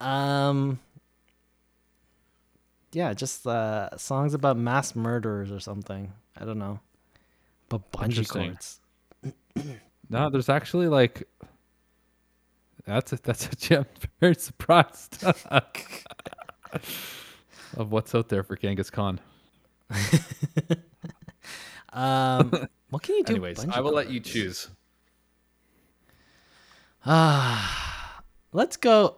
Um. 0.00 0.78
Yeah, 2.92 3.12
just 3.12 3.46
uh, 3.46 3.96
songs 3.98 4.34
about 4.34 4.56
mass 4.56 4.94
murderers 4.94 5.50
or 5.50 5.60
something. 5.60 6.12
I 6.40 6.44
don't 6.44 6.58
know. 6.58 6.80
But 7.68 7.90
bungee 7.92 8.28
cords. 8.28 8.80
no, 10.08 10.30
there's 10.30 10.48
actually 10.48 10.86
like 10.86 11.28
that's 12.86 13.12
a, 13.12 13.16
that's 13.16 13.46
a 13.46 13.56
gem. 13.56 13.86
Very 14.20 14.36
surprised 14.36 15.24
of 17.76 17.90
what's 17.90 18.14
out 18.14 18.28
there 18.28 18.42
for 18.42 18.56
Genghis 18.56 18.90
Khan. 18.90 19.20
Um, 21.92 22.68
what 22.90 23.02
can 23.02 23.16
you 23.16 23.24
do? 23.24 23.32
Anyways, 23.34 23.66
I 23.68 23.80
will 23.80 23.92
let 23.92 24.10
you 24.10 24.20
choose. 24.20 24.68
Ah, 27.04 28.22
let's 28.52 28.76
go. 28.76 29.16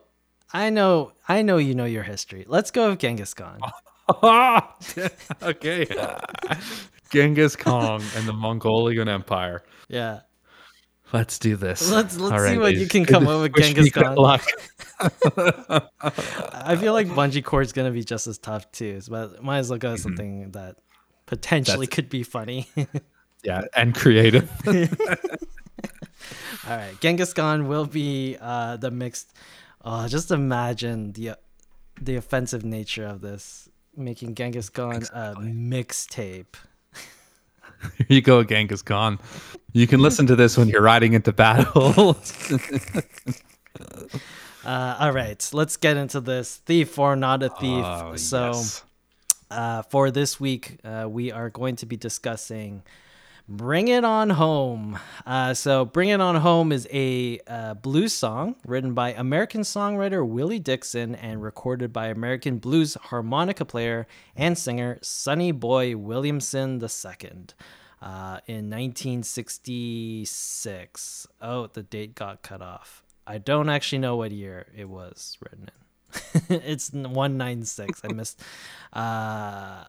I 0.53 0.71
know, 0.71 1.13
I 1.29 1.43
know 1.43 1.59
you 1.59 1.75
know 1.75 1.85
your 1.85 2.03
history. 2.03 2.45
Let's 2.49 2.71
go 2.71 2.91
with 2.91 2.99
Genghis 2.99 3.35
Khan. 3.35 3.61
okay. 5.43 5.87
Genghis 7.11 7.55
Khan 7.55 8.03
and 8.17 8.27
the 8.27 8.33
Mongolian 8.33 9.09
Empire. 9.09 9.63
Yeah. 9.89 10.21
Let's 11.13 11.39
do 11.39 11.57
this. 11.57 11.91
Let's 11.91 12.17
let's 12.17 12.33
All 12.33 12.39
see 12.39 12.45
right, 12.57 12.61
what 12.61 12.75
you 12.77 12.87
can 12.87 13.05
come 13.05 13.27
up 13.27 13.41
with 13.41 13.55
Genghis 13.57 13.91
Khan. 13.91 14.15
luck. 14.17 14.45
I 15.01 16.77
feel 16.79 16.93
like 16.93 17.09
bungee 17.09 17.63
is 17.63 17.73
gonna 17.73 17.91
be 17.91 18.05
just 18.05 18.27
as 18.27 18.39
tough 18.39 18.71
too, 18.73 19.01
but 19.09 19.43
might 19.43 19.59
as 19.59 19.71
well 19.71 19.79
go 19.79 19.93
with 19.93 20.01
something 20.01 20.51
that 20.53 20.77
potentially 21.27 21.87
That's- 21.87 21.95
could 21.97 22.09
be 22.09 22.23
funny. 22.23 22.69
Yeah, 23.43 23.63
and 23.75 23.95
creative. 23.95 24.51
All 26.69 26.77
right, 26.77 27.01
Genghis 27.01 27.33
Khan 27.33 27.69
will 27.69 27.87
be 27.87 28.37
uh, 28.39 28.77
the 28.77 28.91
mixed. 28.91 29.33
Oh, 29.83 30.07
just 30.09 30.31
imagine 30.31 31.13
the 31.13 31.37
the 32.01 32.17
offensive 32.17 32.67
nature 32.67 33.07
of 33.07 33.23
this, 33.23 33.67
making 33.97 34.35
Genghis 34.35 34.69
Khan 34.69 35.05
a 35.15 35.35
mixtape. 35.37 36.55
Here 37.99 38.07
you 38.09 38.23
go, 38.23 38.43
Genghis 38.43 38.83
Khan. 38.83 39.19
You 39.73 39.87
can 39.87 40.01
listen 40.01 40.27
to 40.27 40.37
this 40.37 40.57
when 40.57 40.69
you're 40.69 40.83
riding 40.83 41.13
into 41.13 41.33
battle. 41.33 42.19
Uh, 44.63 44.97
all 45.01 45.13
right, 45.13 45.49
let's 45.55 45.79
get 45.79 45.97
into 45.97 46.21
this. 46.21 46.57
Thief 46.57 46.99
or 46.99 47.17
not 47.17 47.43
a 47.43 47.49
thief? 47.49 47.83
Oh, 47.85 48.15
so, 48.17 48.49
yes. 48.49 48.85
uh, 49.51 49.83
for 49.83 50.11
this 50.11 50.39
week, 50.39 50.79
uh, 50.85 51.07
we 51.09 51.33
are 51.33 51.49
going 51.49 51.77
to 51.77 51.87
be 51.87 51.97
discussing 51.97 52.83
Bring 53.53 53.89
It 53.89 54.05
On 54.05 54.31
Home. 54.31 54.97
Uh, 55.27 55.55
so, 55.55 55.85
Bring 55.85 56.11
It 56.11 56.21
On 56.21 56.37
Home 56.37 56.71
is 56.71 56.87
a 56.93 57.41
uh, 57.49 57.75
blues 57.75 58.13
song 58.13 58.55
written 58.65 58.95
by 58.95 59.13
American 59.13 59.63
songwriter 59.63 60.25
Willie 60.25 60.61
Dixon 60.61 61.17
and 61.17 61.43
recorded 61.43 61.93
by 61.93 62.07
American 62.07 62.59
blues 62.59 62.95
harmonica 62.95 63.65
player 63.65 64.07
and 64.37 64.57
singer 64.57 65.01
Sonny 65.03 65.51
Boy 65.51 65.97
Williamson 65.97 66.81
II. 66.81 67.47
Uh, 68.01 68.39
in 68.47 68.71
1966. 68.71 71.27
Oh, 71.43 71.67
the 71.67 71.83
date 71.83 72.15
got 72.15 72.43
cut 72.43 72.63
off. 72.63 73.03
I 73.27 73.39
don't 73.39 73.69
actually 73.69 73.99
know 73.99 74.15
what 74.15 74.31
year 74.31 74.69
it 74.77 74.89
was 74.89 75.37
written 75.41 75.73
in. 76.49 76.61
it's 76.65 76.93
196. 76.93 78.01
I 78.05 78.13
missed. 78.13 78.41
Uh, 78.93 79.87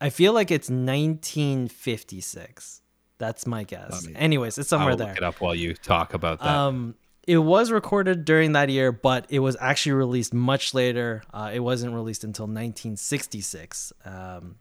I 0.00 0.08
feel 0.08 0.32
like 0.32 0.50
it's 0.50 0.70
1956. 0.70 2.80
That's 3.24 3.46
my 3.46 3.64
guess. 3.64 4.06
Anyways, 4.14 4.58
it's 4.58 4.68
somewhere 4.68 4.96
there. 4.96 5.08
look 5.08 5.16
it 5.16 5.22
up 5.22 5.40
while 5.40 5.54
you 5.54 5.72
talk 5.72 6.12
about 6.12 6.40
that. 6.40 6.48
Um, 6.48 6.94
it 7.26 7.38
was 7.38 7.70
recorded 7.70 8.26
during 8.26 8.52
that 8.52 8.68
year, 8.68 8.92
but 8.92 9.24
it 9.30 9.38
was 9.38 9.56
actually 9.58 9.92
released 9.92 10.34
much 10.34 10.74
later. 10.74 11.22
Uh, 11.32 11.50
it 11.54 11.60
wasn't 11.60 11.94
released 11.94 12.22
until 12.22 12.44
1966. 12.44 13.94
Um, 14.04 14.56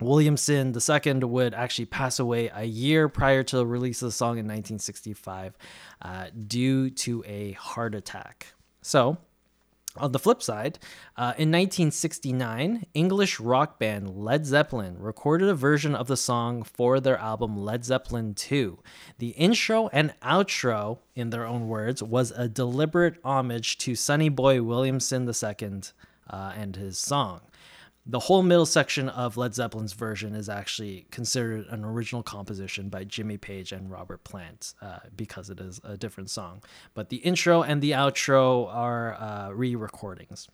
Williamson 0.00 0.74
II 0.74 1.12
would 1.24 1.54
actually 1.54 1.84
pass 1.84 2.18
away 2.18 2.50
a 2.52 2.64
year 2.64 3.08
prior 3.08 3.44
to 3.44 3.56
the 3.58 3.66
release 3.66 4.02
of 4.02 4.08
the 4.08 4.12
song 4.12 4.38
in 4.38 4.46
1965 4.46 5.56
uh, 6.02 6.26
due 6.48 6.90
to 6.90 7.22
a 7.26 7.52
heart 7.52 7.94
attack. 7.94 8.54
So, 8.82 9.18
on 9.96 10.12
the 10.12 10.18
flip 10.18 10.42
side, 10.42 10.78
uh, 11.16 11.34
in 11.36 11.50
1969, 11.50 12.86
English 12.94 13.40
rock 13.40 13.78
band 13.78 14.16
Led 14.16 14.46
Zeppelin 14.46 14.98
recorded 14.98 15.48
a 15.48 15.54
version 15.54 15.94
of 15.94 16.06
the 16.06 16.16
song 16.16 16.62
for 16.62 17.00
their 17.00 17.18
album 17.18 17.56
Led 17.56 17.84
Zeppelin 17.84 18.34
II. 18.50 18.74
The 19.18 19.30
intro 19.30 19.88
and 19.88 20.14
outro, 20.22 20.98
in 21.14 21.30
their 21.30 21.46
own 21.46 21.68
words, 21.68 22.02
was 22.02 22.30
a 22.30 22.48
deliberate 22.48 23.16
homage 23.24 23.78
to 23.78 23.94
Sonny 23.94 24.28
Boy 24.28 24.62
Williamson 24.62 25.28
II 25.28 25.80
uh, 26.28 26.52
and 26.56 26.76
his 26.76 26.98
song. 26.98 27.40
The 28.10 28.18
whole 28.18 28.42
middle 28.42 28.66
section 28.66 29.08
of 29.08 29.36
Led 29.36 29.54
Zeppelin's 29.54 29.92
version 29.92 30.34
is 30.34 30.48
actually 30.48 31.06
considered 31.12 31.66
an 31.68 31.84
original 31.84 32.24
composition 32.24 32.88
by 32.88 33.04
Jimmy 33.04 33.36
Page 33.36 33.70
and 33.70 33.88
Robert 33.88 34.24
Plant 34.24 34.74
uh, 34.82 34.98
because 35.14 35.48
it 35.48 35.60
is 35.60 35.80
a 35.84 35.96
different 35.96 36.28
song. 36.28 36.60
But 36.92 37.10
the 37.10 37.18
intro 37.18 37.62
and 37.62 37.80
the 37.80 37.92
outro 37.92 38.66
are 38.66 39.14
uh, 39.14 39.50
re 39.50 39.76
recordings. 39.76 40.48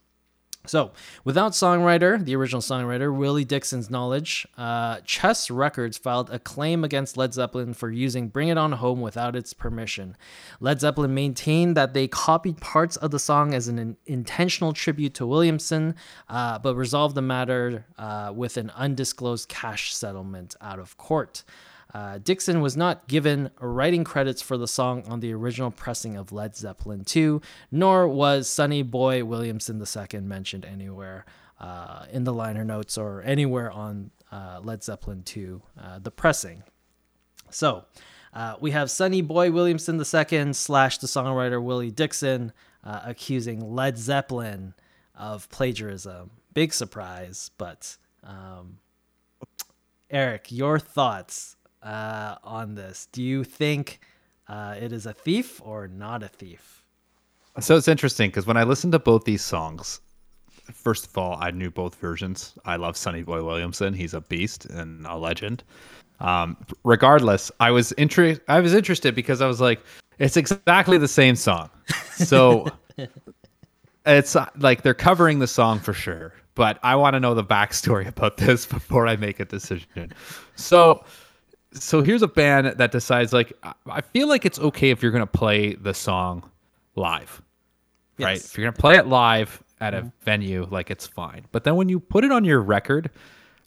So, 0.66 0.92
without 1.24 1.52
songwriter, 1.52 2.22
the 2.22 2.36
original 2.36 2.60
songwriter, 2.60 3.16
Willie 3.16 3.44
Dixon's 3.44 3.90
knowledge, 3.90 4.46
uh, 4.56 5.00
Chess 5.04 5.50
Records 5.50 5.96
filed 5.96 6.30
a 6.30 6.38
claim 6.38 6.84
against 6.84 7.16
Led 7.16 7.34
Zeppelin 7.34 7.74
for 7.74 7.90
using 7.90 8.28
Bring 8.28 8.48
It 8.48 8.58
On 8.58 8.72
Home 8.72 9.00
without 9.00 9.36
its 9.36 9.52
permission. 9.52 10.16
Led 10.60 10.80
Zeppelin 10.80 11.14
maintained 11.14 11.76
that 11.76 11.94
they 11.94 12.08
copied 12.08 12.60
parts 12.60 12.96
of 12.96 13.10
the 13.10 13.18
song 13.18 13.54
as 13.54 13.68
an 13.68 13.78
in- 13.78 13.96
intentional 14.06 14.72
tribute 14.72 15.14
to 15.14 15.26
Williamson, 15.26 15.94
uh, 16.28 16.58
but 16.58 16.74
resolved 16.74 17.14
the 17.14 17.22
matter 17.22 17.86
uh, 17.98 18.32
with 18.34 18.56
an 18.56 18.70
undisclosed 18.70 19.48
cash 19.48 19.94
settlement 19.94 20.54
out 20.60 20.78
of 20.78 20.96
court. 20.96 21.44
Uh, 21.96 22.18
Dixon 22.18 22.60
was 22.60 22.76
not 22.76 23.08
given 23.08 23.50
writing 23.58 24.04
credits 24.04 24.42
for 24.42 24.58
the 24.58 24.68
song 24.68 25.02
on 25.08 25.20
the 25.20 25.32
original 25.32 25.70
pressing 25.70 26.14
of 26.14 26.30
Led 26.30 26.54
Zeppelin 26.54 27.06
II, 27.16 27.40
nor 27.72 28.06
was 28.06 28.50
Sonny 28.50 28.82
Boy 28.82 29.24
Williamson 29.24 29.82
II 29.82 30.20
mentioned 30.20 30.66
anywhere 30.66 31.24
uh, 31.58 32.04
in 32.12 32.24
the 32.24 32.34
liner 32.34 32.66
notes 32.66 32.98
or 32.98 33.22
anywhere 33.22 33.70
on 33.70 34.10
uh, 34.30 34.60
Led 34.62 34.84
Zeppelin 34.84 35.24
II, 35.34 35.60
uh, 35.82 35.98
the 35.98 36.10
pressing. 36.10 36.64
So 37.48 37.86
uh, 38.34 38.56
we 38.60 38.72
have 38.72 38.90
Sonny 38.90 39.22
Boy 39.22 39.50
Williamson 39.50 39.96
II 39.98 40.52
slash 40.52 40.98
the 40.98 41.06
songwriter 41.06 41.62
Willie 41.62 41.90
Dixon 41.90 42.52
uh, 42.84 43.00
accusing 43.06 43.74
Led 43.74 43.96
Zeppelin 43.96 44.74
of 45.14 45.48
plagiarism. 45.48 46.30
Big 46.52 46.74
surprise, 46.74 47.52
but 47.56 47.96
um, 48.22 48.80
Eric, 50.10 50.52
your 50.52 50.78
thoughts 50.78 51.55
uh, 51.86 52.36
on 52.42 52.74
this? 52.74 53.08
Do 53.12 53.22
you 53.22 53.44
think 53.44 54.00
uh, 54.48 54.74
it 54.80 54.92
is 54.92 55.06
a 55.06 55.12
thief 55.12 55.62
or 55.64 55.88
not 55.88 56.22
a 56.22 56.28
thief? 56.28 56.84
So 57.60 57.76
it's 57.76 57.88
interesting 57.88 58.28
because 58.28 58.46
when 58.46 58.56
I 58.56 58.64
listened 58.64 58.92
to 58.92 58.98
both 58.98 59.24
these 59.24 59.42
songs, 59.42 60.00
first 60.72 61.06
of 61.06 61.16
all, 61.16 61.38
I 61.40 61.50
knew 61.52 61.70
both 61.70 61.94
versions. 61.94 62.54
I 62.64 62.76
love 62.76 62.96
Sonny 62.96 63.22
Boy 63.22 63.42
Williamson; 63.42 63.94
he's 63.94 64.12
a 64.12 64.20
beast 64.20 64.66
and 64.66 65.06
a 65.06 65.16
legend. 65.16 65.62
Um, 66.20 66.56
regardless, 66.84 67.50
I 67.60 67.70
was 67.70 67.92
inter- 67.92 68.38
I 68.48 68.60
was 68.60 68.74
interested 68.74 69.14
because 69.14 69.40
I 69.40 69.46
was 69.46 69.60
like, 69.60 69.80
it's 70.18 70.36
exactly 70.36 70.98
the 70.98 71.08
same 71.08 71.36
song. 71.36 71.70
So 72.12 72.66
it's 74.06 74.36
uh, 74.36 74.48
like 74.58 74.82
they're 74.82 74.92
covering 74.92 75.38
the 75.38 75.46
song 75.46 75.78
for 75.78 75.94
sure, 75.94 76.34
but 76.54 76.78
I 76.82 76.94
want 76.96 77.14
to 77.14 77.20
know 77.20 77.32
the 77.32 77.44
backstory 77.44 78.06
about 78.06 78.36
this 78.36 78.66
before 78.76 79.06
I 79.06 79.16
make 79.16 79.40
a 79.40 79.46
decision. 79.46 80.12
So 80.56 81.04
so 81.78 82.02
here's 82.02 82.22
a 82.22 82.28
band 82.28 82.66
that 82.78 82.92
decides 82.92 83.32
like 83.32 83.52
I- 83.88 84.00
feel 84.00 84.28
like 84.28 84.44
it's 84.44 84.58
okay 84.58 84.90
if 84.90 85.02
you're 85.02 85.12
gonna 85.12 85.26
play 85.26 85.74
the 85.74 85.94
song 85.94 86.48
live, 86.94 87.42
right? 88.18 88.36
If 88.38 88.56
you're 88.56 88.66
gonna 88.66 88.80
play 88.80 88.96
it 88.96 89.06
live 89.06 89.62
at 89.80 89.94
a 89.94 90.10
venue, 90.22 90.66
like 90.70 90.90
it's 90.90 91.06
fine. 91.06 91.44
But 91.52 91.64
then 91.64 91.76
when 91.76 91.88
you 91.88 92.00
put 92.00 92.24
it 92.24 92.32
on 92.32 92.44
your 92.44 92.60
record, 92.60 93.10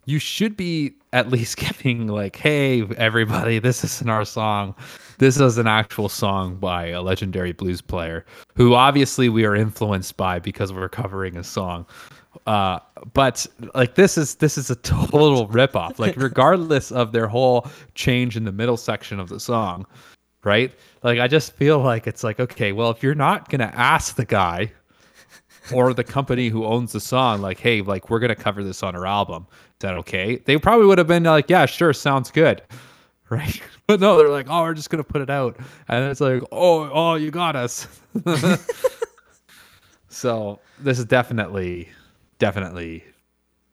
you 0.06 0.18
should 0.18 0.58
be 0.58 0.96
at 1.14 1.30
least 1.30 1.58
giving 1.66 2.08
like, 2.08 2.36
hey 2.36 2.84
everybody, 2.98 3.60
this 3.60 3.84
isn't 3.84 4.10
our 4.10 4.26
song. 4.26 4.76
This 5.20 5.40
is 5.40 5.58
an 5.58 5.68
actual 5.68 6.10
song 6.10 6.56
by 6.56 6.88
a 6.88 7.02
legendary 7.02 7.52
blues 7.52 7.82
player 7.82 8.26
who 8.56 8.74
obviously 8.74 9.30
we 9.30 9.46
are 9.46 9.56
influenced 9.56 10.18
by 10.18 10.40
because 10.40 10.72
we're 10.74 10.90
covering 10.90 11.38
a 11.38 11.44
song. 11.44 11.86
Uh, 12.46 12.80
but 13.14 13.46
like 13.74 13.96
this 13.96 14.18
is 14.18 14.36
this 14.36 14.58
is 14.58 14.70
a 14.70 14.76
total 14.78 15.48
ripoff. 15.48 16.00
Like 16.00 16.16
regardless 16.18 16.92
of 16.92 17.12
their 17.12 17.28
whole 17.28 17.68
change 17.96 18.38
in 18.38 18.46
the 18.46 18.52
middle 18.52 18.78
section 18.78 19.20
of 19.20 19.30
the 19.30 19.40
song, 19.40 19.86
right? 20.44 20.72
Like 21.04 21.20
I 21.20 21.28
just 21.28 21.54
feel 21.54 21.80
like 21.80 22.08
it's 22.08 22.24
like 22.24 22.40
okay, 22.40 22.72
well 22.72 22.90
if 22.92 23.04
you're 23.04 23.16
not 23.16 23.50
gonna 23.50 23.72
ask 23.74 24.16
the 24.16 24.26
guy 24.26 24.72
or 25.72 25.94
the 25.94 26.04
company 26.04 26.50
who 26.50 26.66
owns 26.66 26.92
the 26.92 27.00
song, 27.00 27.42
like, 27.42 27.60
hey, 27.60 27.82
like 27.82 28.10
we're 28.10 28.20
gonna 28.20 28.36
cover 28.36 28.64
this 28.64 28.84
on 28.84 28.96
our 28.96 29.06
album. 29.06 29.48
Is 29.52 29.80
that 29.80 29.96
okay? 29.96 30.38
They 30.38 30.58
probably 30.58 30.86
would 30.88 30.98
have 30.98 31.08
been 31.08 31.24
like, 31.24 31.50
yeah, 31.50 31.66
sure, 31.66 31.94
sounds 31.94 32.32
good, 32.32 32.62
right? 33.30 33.62
But 33.88 34.00
no, 34.00 34.18
they're 34.18 34.30
like, 34.30 34.48
oh, 34.50 34.62
we're 34.62 34.74
just 34.74 34.90
gonna 34.90 35.04
put 35.04 35.22
it 35.22 35.30
out, 35.30 35.58
and 35.88 36.06
it's 36.06 36.22
like, 36.22 36.44
oh, 36.52 36.90
oh, 36.92 37.16
you 37.16 37.32
got 37.32 37.56
us. 37.56 37.88
so 40.10 40.60
this 40.80 41.00
is 41.00 41.06
definitely, 41.06 41.90
definitely 42.40 43.04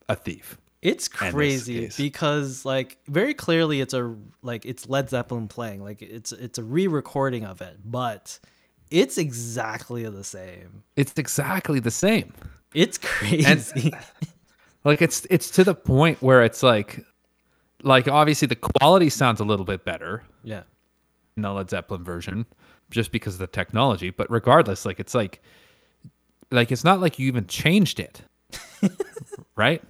a 0.08 0.16
thief. 0.16 0.58
It's 0.82 1.08
crazy 1.08 1.90
because 1.96 2.64
like 2.64 2.98
very 3.08 3.34
clearly 3.34 3.80
it's 3.80 3.94
a 3.94 4.14
like 4.42 4.64
it's 4.66 4.88
Led 4.88 5.08
Zeppelin 5.10 5.48
playing 5.48 5.82
like 5.82 6.02
it's 6.02 6.32
it's 6.32 6.58
a 6.58 6.62
re-recording 6.62 7.44
of 7.44 7.60
it, 7.60 7.78
but 7.84 8.38
it's 8.90 9.18
exactly 9.18 10.08
the 10.08 10.22
same. 10.22 10.84
It's 10.94 11.12
exactly 11.16 11.80
the 11.80 11.90
same. 11.90 12.34
It's 12.74 12.98
crazy. 13.02 13.92
Uh, 13.92 14.00
like 14.84 15.02
it's 15.02 15.26
it's 15.30 15.50
to 15.52 15.64
the 15.64 15.74
point 15.74 16.22
where 16.22 16.44
it's 16.44 16.62
like 16.62 17.04
like 17.82 18.06
obviously 18.06 18.46
the 18.46 18.56
quality 18.56 19.10
sounds 19.10 19.40
a 19.40 19.44
little 19.44 19.64
bit 19.64 19.84
better 19.84 20.22
yeah. 20.44 20.62
in 21.36 21.42
the 21.42 21.52
Led 21.52 21.70
Zeppelin 21.70 22.04
version 22.04 22.46
just 22.90 23.12
because 23.12 23.34
of 23.34 23.40
the 23.40 23.46
technology. 23.46 24.10
But 24.10 24.30
regardless, 24.30 24.84
like 24.84 25.00
it's 25.00 25.14
like 25.14 25.42
like 26.50 26.70
it's 26.70 26.84
not 26.84 27.00
like 27.00 27.18
you 27.18 27.26
even 27.26 27.46
changed 27.46 27.98
it, 27.98 28.22
right? 29.56 29.82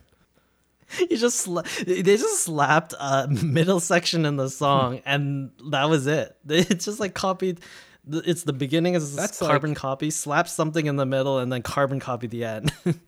You 0.99 1.17
just 1.17 1.47
sla- 1.47 1.85
they 1.85 2.03
just 2.17 2.43
slapped 2.45 2.95
a 2.99 3.27
middle 3.29 3.81
section 3.81 4.25
in 4.25 4.37
the 4.37 4.49
song, 4.49 4.99
hmm. 4.99 5.03
and 5.05 5.51
that 5.73 5.89
was 5.91 6.07
it. 6.07 6.37
It's 6.49 6.85
just 6.85 7.01
like 7.01 7.15
copied. 7.15 7.61
It's 8.09 8.45
the 8.45 8.53
beginning 8.53 8.95
is 8.95 9.17
That's 9.17 9.41
carbon 9.41 9.71
like- 9.71 9.79
copy, 9.79 10.11
slap 10.11 10.49
something 10.49 10.87
in 10.87 10.95
the 10.97 11.07
middle, 11.07 11.39
and 11.41 11.53
then 11.53 11.63
carbon 11.63 11.99
copy 11.99 12.29
the 12.29 12.45
end. 12.45 12.73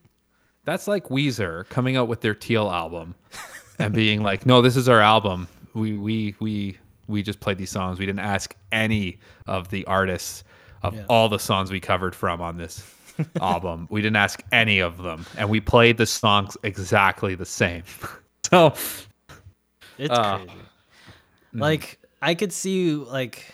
That's 0.65 0.87
like 0.87 1.07
Weezer 1.07 1.67
coming 1.69 1.95
out 1.95 2.07
with 2.09 2.19
their 2.21 2.35
Teal 2.35 2.69
album 2.69 3.15
and 3.79 3.93
being 3.93 4.21
like, 4.23 4.45
"No, 4.45 4.61
this 4.61 4.75
is 4.75 4.89
our 4.89 4.99
album. 4.99 5.47
We 5.73 5.97
we 5.97 6.35
we 6.39 6.77
we 7.07 7.23
just 7.23 7.39
played 7.39 7.57
these 7.57 7.71
songs. 7.71 7.97
We 7.97 8.05
didn't 8.05 8.19
ask 8.19 8.55
any 8.71 9.19
of 9.47 9.69
the 9.69 9.85
artists 9.85 10.43
of 10.83 10.95
Yeah. 10.95 11.05
all 11.09 11.29
the 11.29 11.39
songs 11.39 11.71
we 11.71 11.79
covered 11.79 12.13
from 12.13 12.41
on 12.41 12.57
this 12.57 12.79
album. 13.41 13.87
We 13.89 14.01
didn't 14.01 14.17
ask 14.17 14.41
any 14.51 14.79
of 14.79 14.97
them, 14.97 15.25
and 15.37 15.49
we 15.49 15.59
played 15.59 15.97
the 15.97 16.05
songs 16.05 16.57
exactly 16.63 17.35
the 17.35 17.45
same." 17.45 17.83
so 18.49 18.73
It's 19.97 20.09
Uh, 20.17 20.37
crazy. 20.37 20.51
Like 21.53 21.99
I 22.21 22.35
could 22.35 22.53
see 22.53 22.93
like 22.93 23.45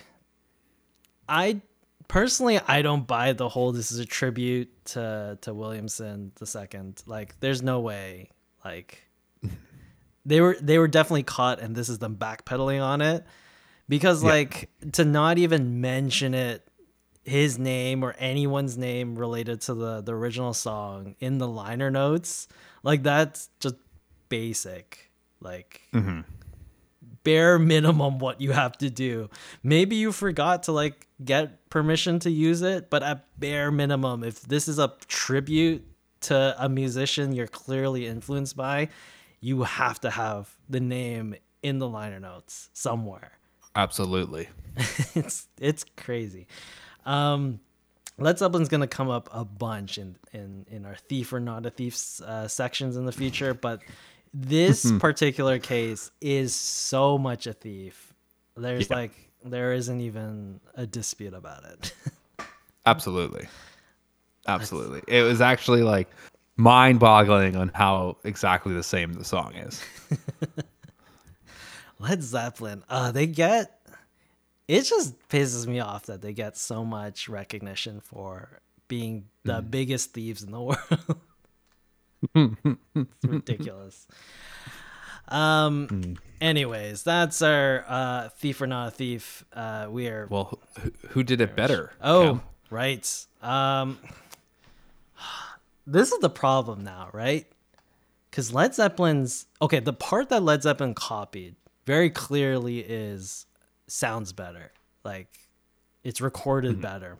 I 1.28 1.60
personally 2.08 2.60
I 2.66 2.82
don't 2.82 3.06
buy 3.06 3.32
the 3.32 3.48
whole 3.48 3.72
this 3.72 3.90
is 3.90 3.98
a 3.98 4.04
tribute 4.04 4.70
to 4.86 5.38
to 5.42 5.54
Williamson 5.54 6.32
the 6.36 6.46
second. 6.46 7.02
Like 7.06 7.38
there's 7.40 7.62
no 7.62 7.80
way 7.80 8.30
like 8.64 9.02
they 10.26 10.40
were 10.40 10.56
they 10.60 10.78
were 10.78 10.88
definitely 10.88 11.22
caught 11.24 11.60
and 11.60 11.74
this 11.74 11.88
is 11.88 11.98
them 11.98 12.16
backpedaling 12.16 12.82
on 12.82 13.00
it 13.00 13.24
because 13.88 14.22
Yeah. 14.22 14.30
like 14.30 14.70
to 14.92 15.04
not 15.04 15.38
even 15.38 15.80
mention 15.80 16.34
it 16.34 16.68
his 17.26 17.58
name 17.58 18.04
or 18.04 18.14
anyone's 18.18 18.78
name 18.78 19.16
related 19.18 19.60
to 19.60 19.74
the 19.74 20.00
the 20.00 20.14
original 20.14 20.54
song 20.54 21.16
in 21.18 21.38
the 21.38 21.48
liner 21.48 21.90
notes 21.90 22.46
like 22.84 23.02
that's 23.02 23.50
just 23.58 23.74
basic 24.28 25.10
like 25.40 25.82
mm-hmm. 25.92 26.20
bare 27.24 27.58
minimum 27.58 28.18
what 28.18 28.40
you 28.40 28.52
have 28.52 28.78
to 28.78 28.88
do. 28.88 29.28
Maybe 29.62 29.96
you 29.96 30.12
forgot 30.12 30.62
to 30.64 30.72
like 30.72 31.08
get 31.24 31.68
permission 31.68 32.20
to 32.20 32.30
use 32.30 32.62
it 32.62 32.90
but 32.90 33.02
at 33.02 33.26
bare 33.40 33.72
minimum 33.72 34.22
if 34.22 34.42
this 34.42 34.68
is 34.68 34.78
a 34.78 34.92
tribute 35.08 35.84
to 36.20 36.54
a 36.58 36.68
musician 36.68 37.32
you're 37.32 37.46
clearly 37.46 38.06
influenced 38.06 38.56
by 38.56 38.88
you 39.40 39.64
have 39.64 40.00
to 40.00 40.10
have 40.10 40.56
the 40.68 40.80
name 40.80 41.34
in 41.62 41.78
the 41.78 41.88
liner 41.88 42.20
notes 42.20 42.70
somewhere. 42.72 43.32
Absolutely, 43.74 44.48
it's 45.14 45.48
it's 45.60 45.84
crazy. 45.96 46.46
Um, 47.06 47.60
Led 48.18 48.38
Zeppelin's 48.38 48.68
gonna 48.68 48.86
come 48.86 49.08
up 49.10 49.28
a 49.32 49.44
bunch 49.44 49.96
in 49.98 50.16
in 50.32 50.66
in 50.70 50.84
our 50.86 50.96
thief 51.08 51.32
or 51.32 51.40
not 51.40 51.64
a 51.66 51.70
thief 51.70 52.20
uh, 52.22 52.48
sections 52.48 52.96
in 52.96 53.04
the 53.06 53.12
future, 53.12 53.54
but 53.54 53.80
this 54.34 54.90
particular 54.98 55.58
case 55.58 56.10
is 56.20 56.54
so 56.54 57.16
much 57.18 57.46
a 57.46 57.52
thief. 57.52 58.12
There's 58.56 58.88
Yeah. 58.90 58.96
like 58.96 59.12
there 59.44 59.72
isn't 59.74 60.00
even 60.00 60.60
a 60.74 60.86
dispute 60.86 61.34
about 61.34 61.64
it. 61.64 61.94
absolutely, 62.86 63.46
absolutely. 64.48 65.02
It 65.08 65.22
was 65.22 65.40
actually 65.40 65.82
like 65.82 66.08
mind-boggling 66.56 67.54
on 67.54 67.70
how 67.74 68.16
exactly 68.24 68.72
the 68.72 68.82
same 68.82 69.12
the 69.12 69.24
song 69.24 69.54
is. 69.54 69.82
Led 71.98 72.22
Zeppelin, 72.22 72.82
uh, 72.88 73.12
they 73.12 73.26
get 73.26 73.75
it 74.68 74.82
just 74.82 75.14
pisses 75.28 75.66
me 75.66 75.80
off 75.80 76.06
that 76.06 76.22
they 76.22 76.32
get 76.32 76.56
so 76.56 76.84
much 76.84 77.28
recognition 77.28 78.00
for 78.00 78.60
being 78.88 79.26
the 79.44 79.62
biggest 79.62 80.12
thieves 80.12 80.42
in 80.42 80.50
the 80.52 80.60
world. 80.68 80.78
it's 82.34 83.24
ridiculous. 83.24 84.06
Um 85.28 86.16
anyways, 86.40 87.02
that's 87.02 87.42
our 87.42 87.84
uh 87.88 88.28
thief 88.30 88.60
or 88.60 88.66
not 88.66 88.88
a 88.88 88.90
thief. 88.92 89.44
Uh 89.52 89.86
we 89.90 90.06
are 90.08 90.26
Well, 90.30 90.58
who, 90.80 90.92
who 91.08 91.22
did 91.24 91.40
it 91.40 91.56
better? 91.56 91.92
Oh, 92.00 92.22
Cam? 92.22 92.42
right. 92.70 93.26
Um 93.42 93.98
This 95.86 96.12
is 96.12 96.18
the 96.20 96.30
problem 96.30 96.84
now, 96.84 97.08
right? 97.12 97.46
Cuz 98.30 98.52
Led 98.52 98.74
Zeppelin's 98.74 99.46
okay, 99.60 99.80
the 99.80 99.92
part 99.92 100.28
that 100.28 100.42
Led 100.42 100.62
Zeppelin 100.62 100.94
copied 100.94 101.56
very 101.86 102.10
clearly 102.10 102.80
is 102.80 103.46
sounds 103.86 104.32
better. 104.32 104.72
Like 105.04 105.28
it's 106.02 106.20
recorded 106.20 106.80
better. 106.80 107.18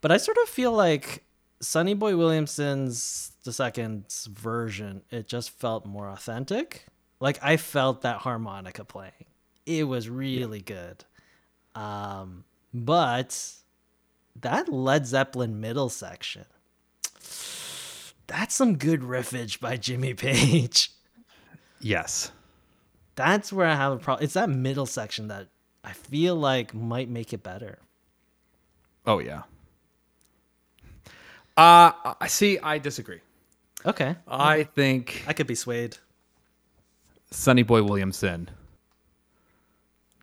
But 0.00 0.12
I 0.12 0.18
sort 0.18 0.38
of 0.42 0.48
feel 0.48 0.72
like 0.72 1.24
Sonny 1.60 1.94
Boy 1.94 2.16
Williamson's 2.16 3.32
the 3.44 3.52
second's 3.52 4.26
version, 4.26 5.02
it 5.10 5.26
just 5.26 5.50
felt 5.50 5.86
more 5.86 6.08
authentic. 6.08 6.86
Like 7.20 7.38
I 7.42 7.56
felt 7.56 8.02
that 8.02 8.18
harmonica 8.18 8.84
playing. 8.84 9.12
It 9.64 9.84
was 9.84 10.08
really 10.08 10.60
good. 10.60 11.04
Um, 11.74 12.44
but 12.72 13.52
that 14.40 14.68
Led 14.68 15.06
Zeppelin 15.06 15.60
middle 15.60 15.88
section, 15.88 16.44
that's 18.26 18.54
some 18.54 18.76
good 18.76 19.00
riffage 19.00 19.60
by 19.60 19.76
Jimmy 19.76 20.14
Page. 20.14 20.90
Yes. 21.80 22.32
That's 23.14 23.52
where 23.52 23.66
I 23.66 23.74
have 23.74 23.92
a 23.92 23.96
problem. 23.98 24.24
It's 24.24 24.34
that 24.34 24.50
middle 24.50 24.86
section 24.86 25.28
that 25.28 25.48
I 25.86 25.92
feel 25.92 26.34
like 26.34 26.74
might 26.74 27.08
make 27.08 27.32
it 27.32 27.42
better. 27.42 27.78
Oh 29.06 29.20
yeah. 29.20 29.42
Uh 31.56 31.92
I 32.20 32.26
see. 32.26 32.58
I 32.58 32.78
disagree. 32.78 33.20
Okay. 33.86 34.16
I 34.28 34.64
think 34.64 35.24
I 35.26 35.32
could 35.32 35.46
be 35.46 35.54
swayed. 35.54 35.96
Sonny 37.30 37.62
Boy 37.62 37.82
Williamson. 37.82 38.50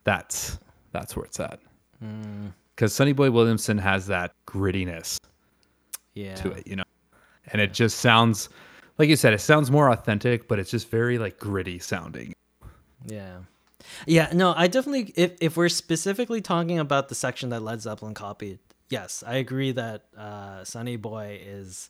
That's 0.04 0.60
that's 0.92 1.16
where 1.16 1.26
it's 1.26 1.40
at. 1.40 1.60
Because 2.76 2.94
Sonny 2.94 3.14
Boy 3.14 3.32
Williamson 3.32 3.78
has 3.78 4.08
that 4.08 4.34
grittiness 4.46 5.18
Yeah. 6.14 6.36
to 6.36 6.52
it, 6.52 6.68
you 6.68 6.76
know, 6.76 6.84
and 7.48 7.62
it 7.62 7.74
just 7.74 8.00
sounds 8.00 8.50
like 8.98 9.08
you 9.10 9.16
said. 9.16 9.34
It 9.34 9.40
sounds 9.40 9.72
more 9.72 9.90
authentic, 9.90 10.48
but 10.50 10.60
it's 10.60 10.70
just 10.70 10.90
very 10.92 11.18
like 11.18 11.40
gritty 11.40 11.80
sounding. 11.80 12.34
Yeah. 13.08 13.38
Yeah, 14.06 14.30
no, 14.34 14.54
I 14.56 14.68
definitely 14.68 15.14
if 15.16 15.34
if 15.42 15.58
we're 15.58 15.70
specifically 15.70 16.42
talking 16.42 16.80
about 16.80 17.10
the 17.10 17.16
section 17.16 17.50
that 17.50 17.62
Led 17.62 17.82
Zeppelin 17.82 18.14
copied, 18.14 18.60
yes, 18.90 19.24
I 19.26 19.36
agree 19.36 19.72
that 19.72 20.06
uh 20.18 20.64
Sonny 20.64 20.96
Boy 20.98 21.40
is 21.44 21.90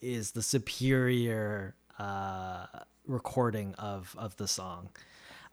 is 0.00 0.32
the 0.32 0.42
superior 0.42 1.74
uh 1.98 2.66
recording 3.06 3.74
of 3.74 4.14
of 4.18 4.36
the 4.36 4.48
song. 4.48 4.90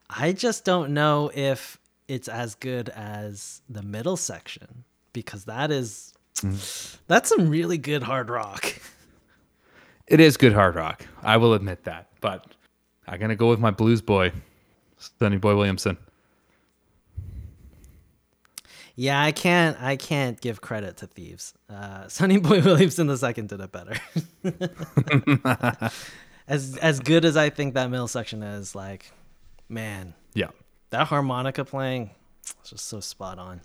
I 0.10 0.34
just 0.34 0.66
don't 0.66 0.94
know 0.94 1.32
if 1.34 1.78
it's 2.08 2.28
as 2.28 2.56
good 2.56 2.90
as 2.90 3.62
the 3.70 3.84
middle 3.84 4.18
section 4.18 4.84
because 5.14 5.46
that 5.46 5.70
is 5.72 6.14
that's 7.08 7.30
some 7.30 7.50
really 7.50 7.78
good 7.78 8.02
hard 8.04 8.30
rock. 8.30 8.76
It 10.08 10.20
is 10.20 10.38
good 10.38 10.54
hard 10.54 10.76
rock. 10.76 11.06
I 11.22 11.38
will 11.38 11.54
admit 11.54 11.84
that, 11.84 12.08
but 12.22 12.46
I'm 13.08 13.20
gonna 13.20 13.36
go 13.36 13.50
with 13.50 13.60
my 13.60 13.72
blues 13.72 14.02
boy, 14.02 14.32
Sonny 15.00 15.38
Boy 15.38 15.56
Williamson. 15.56 15.97
Yeah, 18.95 19.22
I 19.22 19.32
can't. 19.32 19.82
I 19.82 19.95
can't 19.95 20.39
give 20.41 20.60
credit 20.60 20.97
to 20.97 21.08
thieves. 21.08 21.54
Uh, 21.70 22.08
Sonny 22.10 22.38
Boy 22.38 22.62
Williamson 22.62 23.08
the 23.08 23.18
second 23.18 23.47
did 23.50 23.62
it 23.62 23.72
better. 23.72 23.95
as 26.47 26.76
as 26.78 27.00
good 27.00 27.24
as 27.24 27.38
I 27.38 27.50
think 27.50 27.76
that 27.76 27.89
middle 27.89 28.10
section 28.10 28.43
is, 28.43 28.76
like, 28.76 29.12
man, 29.70 30.14
Yeah. 30.34 30.50
that 30.89 31.08
harmonica 31.08 31.64
playing, 31.64 32.10
it's 32.41 32.72
just 32.72 32.88
so 32.88 33.00
spot 33.00 33.39
on. 33.39 33.62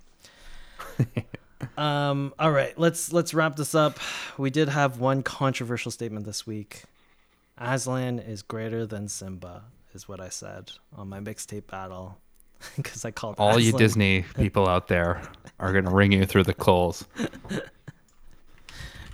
um. 1.76 2.32
All 2.39 2.53
right, 2.53 2.78
let's 2.78 3.12
let's 3.12 3.35
wrap 3.35 3.57
this 3.57 3.74
up. 3.74 3.99
We 4.39 4.51
did 4.51 4.68
have 4.68 5.01
one 5.01 5.24
controversial 5.24 5.91
statement 5.91 6.26
this 6.26 6.47
week. 6.47 6.85
Aslan 7.59 8.18
is 8.20 8.43
greater 8.43 8.85
than 8.87 9.09
Simba, 9.09 9.64
is 9.95 10.09
what 10.09 10.20
I 10.20 10.28
said 10.28 10.72
on 10.97 11.09
my 11.09 11.20
mixtape 11.20 11.66
battle, 11.66 12.18
because 12.76 13.05
I 13.05 13.11
called 13.11 13.36
All 13.38 13.59
you 13.59 13.72
Disney 13.72 14.24
people 14.36 14.68
out 14.68 14.88
there 14.88 15.22
are 15.59 15.72
gonna 15.72 15.95
ring 15.95 16.12
you 16.12 16.24
through 16.24 16.45
the 16.45 16.55
coals. 16.55 17.07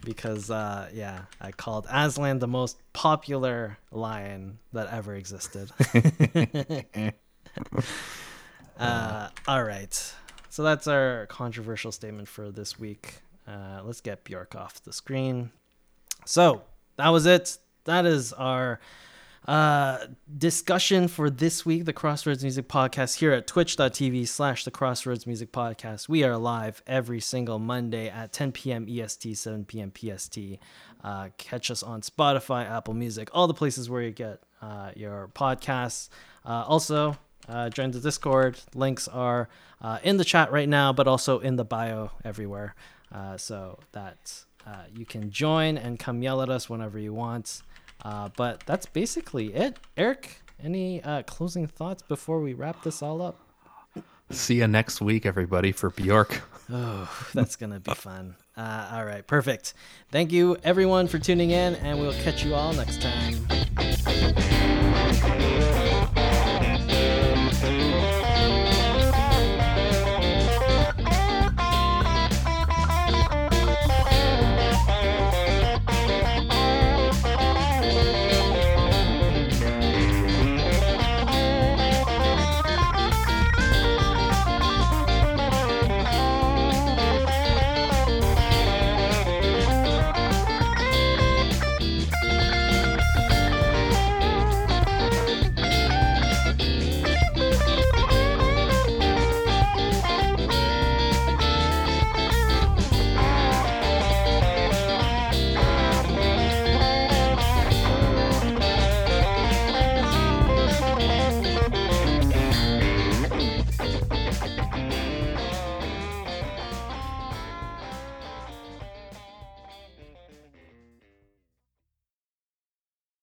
because 0.02 0.50
uh 0.50 0.88
yeah 0.94 1.24
i 1.42 1.52
called 1.52 1.86
aslan 1.90 2.38
the 2.38 2.48
most 2.48 2.78
popular 2.94 3.76
lion 3.92 4.58
that 4.72 4.90
ever 4.90 5.14
existed. 5.14 5.70
Uh 8.78 9.28
all 9.46 9.62
right. 9.62 10.14
So 10.48 10.62
that's 10.62 10.86
our 10.86 11.26
controversial 11.26 11.92
statement 11.92 12.28
for 12.28 12.50
this 12.50 12.78
week. 12.78 13.18
Uh 13.46 13.82
let's 13.84 14.00
get 14.00 14.24
bjork 14.24 14.56
off 14.56 14.82
the 14.82 14.92
screen. 14.92 15.50
So 16.24 16.62
that 16.96 17.10
was 17.10 17.26
it. 17.26 17.58
That 17.84 18.06
is 18.06 18.32
our 18.32 18.80
uh, 19.48 20.06
discussion 20.36 21.08
for 21.08 21.30
this 21.30 21.64
week, 21.64 21.84
the 21.84 21.92
Crossroads 21.92 22.42
Music 22.42 22.68
Podcast, 22.68 23.16
here 23.18 23.32
at 23.32 23.46
twitch.tv 23.46 24.28
slash 24.28 24.64
the 24.64 24.70
Crossroads 24.70 25.26
Music 25.26 25.50
Podcast. 25.50 26.08
We 26.08 26.22
are 26.24 26.36
live 26.36 26.82
every 26.86 27.20
single 27.20 27.58
Monday 27.58 28.08
at 28.08 28.32
10 28.32 28.52
p.m. 28.52 28.86
EST, 28.88 29.36
7 29.36 29.64
p.m. 29.64 29.92
PST. 29.96 30.38
Uh, 31.02 31.30
catch 31.38 31.70
us 31.70 31.82
on 31.82 32.02
Spotify, 32.02 32.68
Apple 32.68 32.94
Music, 32.94 33.30
all 33.32 33.46
the 33.46 33.54
places 33.54 33.88
where 33.88 34.02
you 34.02 34.10
get 34.10 34.42
uh, 34.60 34.90
your 34.94 35.30
podcasts. 35.34 36.10
Uh, 36.44 36.64
also, 36.66 37.16
uh, 37.48 37.70
join 37.70 37.90
the 37.90 38.00
Discord. 38.00 38.60
Links 38.74 39.08
are 39.08 39.48
uh, 39.80 39.98
in 40.02 40.18
the 40.18 40.24
chat 40.24 40.52
right 40.52 40.68
now, 40.68 40.92
but 40.92 41.08
also 41.08 41.38
in 41.38 41.56
the 41.56 41.64
bio 41.64 42.10
everywhere. 42.24 42.74
Uh, 43.12 43.36
so 43.36 43.78
that 43.92 44.44
uh, 44.66 44.84
you 44.94 45.04
can 45.04 45.30
join 45.30 45.76
and 45.76 45.98
come 45.98 46.22
yell 46.22 46.42
at 46.42 46.50
us 46.50 46.68
whenever 46.68 46.98
you 46.98 47.12
want. 47.12 47.62
Uh, 48.04 48.28
but 48.36 48.62
that's 48.66 48.86
basically 48.86 49.52
it. 49.54 49.78
Eric, 49.96 50.40
any 50.62 51.02
uh, 51.02 51.22
closing 51.22 51.66
thoughts 51.66 52.02
before 52.02 52.40
we 52.40 52.54
wrap 52.54 52.82
this 52.82 53.02
all 53.02 53.22
up? 53.22 53.38
See 54.30 54.56
you 54.56 54.68
next 54.68 55.00
week, 55.00 55.26
everybody, 55.26 55.72
for 55.72 55.90
Bjork. 55.90 56.42
Oh, 56.72 57.10
that's 57.34 57.56
going 57.56 57.72
to 57.72 57.80
be 57.80 57.92
fun. 57.94 58.36
Uh, 58.56 58.90
all 58.92 59.04
right, 59.04 59.26
perfect. 59.26 59.74
Thank 60.12 60.30
you, 60.30 60.56
everyone, 60.62 61.08
for 61.08 61.18
tuning 61.18 61.50
in, 61.50 61.74
and 61.74 61.98
we'll 61.98 62.12
catch 62.22 62.44
you 62.44 62.54
all 62.54 62.72
next 62.72 63.02
time. 63.02 64.79